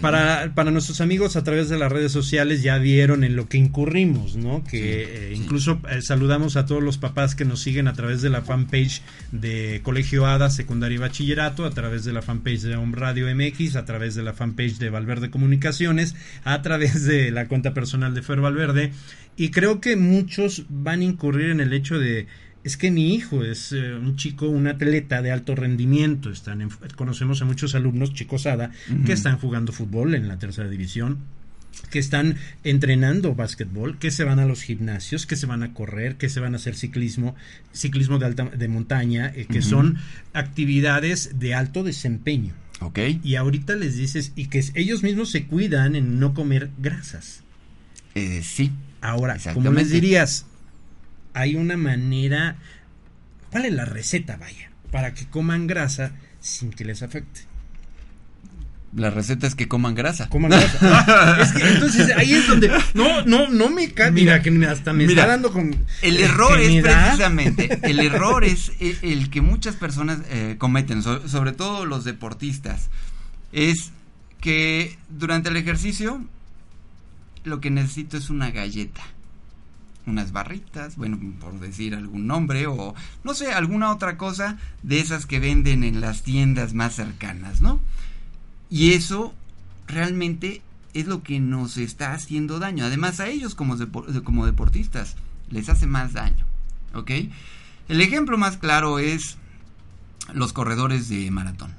Para, 0.00 0.52
para, 0.54 0.70
nuestros 0.70 1.00
amigos 1.00 1.36
a 1.36 1.44
través 1.44 1.68
de 1.68 1.78
las 1.78 1.92
redes 1.92 2.12
sociales 2.12 2.62
ya 2.62 2.78
vieron 2.78 3.24
en 3.24 3.36
lo 3.36 3.48
que 3.48 3.58
incurrimos, 3.58 4.36
¿no? 4.36 4.64
Que 4.64 5.02
eh, 5.02 5.34
incluso 5.34 5.80
eh, 5.90 6.00
saludamos 6.00 6.56
a 6.56 6.64
todos 6.64 6.82
los 6.82 6.96
papás 6.96 7.34
que 7.34 7.44
nos 7.44 7.60
siguen 7.60 7.88
a 7.88 7.92
través 7.92 8.22
de 8.22 8.30
la 8.30 8.40
fanpage 8.40 9.02
de 9.32 9.80
Colegio 9.82 10.26
ADA, 10.26 10.48
Secundaria 10.48 10.94
y 10.94 10.98
Bachillerato, 10.98 11.64
a 11.64 11.70
través 11.70 12.04
de 12.04 12.12
la 12.12 12.22
fanpage 12.22 12.62
de 12.62 12.76
Home 12.76 12.96
Radio 12.96 13.26
MX, 13.34 13.76
a 13.76 13.84
través 13.84 14.14
de 14.14 14.22
la 14.22 14.32
fanpage 14.32 14.78
de 14.78 14.90
Valverde 14.90 15.30
Comunicaciones, 15.30 16.14
a 16.44 16.62
través 16.62 17.04
de 17.04 17.30
la 17.30 17.48
cuenta 17.48 17.74
personal 17.74 18.14
de 18.14 18.22
Fer 18.22 18.40
Valverde 18.40 18.92
y 19.40 19.50
creo 19.50 19.80
que 19.80 19.96
muchos 19.96 20.64
van 20.68 21.00
a 21.00 21.04
incurrir 21.04 21.50
en 21.50 21.60
el 21.60 21.72
hecho 21.72 21.98
de, 21.98 22.26
es 22.62 22.76
que 22.76 22.90
mi 22.90 23.14
hijo 23.14 23.42
es 23.42 23.72
eh, 23.72 23.94
un 23.94 24.16
chico, 24.16 24.48
un 24.48 24.66
atleta 24.66 25.22
de 25.22 25.30
alto 25.30 25.54
rendimiento. 25.54 26.30
Están 26.30 26.68
conocemos 26.96 27.40
a 27.40 27.44
muchos 27.44 27.74
alumnos, 27.74 28.12
chicos 28.12 28.46
ADA, 28.46 28.70
que 29.06 29.12
están 29.12 29.38
jugando 29.38 29.72
fútbol 29.72 30.14
en 30.14 30.28
la 30.28 30.38
tercera 30.38 30.68
división, 30.68 31.18
que 31.90 31.98
están 31.98 32.36
entrenando 32.62 33.34
básquetbol, 33.34 33.98
que 33.98 34.10
se 34.10 34.24
van 34.24 34.38
a 34.38 34.44
los 34.44 34.62
gimnasios, 34.62 35.26
que 35.26 35.36
se 35.36 35.46
van 35.46 35.62
a 35.62 35.72
correr, 35.72 36.16
que 36.16 36.28
se 36.28 36.40
van 36.40 36.52
a 36.54 36.56
hacer 36.56 36.74
ciclismo, 36.74 37.34
ciclismo 37.72 38.18
de 38.18 38.26
alta 38.26 38.44
de 38.44 38.68
montaña, 38.68 39.32
eh, 39.34 39.46
que 39.46 39.62
son 39.62 39.96
actividades 40.34 41.38
de 41.38 41.54
alto 41.54 41.82
desempeño. 41.82 42.52
Ok. 42.80 42.98
Y 43.22 43.36
ahorita 43.36 43.74
les 43.74 43.96
dices, 43.96 44.32
y 44.36 44.46
que 44.46 44.64
ellos 44.74 45.02
mismos 45.02 45.30
se 45.30 45.44
cuidan 45.44 45.96
en 45.96 46.18
no 46.18 46.34
comer 46.34 46.70
grasas. 46.78 47.42
Eh, 48.14 48.42
sí. 48.42 48.70
Ahora, 49.00 49.38
¿cómo 49.54 49.72
les 49.72 49.90
dirías? 49.90 50.46
Hay 51.34 51.56
una 51.56 51.76
manera, 51.76 52.56
¿cuál 53.50 53.66
es 53.66 53.72
la 53.72 53.84
receta, 53.84 54.36
vaya? 54.36 54.70
Para 54.90 55.14
que 55.14 55.26
coman 55.26 55.66
grasa 55.66 56.12
sin 56.40 56.70
que 56.70 56.84
les 56.84 57.02
afecte. 57.02 57.50
La 58.94 59.10
receta 59.10 59.46
es 59.46 59.54
que 59.54 59.68
coman 59.68 59.94
grasa. 59.94 60.28
Coman 60.28 60.50
grasa. 60.50 61.38
es 61.42 61.52
que 61.52 61.68
entonces 61.68 62.10
ahí 62.16 62.32
es 62.32 62.48
donde 62.48 62.72
no 62.94 63.24
no 63.24 63.48
no 63.48 63.70
me 63.70 63.92
cae. 63.92 64.10
Mira, 64.10 64.42
que 64.42 64.50
hasta 64.66 64.92
me 64.92 65.04
está 65.04 65.26
dando 65.26 65.52
con 65.52 65.76
El 66.02 66.18
error 66.18 66.58
es 66.60 66.82
precisamente 66.82 67.78
el 67.88 68.00
error 68.00 68.44
es 68.44 68.72
el, 68.80 69.30
que 69.30 69.42
muchas 69.42 69.76
personas 69.76 70.18
eh, 70.30 70.56
cometen, 70.58 71.02
sobre 71.02 71.52
todo 71.52 71.86
los 71.86 72.04
deportistas, 72.04 72.90
es 73.52 73.92
que 74.40 74.98
durante 75.08 75.50
el 75.50 75.56
ejercicio 75.56 76.24
lo 77.44 77.60
que 77.60 77.70
necesito 77.70 78.16
es 78.16 78.28
una 78.28 78.50
galleta. 78.50 79.02
Unas 80.06 80.32
barritas, 80.32 80.96
bueno, 80.96 81.18
por 81.40 81.60
decir 81.60 81.94
algún 81.94 82.26
nombre, 82.26 82.66
o 82.66 82.94
no 83.22 83.34
sé, 83.34 83.52
alguna 83.52 83.92
otra 83.92 84.16
cosa 84.16 84.58
de 84.82 85.00
esas 85.00 85.26
que 85.26 85.40
venden 85.40 85.84
en 85.84 86.00
las 86.00 86.22
tiendas 86.22 86.74
más 86.74 86.94
cercanas, 86.94 87.60
¿no? 87.60 87.80
Y 88.70 88.92
eso 88.92 89.34
realmente 89.86 90.62
es 90.94 91.06
lo 91.06 91.22
que 91.22 91.38
nos 91.40 91.76
está 91.76 92.12
haciendo 92.12 92.58
daño. 92.58 92.84
Además, 92.84 93.20
a 93.20 93.28
ellos 93.28 93.54
como, 93.54 93.76
como 94.24 94.46
deportistas 94.46 95.16
les 95.50 95.68
hace 95.68 95.86
más 95.86 96.12
daño, 96.12 96.46
¿ok? 96.94 97.10
El 97.88 98.00
ejemplo 98.00 98.38
más 98.38 98.56
claro 98.56 98.98
es 98.98 99.36
los 100.32 100.52
corredores 100.52 101.08
de 101.08 101.30
maratón. 101.30 101.74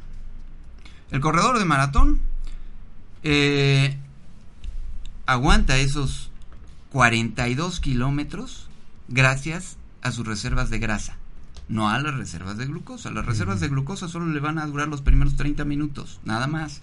El 1.10 1.22
corredor 1.22 1.60
de 1.60 1.66
maratón 1.66 2.22
eh, 3.24 3.98
aguanta 5.26 5.78
esos 5.78 6.31
42 6.92 7.80
kilómetros 7.80 8.68
gracias 9.08 9.78
a 10.02 10.12
sus 10.12 10.26
reservas 10.28 10.70
de 10.70 10.80
grasa, 10.80 11.18
no 11.70 11.90
a 11.90 12.00
las 12.00 12.16
reservas 12.16 12.58
de 12.58 12.66
glucosa. 12.66 13.12
Las 13.12 13.26
reservas 13.26 13.60
de 13.60 13.70
glucosa 13.70 14.08
solo 14.08 14.26
le 14.28 14.40
van 14.40 14.60
a 14.60 14.66
durar 14.66 14.88
los 14.88 15.02
primeros 15.02 15.36
30 15.36 15.64
minutos, 15.66 16.20
nada 16.26 16.48
más. 16.48 16.82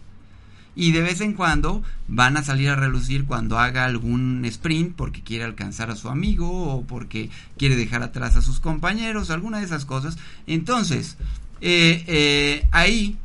Y 0.74 0.92
de 0.92 1.02
vez 1.02 1.20
en 1.20 1.32
cuando 1.32 1.82
van 2.06 2.36
a 2.36 2.44
salir 2.44 2.70
a 2.70 2.76
relucir 2.76 3.24
cuando 3.24 3.59
haga 3.59 3.84
algún 3.84 4.44
sprint 4.44 4.94
porque 4.94 5.22
quiere 5.22 5.44
alcanzar 5.44 5.90
a 5.90 5.96
su 5.96 6.09
amigo 6.09 6.72
o 6.72 6.84
porque 6.84 7.30
quiere 7.56 7.74
dejar 7.74 8.02
atrás 8.02 8.36
a 8.36 8.42
sus 8.42 8.61
compañeros, 8.61 9.30
alguna 9.30 9.59
de 9.59 9.64
esas 9.64 9.84
cosas. 9.84 10.16
Entonces, 10.46 11.16
eh, 11.61 12.04
eh, 12.06 12.68
ahí, 12.70 13.18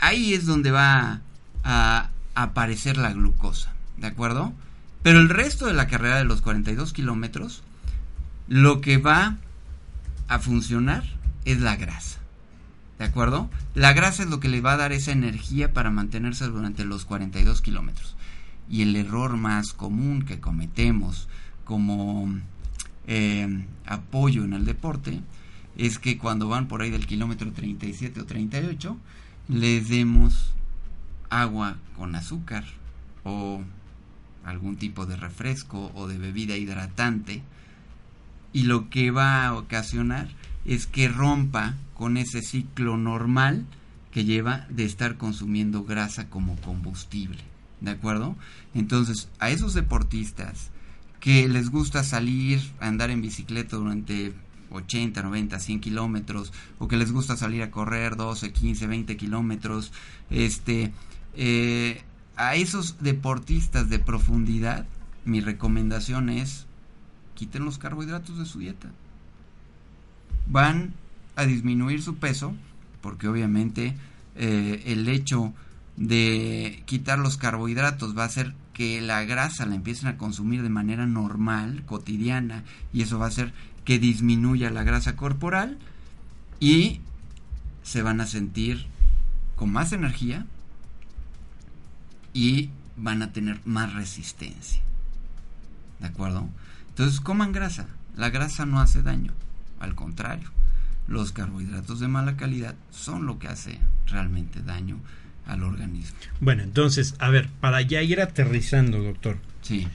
ahí 0.00 0.32
es 0.32 0.46
donde 0.46 0.70
va 0.70 1.20
a 1.62 2.10
aparecer 2.34 2.96
la 2.96 3.12
glucosa. 3.12 3.74
¿de 4.00 4.06
acuerdo? 4.06 4.52
Pero 5.02 5.20
el 5.20 5.28
resto 5.28 5.66
de 5.66 5.72
la 5.72 5.86
carrera 5.86 6.18
de 6.18 6.24
los 6.24 6.42
42 6.42 6.92
kilómetros, 6.92 7.62
lo 8.48 8.80
que 8.80 8.98
va 8.98 9.38
a 10.28 10.38
funcionar 10.38 11.04
es 11.44 11.60
la 11.60 11.76
grasa. 11.76 12.18
¿De 12.98 13.06
acuerdo? 13.06 13.48
La 13.74 13.94
grasa 13.94 14.24
es 14.24 14.28
lo 14.28 14.40
que 14.40 14.48
le 14.48 14.60
va 14.60 14.72
a 14.72 14.76
dar 14.76 14.92
esa 14.92 15.12
energía 15.12 15.72
para 15.72 15.90
mantenerse 15.90 16.44
durante 16.46 16.84
los 16.84 17.06
42 17.06 17.62
kilómetros. 17.62 18.14
Y 18.68 18.82
el 18.82 18.94
error 18.94 19.36
más 19.38 19.72
común 19.72 20.22
que 20.22 20.38
cometemos 20.38 21.28
como 21.64 22.28
eh, 23.06 23.64
apoyo 23.86 24.44
en 24.44 24.52
el 24.52 24.66
deporte 24.66 25.22
es 25.76 25.98
que 25.98 26.18
cuando 26.18 26.48
van 26.48 26.68
por 26.68 26.82
ahí 26.82 26.90
del 26.90 27.06
kilómetro 27.06 27.52
37 27.52 28.20
o 28.20 28.26
38, 28.26 28.96
les 29.48 29.88
demos 29.88 30.52
agua 31.30 31.78
con 31.96 32.14
azúcar 32.14 32.64
o 33.24 33.62
algún 34.44 34.76
tipo 34.76 35.06
de 35.06 35.16
refresco 35.16 35.90
o 35.94 36.08
de 36.08 36.18
bebida 36.18 36.56
hidratante 36.56 37.42
y 38.52 38.64
lo 38.64 38.90
que 38.90 39.10
va 39.10 39.46
a 39.46 39.54
ocasionar 39.54 40.28
es 40.64 40.86
que 40.86 41.08
rompa 41.08 41.74
con 41.94 42.16
ese 42.16 42.42
ciclo 42.42 42.96
normal 42.96 43.66
que 44.10 44.24
lleva 44.24 44.66
de 44.70 44.84
estar 44.84 45.16
consumiendo 45.16 45.84
grasa 45.84 46.28
como 46.28 46.56
combustible. 46.56 47.38
¿De 47.80 47.92
acuerdo? 47.92 48.36
Entonces, 48.74 49.28
a 49.38 49.50
esos 49.50 49.72
deportistas 49.74 50.70
que 51.20 51.48
les 51.48 51.70
gusta 51.70 52.02
salir 52.02 52.60
a 52.80 52.88
andar 52.88 53.10
en 53.10 53.22
bicicleta 53.22 53.76
durante 53.76 54.34
80, 54.70 55.22
90, 55.22 55.58
100 55.58 55.80
kilómetros, 55.80 56.52
o 56.78 56.88
que 56.88 56.96
les 56.96 57.12
gusta 57.12 57.36
salir 57.36 57.62
a 57.62 57.70
correr 57.70 58.16
12, 58.16 58.52
15, 58.52 58.86
20 58.86 59.16
kilómetros, 59.16 59.92
este, 60.30 60.92
eh, 61.34 62.02
a 62.40 62.54
esos 62.54 62.96
deportistas 63.00 63.90
de 63.90 63.98
profundidad, 63.98 64.86
mi 65.26 65.42
recomendación 65.42 66.30
es 66.30 66.64
quiten 67.34 67.66
los 67.66 67.76
carbohidratos 67.76 68.38
de 68.38 68.46
su 68.46 68.60
dieta. 68.60 68.88
Van 70.46 70.94
a 71.36 71.44
disminuir 71.44 72.02
su 72.02 72.16
peso, 72.16 72.54
porque 73.02 73.28
obviamente 73.28 73.94
eh, 74.36 74.82
el 74.86 75.06
hecho 75.10 75.52
de 75.98 76.82
quitar 76.86 77.18
los 77.18 77.36
carbohidratos 77.36 78.16
va 78.16 78.22
a 78.22 78.26
hacer 78.26 78.54
que 78.72 79.02
la 79.02 79.22
grasa 79.24 79.66
la 79.66 79.74
empiecen 79.74 80.08
a 80.08 80.16
consumir 80.16 80.62
de 80.62 80.70
manera 80.70 81.04
normal, 81.04 81.82
cotidiana, 81.84 82.64
y 82.90 83.02
eso 83.02 83.18
va 83.18 83.26
a 83.26 83.28
hacer 83.28 83.52
que 83.84 83.98
disminuya 83.98 84.70
la 84.70 84.82
grasa 84.82 85.14
corporal 85.14 85.76
y 86.58 87.00
se 87.82 88.00
van 88.00 88.22
a 88.22 88.26
sentir 88.26 88.86
con 89.56 89.70
más 89.70 89.92
energía 89.92 90.46
y 92.32 92.70
van 92.96 93.22
a 93.22 93.32
tener 93.32 93.60
más 93.64 93.94
resistencia. 93.94 94.82
¿De 95.98 96.06
acuerdo? 96.06 96.48
Entonces 96.88 97.20
coman 97.20 97.52
grasa. 97.52 97.86
La 98.16 98.30
grasa 98.30 98.66
no 98.66 98.80
hace 98.80 99.02
daño. 99.02 99.32
Al 99.78 99.94
contrario, 99.94 100.50
los 101.08 101.32
carbohidratos 101.32 102.00
de 102.00 102.08
mala 102.08 102.36
calidad 102.36 102.74
son 102.90 103.26
lo 103.26 103.38
que 103.38 103.48
hace 103.48 103.78
realmente 104.06 104.62
daño 104.62 104.98
al 105.46 105.62
organismo. 105.62 106.16
Bueno, 106.40 106.62
entonces, 106.62 107.14
a 107.18 107.30
ver, 107.30 107.48
para 107.60 107.80
ya 107.82 108.02
ir 108.02 108.20
aterrizando, 108.20 109.02
doctor. 109.02 109.38
Sí. 109.62 109.88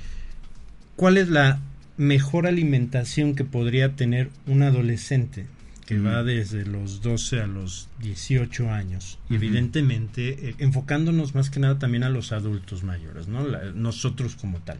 ¿Cuál 0.95 1.17
es 1.17 1.29
la 1.29 1.59
mejor 1.97 2.47
alimentación 2.47 3.35
que 3.35 3.45
podría 3.45 3.95
tener 3.95 4.29
un 4.47 4.63
adolescente 4.63 5.47
que 5.85 5.99
va 5.99 6.23
desde 6.23 6.65
los 6.65 7.01
12 7.01 7.41
a 7.41 7.47
los 7.47 7.89
18 7.99 8.71
años? 8.71 9.19
Evidentemente, 9.29 10.49
eh, 10.49 10.55
enfocándonos 10.59 11.35
más 11.35 11.49
que 11.49 11.59
nada 11.59 11.77
también 11.77 12.03
a 12.03 12.09
los 12.09 12.31
adultos 12.31 12.83
mayores, 12.83 13.27
¿no? 13.27 13.45
nosotros 13.73 14.35
como 14.35 14.59
tal. 14.59 14.79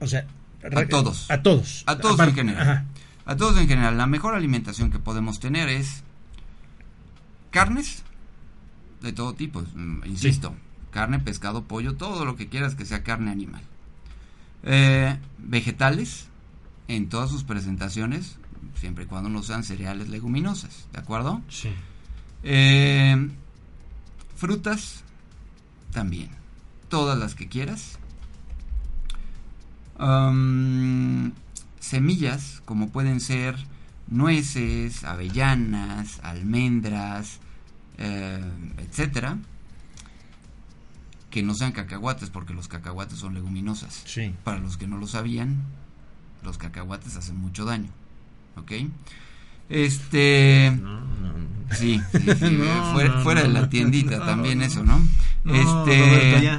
O 0.00 0.06
sea, 0.06 0.26
a 0.62 0.86
todos. 0.86 1.30
A 1.30 1.42
todos. 1.42 1.84
A 1.86 1.98
todos 1.98 2.18
en 2.20 2.34
general. 2.34 2.86
A 3.24 3.36
todos 3.36 3.58
en 3.58 3.68
general. 3.68 3.96
La 3.96 4.06
mejor 4.06 4.34
alimentación 4.34 4.90
que 4.90 4.98
podemos 4.98 5.40
tener 5.40 5.68
es 5.68 6.02
carnes 7.50 8.02
de 9.02 9.12
todo 9.12 9.34
tipo, 9.34 9.62
mm, 9.74 10.04
insisto. 10.06 10.54
Carne, 10.90 11.18
pescado, 11.18 11.64
pollo, 11.64 11.94
todo 11.96 12.24
lo 12.24 12.36
que 12.36 12.48
quieras 12.48 12.74
que 12.74 12.86
sea 12.86 13.02
carne 13.02 13.30
animal. 13.30 13.62
Eh, 14.62 15.16
vegetales 15.38 16.28
en 16.88 17.08
todas 17.08 17.30
sus 17.30 17.44
presentaciones, 17.44 18.36
siempre 18.74 19.04
y 19.04 19.06
cuando 19.06 19.28
no 19.28 19.42
sean 19.42 19.64
cereales 19.64 20.08
leguminosas, 20.08 20.88
¿de 20.92 20.98
acuerdo? 20.98 21.40
Sí. 21.48 21.70
Eh, 22.42 23.30
frutas 24.36 25.02
también, 25.92 26.30
todas 26.88 27.18
las 27.18 27.34
que 27.34 27.48
quieras 27.48 27.98
semillas 31.80 32.60
como 32.64 32.90
pueden 32.90 33.20
ser 33.20 33.56
nueces, 34.08 35.04
avellanas, 35.04 36.20
almendras, 36.22 37.40
eh, 37.98 38.40
etcétera, 38.78 39.38
que 41.30 41.42
no 41.42 41.54
sean 41.54 41.72
cacahuates 41.72 42.30
porque 42.30 42.54
los 42.54 42.68
cacahuates 42.68 43.18
son 43.18 43.34
leguminosas. 43.34 44.02
Sí. 44.04 44.34
Para 44.44 44.58
los 44.58 44.76
que 44.76 44.86
no 44.86 44.98
lo 44.98 45.06
sabían, 45.06 45.64
los 46.42 46.58
cacahuates 46.58 47.16
hacen 47.16 47.36
mucho 47.36 47.64
daño, 47.64 47.90
¿ok? 48.56 48.72
Este, 49.68 50.78
sí, 51.72 52.00
fuera, 53.22 53.42
de 53.42 53.48
la 53.48 53.68
tiendita 53.68 54.24
también 54.24 54.62
eso, 54.62 54.84
¿no? 54.84 55.00
este, 55.44 56.50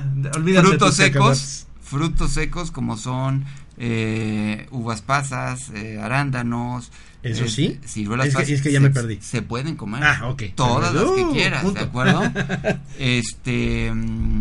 frutos 0.62 0.96
secos 0.96 1.68
frutos 1.88 2.32
secos 2.32 2.72
como 2.72 2.98
son 2.98 3.46
eh, 3.78 4.68
uvas 4.72 5.02
pasas, 5.02 5.72
eh, 5.76 6.00
arándanos. 6.02 6.92
¿Eso 7.24 7.48
sí? 7.48 7.80
Ciruelas 7.86 8.28
es 8.28 8.36
que, 8.36 8.54
es 8.54 8.62
que 8.62 8.72
ya 8.72 8.80
me 8.80 8.90
perdí. 8.90 9.20
Se 9.22 9.42
pueden 9.42 9.76
comer. 9.76 10.04
Ah, 10.04 10.28
ok. 10.28 10.44
Todas 10.56 10.94
las 10.94 11.04
que 11.12 11.24
uh, 11.24 11.34
quieras, 11.34 11.74
¿de 11.74 11.80
acuerdo? 11.80 12.22
este, 13.00 13.92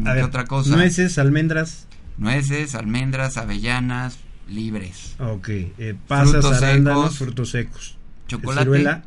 ¿qué 0.05 0.23
otra 0.23 0.45
cosa? 0.45 0.71
Nueces, 0.71 1.19
almendras. 1.19 1.87
Nueces, 2.19 2.75
almendras, 2.75 3.37
avellanas, 3.37 4.19
libres. 4.49 5.17
Ok. 5.19 5.49
Eh, 5.49 5.97
pasas, 6.07 6.33
frutos 6.33 6.63
arándanos, 6.63 7.03
secos, 7.03 7.19
frutos 7.19 7.51
secos. 7.51 7.99
Chocolate. 8.29 9.03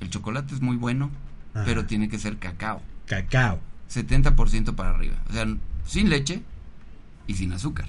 El 0.00 0.10
chocolate 0.10 0.54
es 0.54 0.60
muy 0.60 0.76
bueno, 0.76 1.10
pero 1.64 1.86
tiene 1.86 2.08
que 2.08 2.18
ser 2.18 2.38
cacao. 2.38 2.82
Cacao. 3.06 3.60
70% 3.90 4.74
para 4.74 4.90
arriba. 4.90 5.16
O 5.30 5.32
sea, 5.32 5.46
sin 5.86 6.10
leche, 6.10 6.42
y 7.26 7.34
sin 7.34 7.52
azúcar. 7.52 7.86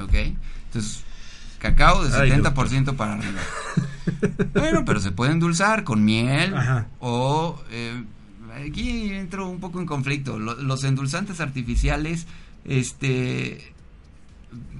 ¿Ok? 0.00 0.14
Entonces, 0.66 1.04
cacao 1.58 2.04
de 2.04 2.10
70% 2.10 2.96
para 2.96 3.14
arriba. 3.14 3.40
bueno, 4.54 4.84
pero 4.84 5.00
se 5.00 5.12
puede 5.12 5.32
endulzar 5.32 5.84
con 5.84 6.04
miel 6.04 6.54
o... 7.00 7.62
Eh, 7.70 8.04
aquí 8.66 9.12
entro 9.12 9.48
un 9.48 9.60
poco 9.60 9.80
en 9.80 9.86
conflicto. 9.86 10.38
los 10.38 10.84
endulzantes 10.84 11.40
artificiales, 11.40 12.26
este... 12.64 13.74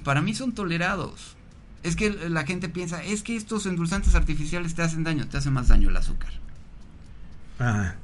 Para 0.03 0.21
mí 0.21 0.33
son 0.33 0.53
tolerados. 0.53 1.35
Es 1.83 1.95
que 1.95 2.11
la 2.29 2.45
gente 2.45 2.69
piensa, 2.69 3.03
es 3.03 3.23
que 3.23 3.35
estos 3.35 3.65
endulzantes 3.65 4.15
artificiales 4.15 4.73
te 4.73 4.81
hacen 4.81 5.03
daño, 5.03 5.27
te 5.27 5.37
hace 5.37 5.49
más 5.49 5.67
daño 5.67 5.89
el 5.89 5.97
azúcar. 5.97 6.31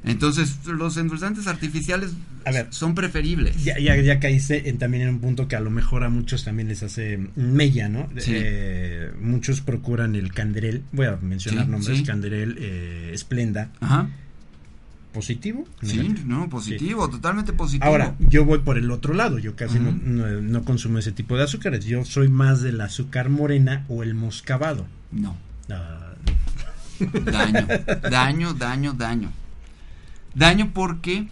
Entonces, 0.05 0.65
los 0.65 0.95
endulzantes 0.97 1.47
artificiales 1.47 2.11
a 2.45 2.51
ver, 2.51 2.67
son 2.69 2.95
preferibles. 2.95 3.63
Ya, 3.63 3.77
ya, 3.77 3.95
ya 3.97 4.19
caíste 4.19 4.69
en, 4.69 4.77
también 4.77 5.03
en 5.03 5.09
un 5.09 5.19
punto 5.19 5.47
que 5.47 5.55
a 5.55 5.59
lo 5.59 5.69
mejor 5.69 6.03
a 6.03 6.09
muchos 6.09 6.45
también 6.45 6.69
les 6.69 6.83
hace 6.83 7.19
mella, 7.35 7.89
¿no? 7.89 8.09
Eh, 8.15 9.11
muchos 9.19 9.61
procuran 9.61 10.15
el 10.15 10.31
canderel, 10.33 10.83
voy 10.91 11.07
a 11.07 11.17
mencionar 11.17 11.67
nombres, 11.67 12.03
canderel, 12.03 12.57
eh, 12.59 13.11
esplenda. 13.13 13.71
Ajá. 13.81 14.09
¿Positivo? 15.13 15.65
Sí, 15.81 16.15
no, 16.25 16.49
positivo, 16.49 17.09
totalmente 17.09 17.51
positivo. 17.51 17.85
Ahora, 17.85 18.15
yo 18.19 18.45
voy 18.45 18.59
por 18.59 18.77
el 18.77 18.91
otro 18.91 19.15
lado, 19.15 19.39
yo 19.39 19.55
casi 19.55 19.79
no, 19.79 19.91
no, 19.91 20.63
consumo 20.63 20.99
ese 20.99 21.11
tipo 21.11 21.35
de 21.35 21.43
azúcares, 21.43 21.85
yo 21.85 22.05
soy 22.05 22.27
más 22.27 22.61
del 22.61 22.79
azúcar 22.79 23.29
morena 23.29 23.85
o 23.89 24.03
el 24.03 24.13
moscabado. 24.13 24.85
No. 25.11 25.35
Ah. 25.69 26.13
Daño, 26.99 27.67
daño, 28.09 28.53
daño, 28.53 28.93
daño. 28.93 29.31
Daño 30.35 30.71
porque 30.73 31.27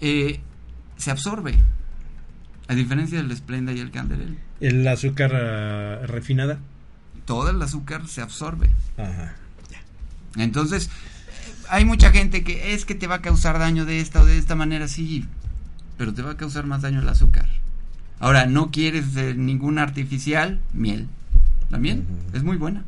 eh, 0.00 0.40
se 0.96 1.10
absorbe. 1.10 1.54
A 2.68 2.74
diferencia 2.74 3.18
del 3.18 3.30
esplenda 3.30 3.72
y 3.72 3.80
el 3.80 3.90
candelel. 3.90 4.38
¿El 4.60 4.86
azúcar 4.86 5.32
ah, 5.34 6.06
refinada? 6.06 6.58
Todo 7.24 7.50
el 7.50 7.62
azúcar 7.62 8.06
se 8.08 8.20
absorbe. 8.20 8.68
Ajá. 8.98 9.36
Entonces, 10.36 10.90
hay 11.72 11.86
mucha 11.86 12.10
gente 12.10 12.44
que 12.44 12.74
es 12.74 12.84
que 12.84 12.94
te 12.94 13.06
va 13.06 13.16
a 13.16 13.22
causar 13.22 13.58
daño 13.58 13.86
de 13.86 14.00
esta 14.00 14.20
o 14.20 14.26
de 14.26 14.36
esta 14.36 14.54
manera, 14.54 14.88
sí, 14.88 15.24
pero 15.96 16.12
te 16.12 16.20
va 16.20 16.32
a 16.32 16.36
causar 16.36 16.66
más 16.66 16.82
daño 16.82 17.00
el 17.00 17.08
azúcar. 17.08 17.48
Ahora, 18.20 18.44
no 18.44 18.70
quieres 18.70 19.14
ningún 19.36 19.78
artificial, 19.78 20.60
miel. 20.74 21.08
La 21.70 21.78
miel 21.78 22.04
es 22.34 22.42
muy 22.42 22.58
buena. 22.58 22.84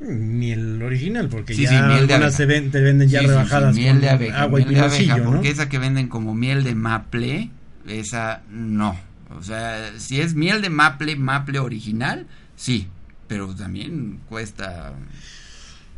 Miel 0.00 0.82
original, 0.82 1.28
porque 1.28 1.54
ya 1.54 1.96
algunas 1.96 2.34
se 2.34 2.46
te 2.46 2.80
venden 2.80 3.10
ya 3.10 3.20
rebajadas 3.20 3.74
miel 3.74 4.00
de 4.00 4.08
abeja, 4.08 4.40
agua 4.40 4.60
miel 4.60 4.72
y 4.72 4.74
de 4.74 4.80
abeja, 4.80 5.22
porque 5.22 5.50
esa 5.50 5.68
que 5.68 5.78
venden 5.78 6.08
como 6.08 6.34
miel 6.34 6.64
de 6.64 6.74
maple, 6.74 7.50
esa 7.86 8.40
no. 8.50 8.98
O 9.38 9.42
sea, 9.42 9.92
si 9.98 10.22
es 10.22 10.34
miel 10.34 10.62
de 10.62 10.70
maple, 10.70 11.16
maple 11.16 11.58
original, 11.58 12.26
sí, 12.56 12.88
pero 13.26 13.54
también 13.54 14.20
cuesta 14.30 14.94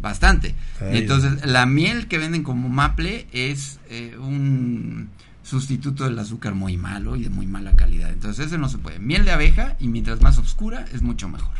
bastante. 0.00 0.54
Entonces, 0.80 1.44
la 1.46 1.66
miel 1.66 2.08
que 2.08 2.18
venden 2.18 2.42
como 2.42 2.68
maple 2.68 3.26
es 3.32 3.80
eh, 3.88 4.16
un 4.18 5.10
sustituto 5.42 6.04
del 6.04 6.18
azúcar 6.18 6.54
muy 6.54 6.76
malo 6.76 7.16
y 7.16 7.24
de 7.24 7.30
muy 7.30 7.46
mala 7.46 7.76
calidad. 7.76 8.10
Entonces, 8.10 8.46
ese 8.46 8.58
no 8.58 8.68
se 8.68 8.78
puede. 8.78 8.98
Miel 8.98 9.24
de 9.24 9.32
abeja 9.32 9.76
y 9.80 9.88
mientras 9.88 10.20
más 10.20 10.38
oscura 10.38 10.84
es 10.92 11.02
mucho 11.02 11.28
mejor. 11.28 11.54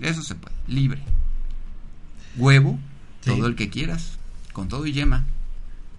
Eso 0.00 0.22
se 0.22 0.34
puede, 0.34 0.56
libre. 0.66 1.02
Huevo, 2.36 2.78
todo 3.24 3.46
el 3.46 3.56
que 3.56 3.68
quieras, 3.68 4.18
con 4.52 4.68
todo 4.68 4.86
y 4.86 4.92
yema. 4.92 5.24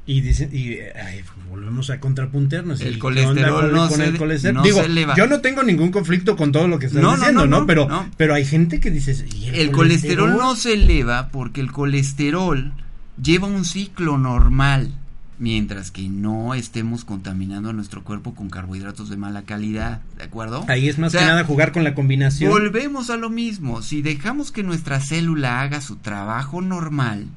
Y, 0.06 0.22
dice, 0.22 0.50
y 0.52 0.80
ay, 1.00 1.22
volvemos 1.50 1.90
a 1.92 2.00
contrapuntearnos. 2.00 2.82
El 2.82 2.88
¿Y 2.90 2.94
qué 2.94 3.00
colesterol 3.00 3.72
no 3.72 3.88
se- 3.90 4.04
el 4.06 4.18
colesterol? 4.18 4.56
no 4.56 4.64
Digo, 4.64 4.80
se 4.80 4.86
eleva. 4.88 5.16
yo 5.16 5.28
no 5.28 5.42
tengo 5.42 5.62
ningún 5.64 5.92
conflicto 5.92 6.36
con 6.36 6.52
todo 6.52 6.68
lo 6.68 6.80
que 6.80 6.88
estás 6.88 7.02
No, 7.02 7.16
diciendo, 7.16 7.46
no, 7.46 7.66
Pero, 7.68 7.88
pero 8.18 8.34
hay 8.34 8.44
gente 8.46 8.80
que 8.80 8.90
dice... 8.90 9.26
¿y 9.36 9.50
El 9.50 9.72
colesterol 9.72 10.32
no 10.38 10.56
se 10.56 10.74
eleva 10.74 11.30
porque 11.30 11.62
el 11.62 11.72
colesterol 11.72 12.74
lleva 13.22 13.48
un 13.48 13.64
ciclo 13.64 14.18
normal, 14.18 14.92
mientras 15.38 15.92
que 15.92 16.10
no 16.10 16.56
estemos 16.56 17.06
contaminando 17.06 17.70
a 17.70 17.74
nuestro 17.74 18.04
cuerpo 18.04 18.34
con 18.34 18.50
carbohidratos 18.50 19.08
de 19.10 19.18
mala 19.18 19.44
calidad, 19.44 20.02
¿de 20.18 20.24
acuerdo? 20.24 20.66
Ahí 20.68 20.90
es 20.90 20.98
más 20.98 21.10
O 21.10 21.12
sea, 21.12 21.22
que 21.22 21.28
nada 21.28 21.44
jugar 21.44 21.72
con 21.72 21.84
la 21.84 21.94
combinación. 21.94 22.50
Volvemos 22.52 23.12
a 23.12 23.18
lo 23.18 23.30
mismo, 23.30 23.84
si 23.84 24.02
dejamos 24.02 24.52
que 24.52 24.64
nuestra 24.64 25.00
célula 25.00 25.62
haga 25.62 25.80
su 25.80 25.98
trabajo 25.98 26.60
normal, 26.62 27.28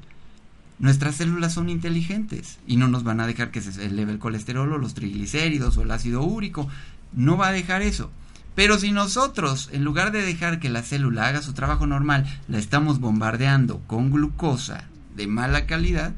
nuestras 0.79 1.17
células 1.17 1.55
son 1.55 1.69
inteligentes 1.69 2.59
y 2.67 2.77
no 2.77 2.89
nos 2.89 3.05
van 3.05 3.21
a 3.21 3.27
dejar 3.27 3.51
que 3.51 3.61
se 3.61 3.85
eleve 3.85 4.13
el 4.13 4.19
colesterol 4.19 4.73
o 4.73 4.79
los 4.79 4.95
triglicéridos 4.95 5.77
o 5.77 5.83
el 5.83 5.91
ácido 5.91 6.23
úrico, 6.23 6.69
no 7.13 7.37
va 7.37 7.49
a 7.49 7.53
dejar 7.53 7.83
eso. 7.83 8.11
Pero 8.55 8.79
si 8.79 8.93
nosotros, 8.93 9.69
en 9.73 9.85
lugar 9.85 10.13
de 10.13 10.23
dejar 10.23 10.61
que 10.61 10.69
la 10.69 10.83
célula 10.83 11.27
haga 11.27 11.43
su 11.43 11.55
trabajo 11.55 11.87
normal, 11.87 12.25
la 12.49 12.59
estamos 12.59 13.01
bombardeando 13.01 13.81
con 13.87 14.11
glucosa 14.11 14.85
de 15.17 15.27
mala 15.27 15.67
calidad, 15.67 16.13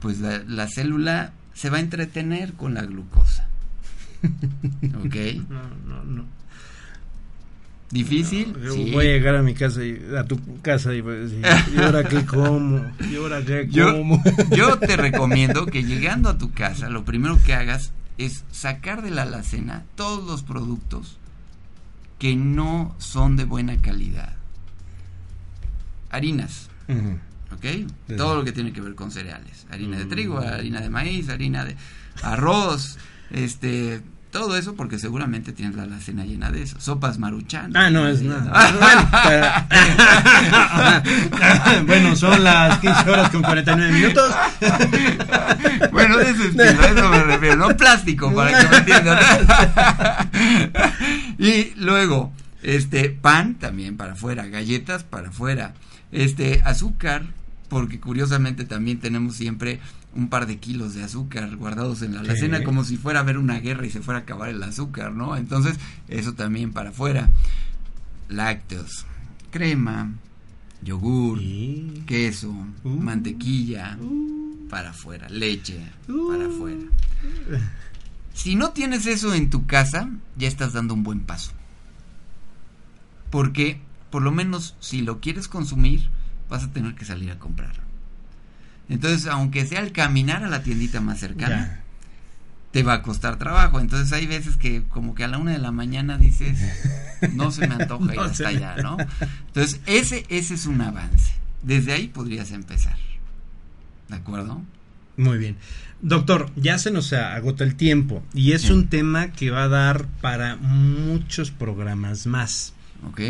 pues 0.00 0.20
la, 0.20 0.38
la 0.46 0.68
célula 0.68 1.32
se 1.54 1.70
va 1.70 1.78
a 1.78 1.80
entretener 1.80 2.54
con 2.54 2.74
la 2.74 2.82
glucosa. 2.82 3.48
¿Ok? 5.04 5.16
No, 5.48 5.62
no, 5.86 6.04
no. 6.04 6.24
¿Difícil? 7.92 8.56
Yo 8.64 8.72
Sí. 8.72 8.90
Voy 8.90 9.06
a 9.06 9.10
llegar 9.10 9.36
a 9.36 9.42
mi 9.42 9.54
casa, 9.54 9.84
y, 9.84 10.02
a 10.18 10.24
tu 10.24 10.40
casa 10.62 10.94
y 10.94 11.00
voy 11.02 11.14
a 11.14 11.18
decir, 11.18 11.42
¿y 11.76 11.78
ahora 11.80 12.02
qué 12.04 12.24
como? 12.24 12.90
¿Y 13.10 13.16
ahora 13.16 13.44
qué 13.44 13.68
como? 13.70 14.20
yo 14.56 14.78
te 14.78 14.96
recomiendo 14.96 15.66
que 15.66 15.84
llegando 15.84 16.30
a 16.30 16.38
tu 16.38 16.52
casa, 16.52 16.88
lo 16.88 17.04
primero 17.04 17.38
que 17.44 17.52
hagas 17.54 17.92
es 18.18 18.44
sacar 18.50 19.02
de 19.02 19.10
la 19.10 19.22
alacena 19.22 19.84
todos 19.94 20.26
los 20.26 20.42
productos 20.42 21.18
que 22.18 22.34
no 22.34 22.94
son 22.98 23.36
de 23.36 23.44
buena 23.44 23.76
calidad. 23.76 24.36
Harinas, 26.10 26.68
Ujú. 26.88 27.18
¿ok? 27.54 27.60
Desde- 27.62 28.16
Todo 28.16 28.36
lo 28.36 28.44
que 28.44 28.52
tiene 28.52 28.72
que 28.72 28.80
ver 28.80 28.94
con 28.94 29.10
cereales. 29.10 29.66
Harina 29.70 29.98
de 29.98 30.04
Mm. 30.06 30.08
trigo, 30.08 30.38
harina 30.38 30.80
de 30.80 30.90
maíz, 30.90 31.28
harina 31.28 31.64
de 31.64 31.76
arroz, 32.22 32.98
este... 33.30 34.00
Todo 34.32 34.56
eso 34.56 34.74
porque 34.74 34.98
seguramente 34.98 35.52
tienes 35.52 35.76
la 35.76 35.82
alacena 35.82 36.24
llena 36.24 36.50
de 36.50 36.62
eso. 36.62 36.80
Sopas 36.80 37.18
maruchan. 37.18 37.76
Ah, 37.76 37.90
no, 37.90 38.08
es 38.08 38.22
nada. 38.22 38.50
Bueno, 41.60 41.86
bueno, 41.86 42.16
son 42.16 42.42
las 42.42 42.78
15 42.78 43.10
horas 43.10 43.30
con 43.30 43.42
49 43.42 43.92
minutos. 43.92 44.34
Bueno, 45.92 46.18
ese 46.20 46.44
estilo, 46.46 46.62
a 46.62 46.86
eso 46.86 47.08
me 47.10 47.22
refiero, 47.24 47.56
no 47.56 47.76
plástico, 47.76 48.34
para 48.34 48.58
que 48.58 48.68
me 48.68 48.76
entiendan. 48.78 49.18
y 51.38 51.74
luego, 51.76 52.32
este, 52.62 53.10
pan 53.10 53.56
también 53.56 53.98
para 53.98 54.14
afuera, 54.14 54.46
galletas 54.46 55.04
para 55.04 55.28
afuera, 55.28 55.74
este, 56.10 56.62
azúcar, 56.64 57.24
porque 57.68 58.00
curiosamente 58.00 58.64
también 58.64 58.98
tenemos 59.00 59.36
siempre 59.36 59.80
un 60.14 60.28
par 60.28 60.46
de 60.46 60.58
kilos 60.58 60.94
de 60.94 61.02
azúcar 61.04 61.56
guardados 61.56 62.02
en 62.02 62.14
la 62.14 62.20
alacena, 62.20 62.58
Sí. 62.58 62.64
como 62.64 62.84
si 62.84 62.96
fuera 62.96 63.20
a 63.20 63.22
haber 63.22 63.38
una 63.38 63.60
guerra 63.60 63.86
y 63.86 63.90
se 63.90 64.00
fuera 64.02 64.20
a 64.20 64.22
acabar 64.22 64.50
el 64.50 64.62
azúcar, 64.62 65.12
¿no? 65.12 65.36
Entonces, 65.36 65.76
eso 66.08 66.34
también 66.34 66.72
para 66.72 66.90
afuera. 66.90 67.30
Lácteos, 68.28 69.06
crema, 69.50 70.12
yogur, 70.82 71.40
queso, 72.06 72.54
mantequilla, 72.84 73.98
para 74.68 74.90
afuera, 74.90 75.28
leche, 75.28 75.78
para 76.06 76.46
afuera. 76.46 76.80
Si 78.34 78.54
no 78.54 78.70
tienes 78.70 79.06
eso 79.06 79.34
en 79.34 79.50
tu 79.50 79.66
casa, 79.66 80.08
ya 80.36 80.48
estás 80.48 80.72
dando 80.72 80.94
un 80.94 81.02
buen 81.02 81.20
paso. 81.20 81.52
Porque, 83.30 83.80
por 84.10 84.22
lo 84.22 84.30
menos, 84.32 84.74
si 84.80 85.00
lo 85.02 85.20
quieres 85.20 85.48
consumir, 85.48 86.08
vas 86.48 86.64
a 86.64 86.70
tener 86.70 86.94
que 86.94 87.04
salir 87.04 87.30
a 87.30 87.38
comprarlo. 87.38 87.82
Entonces, 88.88 89.26
aunque 89.26 89.64
sea 89.66 89.80
al 89.80 89.92
caminar 89.92 90.44
a 90.44 90.48
la 90.48 90.62
tiendita 90.62 91.00
más 91.00 91.18
cercana, 91.20 91.80
te 92.72 92.82
va 92.82 92.94
a 92.94 93.02
costar 93.02 93.38
trabajo. 93.38 93.80
Entonces, 93.80 94.12
hay 94.12 94.26
veces 94.26 94.56
que, 94.56 94.82
como 94.84 95.14
que 95.14 95.24
a 95.24 95.28
la 95.28 95.38
una 95.38 95.52
de 95.52 95.58
la 95.58 95.72
mañana 95.72 96.18
dices, 96.18 96.58
no 97.34 97.50
se 97.50 97.66
me 97.68 97.74
antoja 97.74 98.12
ir 98.12 98.16
No 98.18 98.22
hasta 98.24 98.48
allá, 98.48 98.76
¿no? 98.82 98.96
Entonces, 99.46 99.80
ese, 99.86 100.24
ese 100.28 100.54
es 100.54 100.66
un 100.66 100.80
avance. 100.80 101.32
Desde 101.62 101.92
ahí 101.92 102.08
podrías 102.08 102.50
empezar. 102.52 102.96
¿De 104.08 104.16
acuerdo? 104.16 104.62
Muy 105.16 105.38
bien. 105.38 105.56
Doctor, 106.00 106.50
ya 106.56 106.78
se 106.78 106.90
nos 106.90 107.12
agota 107.12 107.62
el 107.64 107.76
tiempo 107.76 108.22
y 108.34 108.52
es 108.52 108.62
Sí. 108.62 108.72
un 108.72 108.88
tema 108.88 109.30
que 109.32 109.50
va 109.50 109.64
a 109.64 109.68
dar 109.68 110.06
para 110.20 110.56
muchos 110.56 111.50
programas 111.50 112.26
más. 112.26 112.72
Ok. 113.06 113.20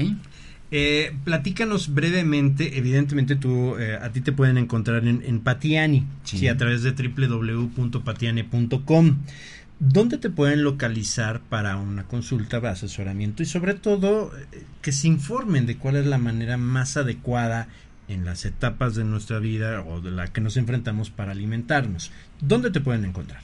Eh, 0.75 1.15
platícanos 1.25 1.93
brevemente, 1.93 2.79
evidentemente 2.79 3.37
tú, 3.37 3.77
eh, 3.77 3.99
a 4.01 4.09
ti 4.11 4.23
te 4.23 4.33
pueden 4.33 4.57
encontrar 4.57 5.07
en, 5.07 5.23
en 5.25 5.41
Patiani, 5.41 6.07
Sí. 6.25 6.39
sí, 6.39 6.49
a 6.49 6.57
través 6.57 6.83
de 6.83 6.93
www.patiani.com. 6.93 9.19
¿Dónde 9.79 10.17
te 10.17 10.31
pueden 10.31 10.65
localizar 10.65 11.41
para 11.41 11.77
una 11.77 12.05
consulta, 12.05 12.57
asesoramiento 12.59 13.43
y 13.43 13.47
sobre 13.47 13.75
todo 13.75 14.33
eh, 14.53 14.63
que 14.81 14.93
se 14.93 15.09
informen 15.09 15.67
de 15.67 15.77
cuál 15.77 15.97
es 15.97 16.07
la 16.07 16.17
manera 16.19 16.57
más 16.57 16.97
adecuada 16.97 17.69
en 18.09 18.25
las 18.25 18.45
etapas 18.47 18.95
de 18.95 19.05
nuestra 19.05 19.41
vida 19.41 19.83
o 19.83 20.01
de 20.01 20.11
la 20.11 20.29
que 20.29 20.41
nos 20.41 20.57
enfrentamos 20.57 21.11
para 21.11 21.33
alimentarnos? 21.33 22.13
¿Dónde 22.41 22.71
te 22.71 22.81
pueden 22.81 23.05
encontrar? 23.05 23.43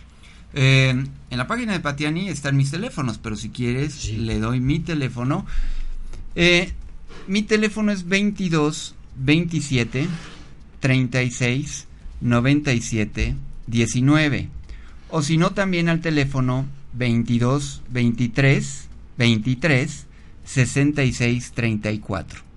Eh, 0.55 0.91
en 1.31 1.39
la 1.39 1.47
página 1.47 1.75
de 1.75 1.81
Patiani 1.81 2.31
están 2.31 2.57
mis 2.57 2.71
teléfonos, 2.71 3.19
pero 3.19 3.37
si 3.37 3.51
quieres, 3.51 4.11
le 4.17 4.39
doy 4.39 4.61
mi 4.61 4.81
teléfono. 4.81 5.45
Eh, 6.37 6.73
mi 7.29 7.43
teléfono 7.43 7.93
es 7.93 8.09
22 8.09 8.95
27 9.17 10.09
36 10.81 11.87
97 12.21 13.37
19. 13.67 14.49
O 15.11 15.23
si 15.23 15.37
no, 15.37 15.51
también 15.53 15.89
al 15.89 16.01
teléfono 16.01 16.67
22 16.95 17.83
23 17.91 18.89
23 19.17 20.07
66 20.45 21.53
34. 21.53 22.48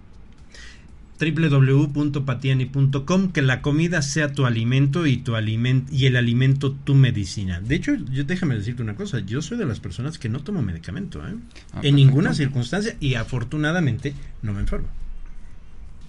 www.patiani.com 1.22 3.32
que 3.32 3.42
la 3.44 3.62
comida 3.62 4.02
sea 4.02 4.34
tu 4.34 4.46
alimento 4.46 5.06
y 5.06 5.18
tu 5.18 5.36
alimento 5.36 5.94
y 5.94 6.08
el 6.08 6.16
alimento 6.16 6.72
tu 6.72 6.96
medicina. 6.96 7.62
De 7.62 7.76
hecho, 7.76 7.94
yo 8.12 8.24
déjame 8.24 8.56
decirte 8.56 8.82
una 8.82 8.96
cosa, 8.96 9.20
yo 9.20 9.42
soy 9.42 9.58
de 9.58 9.66
las 9.66 9.80
personas 9.80 10.18
que 10.18 10.30
no 10.30 10.40
tomo 10.40 10.62
medicamento, 10.62 11.20
¿eh? 11.20 11.36
Ah, 11.74 11.82
en 11.84 11.96
ninguna 11.96 12.34
circunstancia 12.34 12.96
y 13.00 13.16
afortunadamente 13.16 14.14
no 14.42 14.54
me 14.54 14.62
enfermo. 14.62 14.88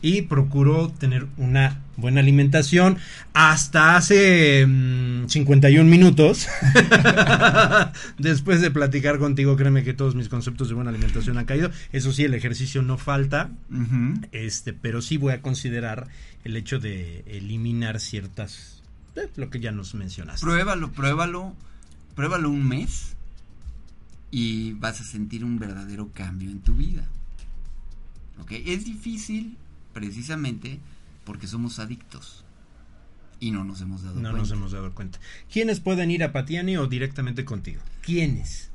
Y 0.02 0.22
procuro 0.22 0.88
tener 0.90 1.26
una 1.36 1.80
buena 1.96 2.20
alimentación 2.20 2.98
hasta 3.32 3.96
hace 3.96 4.66
mm, 4.66 5.28
51 5.28 5.88
minutos. 5.88 6.48
Después 8.18 8.60
de 8.60 8.70
platicar 8.70 9.18
contigo, 9.18 9.56
créeme 9.56 9.84
que 9.84 9.94
todos 9.94 10.14
mis 10.14 10.28
conceptos 10.28 10.68
de 10.68 10.74
buena 10.74 10.90
alimentación 10.90 11.38
han 11.38 11.44
caído. 11.44 11.70
Eso 11.92 12.12
sí, 12.12 12.24
el 12.24 12.34
ejercicio 12.34 12.82
no 12.82 12.98
falta. 12.98 13.50
Este, 14.32 14.72
pero 14.72 15.00
sí 15.00 15.16
voy 15.16 15.32
a 15.32 15.40
considerar 15.40 16.08
el 16.44 16.56
hecho 16.56 16.78
de 16.80 17.24
eliminar 17.26 18.00
ciertas 18.00 18.82
eh, 19.16 19.28
lo 19.36 19.50
que 19.50 19.60
ya 19.60 19.72
nos 19.72 19.94
mencionaste. 19.94 20.44
Pruébalo, 20.44 20.90
pruébalo, 20.92 21.54
pruébalo 22.14 22.50
un 22.50 22.66
mes 22.66 23.14
y 24.30 24.72
vas 24.72 25.00
a 25.00 25.04
sentir 25.04 25.44
un 25.44 25.58
verdadero 25.58 26.10
cambio 26.14 26.50
en 26.50 26.60
tu 26.60 26.74
vida. 26.74 27.06
¿Ok? 28.40 28.52
Es 28.52 28.84
difícil 28.84 29.56
precisamente 29.92 30.80
porque 31.24 31.46
somos 31.46 31.78
adictos 31.78 32.44
y 33.40 33.50
no 33.50 33.64
nos 33.64 33.80
hemos 33.80 34.02
dado 34.02 34.16
No 34.16 34.22
cuenta. 34.30 34.38
nos 34.38 34.50
hemos 34.52 34.72
dado 34.72 34.94
cuenta. 34.94 35.18
¿Quiénes 35.52 35.80
pueden 35.80 36.10
ir 36.10 36.22
a 36.24 36.32
Patiani 36.32 36.76
o 36.76 36.86
directamente 36.86 37.44
contigo? 37.44 37.80
¿Quiénes? 38.02 38.70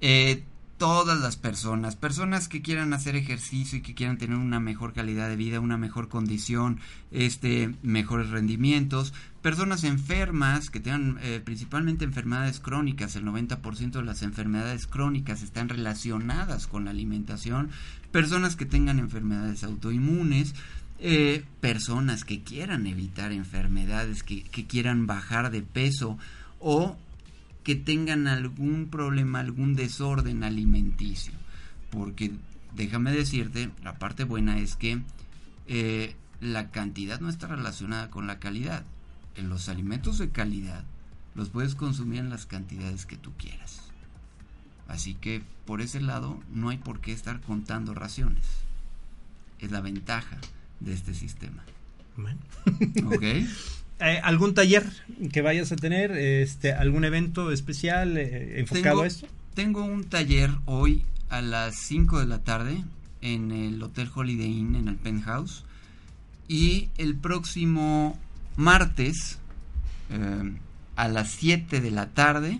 Eh, 0.00 0.44
todas 0.80 1.20
las 1.20 1.36
personas, 1.36 1.94
personas 1.94 2.48
que 2.48 2.62
quieran 2.62 2.94
hacer 2.94 3.14
ejercicio 3.14 3.76
y 3.76 3.82
que 3.82 3.94
quieran 3.94 4.16
tener 4.16 4.38
una 4.38 4.60
mejor 4.60 4.94
calidad 4.94 5.28
de 5.28 5.36
vida, 5.36 5.60
una 5.60 5.76
mejor 5.76 6.08
condición, 6.08 6.80
este, 7.10 7.74
mejores 7.82 8.30
rendimientos, 8.30 9.12
personas 9.42 9.84
enfermas 9.84 10.70
que 10.70 10.80
tengan 10.80 11.18
eh, 11.20 11.42
principalmente 11.44 12.06
enfermedades 12.06 12.60
crónicas, 12.60 13.14
el 13.14 13.26
90% 13.26 13.90
de 13.90 14.02
las 14.04 14.22
enfermedades 14.22 14.86
crónicas 14.86 15.42
están 15.42 15.68
relacionadas 15.68 16.66
con 16.66 16.86
la 16.86 16.92
alimentación, 16.92 17.68
personas 18.10 18.56
que 18.56 18.64
tengan 18.64 18.98
enfermedades 18.98 19.64
autoinmunes, 19.64 20.54
eh, 20.98 21.44
personas 21.60 22.24
que 22.24 22.42
quieran 22.42 22.86
evitar 22.86 23.32
enfermedades, 23.32 24.22
que, 24.22 24.44
que 24.44 24.66
quieran 24.66 25.06
bajar 25.06 25.50
de 25.50 25.60
peso 25.60 26.16
o 26.58 26.96
que 27.70 27.76
tengan 27.76 28.26
algún 28.26 28.88
problema, 28.88 29.38
algún 29.38 29.76
desorden 29.76 30.42
alimenticio. 30.42 31.32
Porque 31.92 32.32
déjame 32.74 33.12
decirte, 33.12 33.70
la 33.84 33.96
parte 33.96 34.24
buena 34.24 34.58
es 34.58 34.74
que 34.74 35.00
eh, 35.68 36.16
la 36.40 36.72
cantidad 36.72 37.20
no 37.20 37.28
está 37.28 37.46
relacionada 37.46 38.10
con 38.10 38.26
la 38.26 38.40
calidad. 38.40 38.82
en 39.36 39.48
los 39.48 39.68
alimentos 39.68 40.18
de 40.18 40.30
calidad 40.30 40.82
los 41.36 41.50
puedes 41.50 41.76
consumir 41.76 42.18
en 42.18 42.30
las 42.30 42.44
cantidades 42.44 43.06
que 43.06 43.16
tú 43.16 43.30
quieras. 43.38 43.82
Así 44.88 45.14
que 45.14 45.40
por 45.64 45.80
ese 45.80 46.00
lado 46.00 46.42
no 46.52 46.70
hay 46.70 46.78
por 46.78 47.00
qué 47.00 47.12
estar 47.12 47.40
contando 47.40 47.94
raciones. 47.94 48.46
Es 49.60 49.70
la 49.70 49.80
ventaja 49.80 50.38
de 50.80 50.92
este 50.92 51.14
sistema. 51.14 51.62
¿Ok? 53.06 53.22
Eh, 54.00 54.18
¿Algún 54.22 54.54
taller 54.54 54.84
que 55.30 55.42
vayas 55.42 55.72
a 55.72 55.76
tener? 55.76 56.12
Este, 56.12 56.72
¿Algún 56.72 57.04
evento 57.04 57.52
especial 57.52 58.16
eh, 58.16 58.60
enfocado 58.60 59.02
a 59.02 59.06
esto? 59.06 59.26
Tengo 59.54 59.84
un 59.84 60.04
taller 60.04 60.50
hoy 60.64 61.04
a 61.28 61.42
las 61.42 61.76
5 61.76 62.20
de 62.20 62.26
la 62.26 62.38
tarde 62.38 62.82
en 63.20 63.52
el 63.52 63.82
Hotel 63.82 64.10
Holiday 64.14 64.50
Inn 64.50 64.74
en 64.74 64.88
el 64.88 64.96
Penthouse. 64.96 65.64
Y 66.48 66.88
el 66.96 67.14
próximo 67.14 68.18
martes 68.56 69.38
eh, 70.08 70.52
a 70.96 71.08
las 71.08 71.32
7 71.32 71.82
de 71.82 71.90
la 71.90 72.08
tarde, 72.08 72.58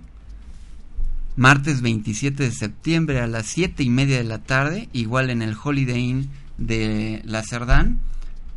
martes 1.37 1.81
27 1.81 2.43
de 2.45 2.53
septiembre 2.53 3.21
a 3.21 3.27
las 3.27 3.47
7 3.47 3.83
y 3.83 3.89
media 3.89 4.19
de 4.19 4.25
la 4.25 4.41
tarde, 4.41 4.91
igual 4.93 5.31
en 5.31 5.41
el 5.41 5.57
Holiday 5.61 6.01
Inn 6.01 6.31
de 6.59 7.23
La 7.25 7.43
Cerdán, 7.43 7.99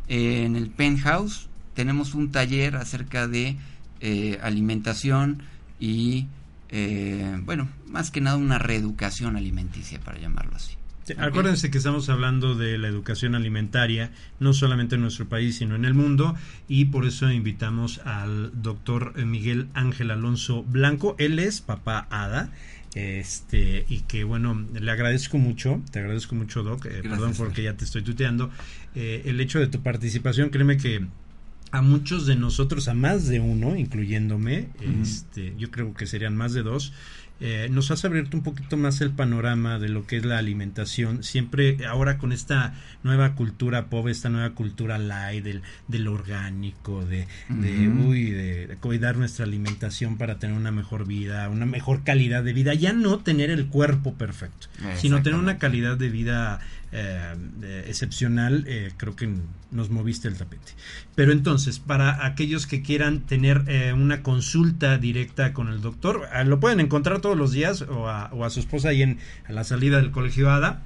en 0.06 0.54
el 0.54 0.68
Penthouse 0.68 1.48
tenemos 1.74 2.14
un 2.14 2.30
taller 2.30 2.76
acerca 2.76 3.28
de 3.28 3.56
eh, 4.00 4.38
alimentación 4.42 5.42
y, 5.80 6.26
eh, 6.70 7.40
bueno, 7.44 7.68
más 7.86 8.10
que 8.10 8.20
nada 8.20 8.36
una 8.36 8.58
reeducación 8.58 9.36
alimenticia, 9.36 10.00
para 10.00 10.18
llamarlo 10.18 10.56
así. 10.56 10.74
Acuérdense 11.18 11.70
que 11.70 11.78
estamos 11.78 12.08
hablando 12.08 12.54
de 12.54 12.78
la 12.78 12.88
educación 12.88 13.34
alimentaria, 13.34 14.10
no 14.40 14.54
solamente 14.54 14.94
en 14.94 15.02
nuestro 15.02 15.28
país, 15.28 15.56
sino 15.56 15.74
en 15.74 15.84
el 15.84 15.92
mundo, 15.92 16.34
y 16.66 16.86
por 16.86 17.04
eso 17.04 17.30
invitamos 17.30 17.98
al 18.06 18.50
doctor 18.62 19.14
Miguel 19.22 19.68
Ángel 19.74 20.10
Alonso 20.10 20.62
Blanco. 20.62 21.14
Él 21.18 21.38
es 21.38 21.60
papá 21.60 22.06
Ada, 22.08 22.50
este, 22.94 23.84
y 23.88 24.00
que 24.00 24.24
bueno, 24.24 24.66
le 24.72 24.90
agradezco 24.90 25.36
mucho, 25.36 25.82
te 25.90 25.98
agradezco 25.98 26.34
mucho, 26.36 26.62
Doc, 26.62 26.86
eh, 26.86 27.02
perdón 27.02 27.34
porque 27.36 27.62
ya 27.62 27.74
te 27.74 27.84
estoy 27.84 28.02
tuteando, 28.02 28.50
el 28.94 29.40
hecho 29.40 29.58
de 29.58 29.66
tu 29.66 29.82
participación, 29.82 30.48
créeme 30.48 30.78
que 30.78 31.06
a 31.74 31.82
muchos 31.82 32.24
de 32.26 32.36
nosotros, 32.36 32.86
a 32.86 32.94
más 32.94 33.26
de 33.26 33.40
uno, 33.40 33.74
incluyéndome, 33.74 34.68
este, 35.02 35.54
yo 35.58 35.72
creo 35.72 35.92
que 35.92 36.06
serían 36.06 36.36
más 36.36 36.52
de 36.52 36.62
dos, 36.62 36.92
eh, 37.40 37.66
nos 37.68 37.90
has 37.90 38.04
abierto 38.04 38.36
un 38.36 38.44
poquito 38.44 38.76
más 38.76 39.00
el 39.00 39.10
panorama 39.10 39.80
de 39.80 39.88
lo 39.88 40.06
que 40.06 40.16
es 40.18 40.24
la 40.24 40.38
alimentación. 40.38 41.24
Siempre, 41.24 41.78
ahora 41.84 42.16
con 42.16 42.30
esta 42.30 42.74
nueva 43.02 43.34
cultura 43.34 43.86
pop, 43.86 44.06
esta 44.06 44.28
nueva 44.28 44.50
cultura 44.50 44.98
light, 44.98 45.42
del, 45.42 45.62
del 45.88 46.06
orgánico, 46.06 47.04
de, 47.04 47.26
de, 47.48 47.88
uy, 47.88 48.30
de, 48.30 48.76
cuidar 48.80 49.16
nuestra 49.16 49.44
alimentación 49.44 50.16
para 50.16 50.38
tener 50.38 50.56
una 50.56 50.70
mejor 50.70 51.08
vida, 51.08 51.48
una 51.48 51.66
mejor 51.66 52.04
calidad 52.04 52.44
de 52.44 52.52
vida. 52.52 52.72
Ya 52.74 52.92
no 52.92 53.18
tener 53.18 53.50
el 53.50 53.66
cuerpo 53.66 54.14
perfecto, 54.14 54.68
sino 54.94 55.20
tener 55.24 55.40
una 55.40 55.58
calidad 55.58 55.96
de 55.96 56.10
vida 56.10 56.60
eh, 56.96 57.86
excepcional, 57.88 58.64
eh, 58.68 58.92
creo 58.96 59.16
que 59.16 59.28
nos 59.72 59.90
moviste 59.90 60.28
el 60.28 60.36
tapete. 60.36 60.74
Pero 61.16 61.32
entonces, 61.32 61.80
para 61.80 62.24
aquellos 62.24 62.68
que 62.68 62.82
quieran 62.82 63.22
tener 63.22 63.64
eh, 63.66 63.92
una 63.92 64.22
consulta 64.22 64.96
directa 64.96 65.52
con 65.52 65.66
el 65.66 65.80
doctor, 65.80 66.28
ah, 66.32 66.44
lo 66.44 66.60
pueden 66.60 66.78
encontrar 66.78 67.20
todos 67.20 67.36
los 67.36 67.50
días 67.50 67.82
o 67.82 68.08
a, 68.08 68.50
su 68.50 68.60
esposa 68.60 68.90
ahí 68.90 69.02
en 69.02 69.18
la 69.48 69.64
salida 69.64 69.96
del 69.96 70.12
colegio 70.12 70.52
ADA 70.52 70.82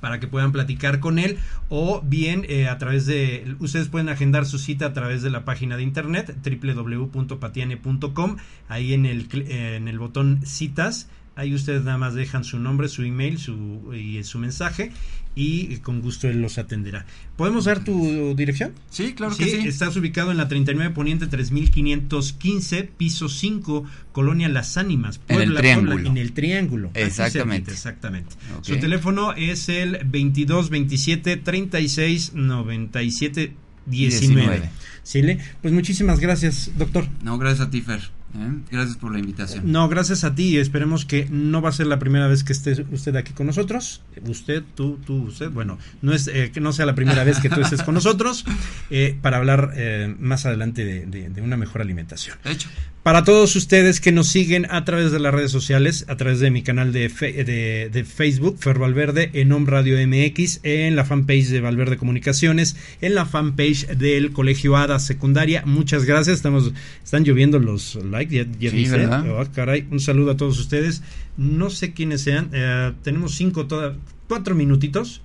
para 0.00 0.20
que 0.20 0.26
puedan 0.26 0.52
platicar 0.52 1.00
con 1.00 1.18
él 1.18 1.38
o 1.70 2.02
bien 2.02 2.46
a 2.68 2.78
través 2.78 3.06
de 3.06 3.56
ustedes 3.58 3.88
pueden 3.88 4.08
agendar 4.08 4.46
su 4.46 4.58
cita 4.58 4.86
a 4.86 4.92
través 4.92 5.22
de 5.22 5.30
la 5.30 5.44
página 5.44 5.76
de 5.76 5.82
internet 5.82 6.36
www.patiane.com 6.44 8.36
ahí 8.68 8.92
en 8.92 9.06
el 9.06 9.26
en 9.32 9.88
el 9.88 9.98
botón 9.98 10.46
citas 10.46 11.08
ahí 11.38 11.54
ustedes 11.54 11.84
nada 11.84 11.98
más 11.98 12.14
dejan 12.14 12.44
su 12.44 12.58
nombre 12.58 12.88
su 12.88 13.04
email 13.04 13.38
su 13.38 13.94
y 13.94 14.22
su 14.24 14.38
mensaje 14.38 14.90
y 15.38 15.76
con 15.78 16.00
gusto 16.00 16.28
él 16.28 16.42
los 16.42 16.58
atenderá. 16.58 17.06
¿Podemos 17.36 17.66
dar 17.66 17.84
tu 17.84 18.34
dirección? 18.34 18.72
Sí, 18.90 19.12
claro 19.12 19.36
que 19.36 19.44
sí. 19.44 19.68
Estás 19.68 19.96
ubicado 19.96 20.32
en 20.32 20.36
la 20.36 20.48
39 20.48 20.92
Poniente 20.92 21.28
3515, 21.28 22.82
piso 22.96 23.28
5, 23.28 23.84
Colonia 24.10 24.48
Las 24.48 24.76
Ánimas, 24.76 25.18
Puebla, 25.18 25.44
en 25.44 25.50
el 25.50 25.56
Triángulo. 25.58 26.08
en 26.10 26.16
el 26.16 26.32
Triángulo. 26.32 26.90
Exactamente. 26.94 27.70
exactamente. 27.70 28.34
Su 28.62 28.78
teléfono 28.78 29.32
es 29.32 29.68
el 29.68 29.92
2227 29.92 31.36
36 31.36 32.32
97 32.34 33.52
19. 33.86 34.70
¿Sí? 35.04 35.22
Pues 35.62 35.72
muchísimas 35.72 36.18
gracias, 36.18 36.72
doctor. 36.76 37.06
No, 37.22 37.38
gracias 37.38 37.68
a 37.68 37.70
ti, 37.70 37.80
Fer. 37.80 38.17
¿Eh? 38.34 38.58
Gracias 38.70 38.96
por 38.96 39.12
la 39.12 39.18
invitación. 39.18 39.70
No, 39.70 39.88
gracias 39.88 40.24
a 40.24 40.34
ti. 40.34 40.58
Esperemos 40.58 41.04
que 41.04 41.28
no 41.30 41.62
va 41.62 41.70
a 41.70 41.72
ser 41.72 41.86
la 41.86 41.98
primera 41.98 42.28
vez 42.28 42.44
que 42.44 42.52
esté 42.52 42.84
usted 42.92 43.16
aquí 43.16 43.32
con 43.32 43.46
nosotros. 43.46 44.02
Usted, 44.26 44.62
tú, 44.74 44.98
tú, 45.04 45.24
usted. 45.24 45.50
Bueno, 45.50 45.78
no 46.02 46.12
es 46.12 46.28
eh, 46.28 46.50
que 46.52 46.60
no 46.60 46.72
sea 46.72 46.86
la 46.86 46.94
primera 46.94 47.24
vez 47.24 47.40
que 47.40 47.48
tú 47.48 47.60
estés 47.60 47.82
con 47.82 47.94
nosotros 47.94 48.44
eh, 48.90 49.16
para 49.20 49.38
hablar 49.38 49.74
más 50.18 50.46
adelante 50.46 50.84
de, 50.84 51.40
una 51.40 51.56
mejor 51.56 51.80
alimentación. 51.80 52.36
De 52.44 52.52
hecho. 52.52 52.68
Para 53.08 53.24
todos 53.24 53.56
ustedes 53.56 54.02
que 54.02 54.12
nos 54.12 54.28
siguen 54.28 54.66
a 54.70 54.84
través 54.84 55.12
de 55.12 55.18
las 55.18 55.32
redes 55.32 55.50
sociales, 55.50 56.04
a 56.08 56.16
través 56.16 56.40
de 56.40 56.50
mi 56.50 56.62
canal 56.62 56.92
de, 56.92 57.08
de, 57.08 58.04
Facebook, 58.04 58.58
Fer 58.58 58.78
Valverde, 58.78 59.30
en 59.32 59.50
Home 59.50 59.64
Radio 59.66 59.96
MX, 60.06 60.60
en 60.62 60.94
la 60.94 61.06
fanpage 61.06 61.46
de 61.46 61.62
Valverde 61.62 61.96
Comunicaciones, 61.96 62.76
en 63.00 63.14
la 63.14 63.24
fanpage 63.24 63.86
del 63.96 64.32
Colegio 64.32 64.76
ADA 64.76 64.98
Secundaria. 64.98 65.62
Muchas 65.64 66.04
gracias. 66.04 66.36
Estamos, 66.36 66.72
están 67.02 67.24
lloviendo 67.24 67.58
los 67.58 67.94
likes, 67.94 68.17
ya, 68.22 68.44
dice. 68.44 69.06
Oh, 69.06 69.44
caray, 69.54 69.86
un 69.90 70.00
saludo 70.00 70.32
a 70.32 70.36
todos 70.36 70.58
ustedes. 70.58 71.02
No 71.36 71.70
sé 71.70 71.92
quiénes 71.92 72.22
sean. 72.22 72.50
Eh, 72.52 72.92
tenemos 73.02 73.34
cinco, 73.34 73.66
toda, 73.66 73.96
cuatro 74.28 74.54
minutitos. 74.54 75.22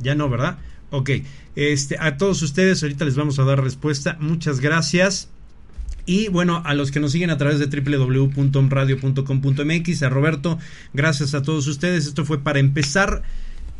Ya 0.00 0.14
no, 0.14 0.28
¿verdad? 0.28 0.58
Ok. 0.90 1.10
Este, 1.56 1.96
a 1.98 2.16
todos 2.16 2.42
ustedes, 2.42 2.82
ahorita 2.82 3.04
les 3.04 3.16
vamos 3.16 3.38
a 3.38 3.44
dar 3.44 3.62
respuesta. 3.62 4.16
Muchas 4.20 4.60
gracias. 4.60 5.28
Y 6.08 6.28
bueno, 6.28 6.62
a 6.64 6.72
los 6.72 6.90
que 6.90 7.00
nos 7.00 7.12
siguen 7.12 7.28
a 7.28 7.36
través 7.36 7.58
de 7.58 7.66
www.omradio.com.mx, 7.66 10.02
a 10.02 10.08
Roberto, 10.08 10.58
gracias 10.94 11.34
a 11.34 11.42
todos 11.42 11.66
ustedes. 11.66 12.06
Esto 12.06 12.24
fue 12.24 12.38
para 12.38 12.60
empezar, 12.60 13.22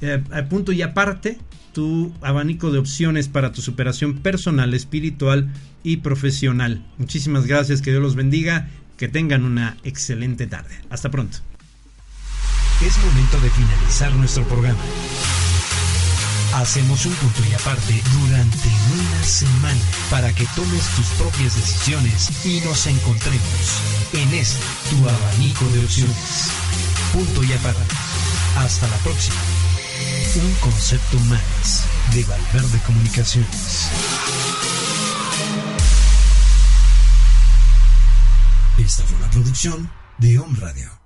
eh, 0.01 0.23
punto 0.49 0.73
y 0.73 0.83
aparte, 0.83 1.39
tu 1.73 2.13
abanico 2.23 2.71
de 2.71 2.79
opciones 2.79 3.29
para 3.29 3.53
tu 3.53 3.63
superación 3.63 4.19
personal, 4.19 4.75
espiritual 4.75 5.53
y 5.83 5.99
profesional. 5.99 6.85
Muchísimas 6.99 7.47
gracias, 7.47 7.83
que 7.83 7.91
Dios 7.91 8.03
los 8.03 8.15
bendiga, 8.15 8.69
que 8.97 9.09
tengan 9.09 9.45
una 9.45 9.77
excelente 9.85 10.47
tarde. 10.47 10.75
Hasta 10.91 11.11
pronto. 11.11 11.39
Es 12.85 12.97
momento 12.99 13.41
de 13.41 13.51
finalizar 13.51 14.13
nuestro 14.15 14.45
programa. 14.45 14.79
Hacemos 16.55 17.05
un 17.07 17.13
punto 17.13 17.43
y 17.49 17.55
aparte 17.55 18.03
durante 18.21 18.69
una 18.93 19.23
semana 19.23 19.81
para 20.11 20.33
que 20.33 20.47
tomes 20.57 20.89
tus 20.97 21.07
propias 21.19 21.57
decisiones 21.57 22.45
y 22.45 22.61
nos 22.61 22.87
encontremos 22.87 23.81
en 24.15 24.33
este 24.35 24.65
tu 24.91 25.09
abanico 25.09 25.65
de 25.75 25.81
opciones. 25.81 26.51
Punto 27.13 27.45
y 27.45 27.53
aparte. 27.53 27.95
Hasta 28.57 28.89
la 28.89 28.97
próxima. 28.99 29.37
Un 30.37 30.55
concepto 30.61 31.19
más 31.21 31.85
de 32.15 32.25
Valverde 32.25 32.79
Comunicaciones. 32.87 33.89
Esta 38.79 39.03
fue 39.05 39.17
una 39.17 39.31
producción 39.31 39.91
de 40.19 40.39
Home 40.39 40.59
Radio. 40.61 40.98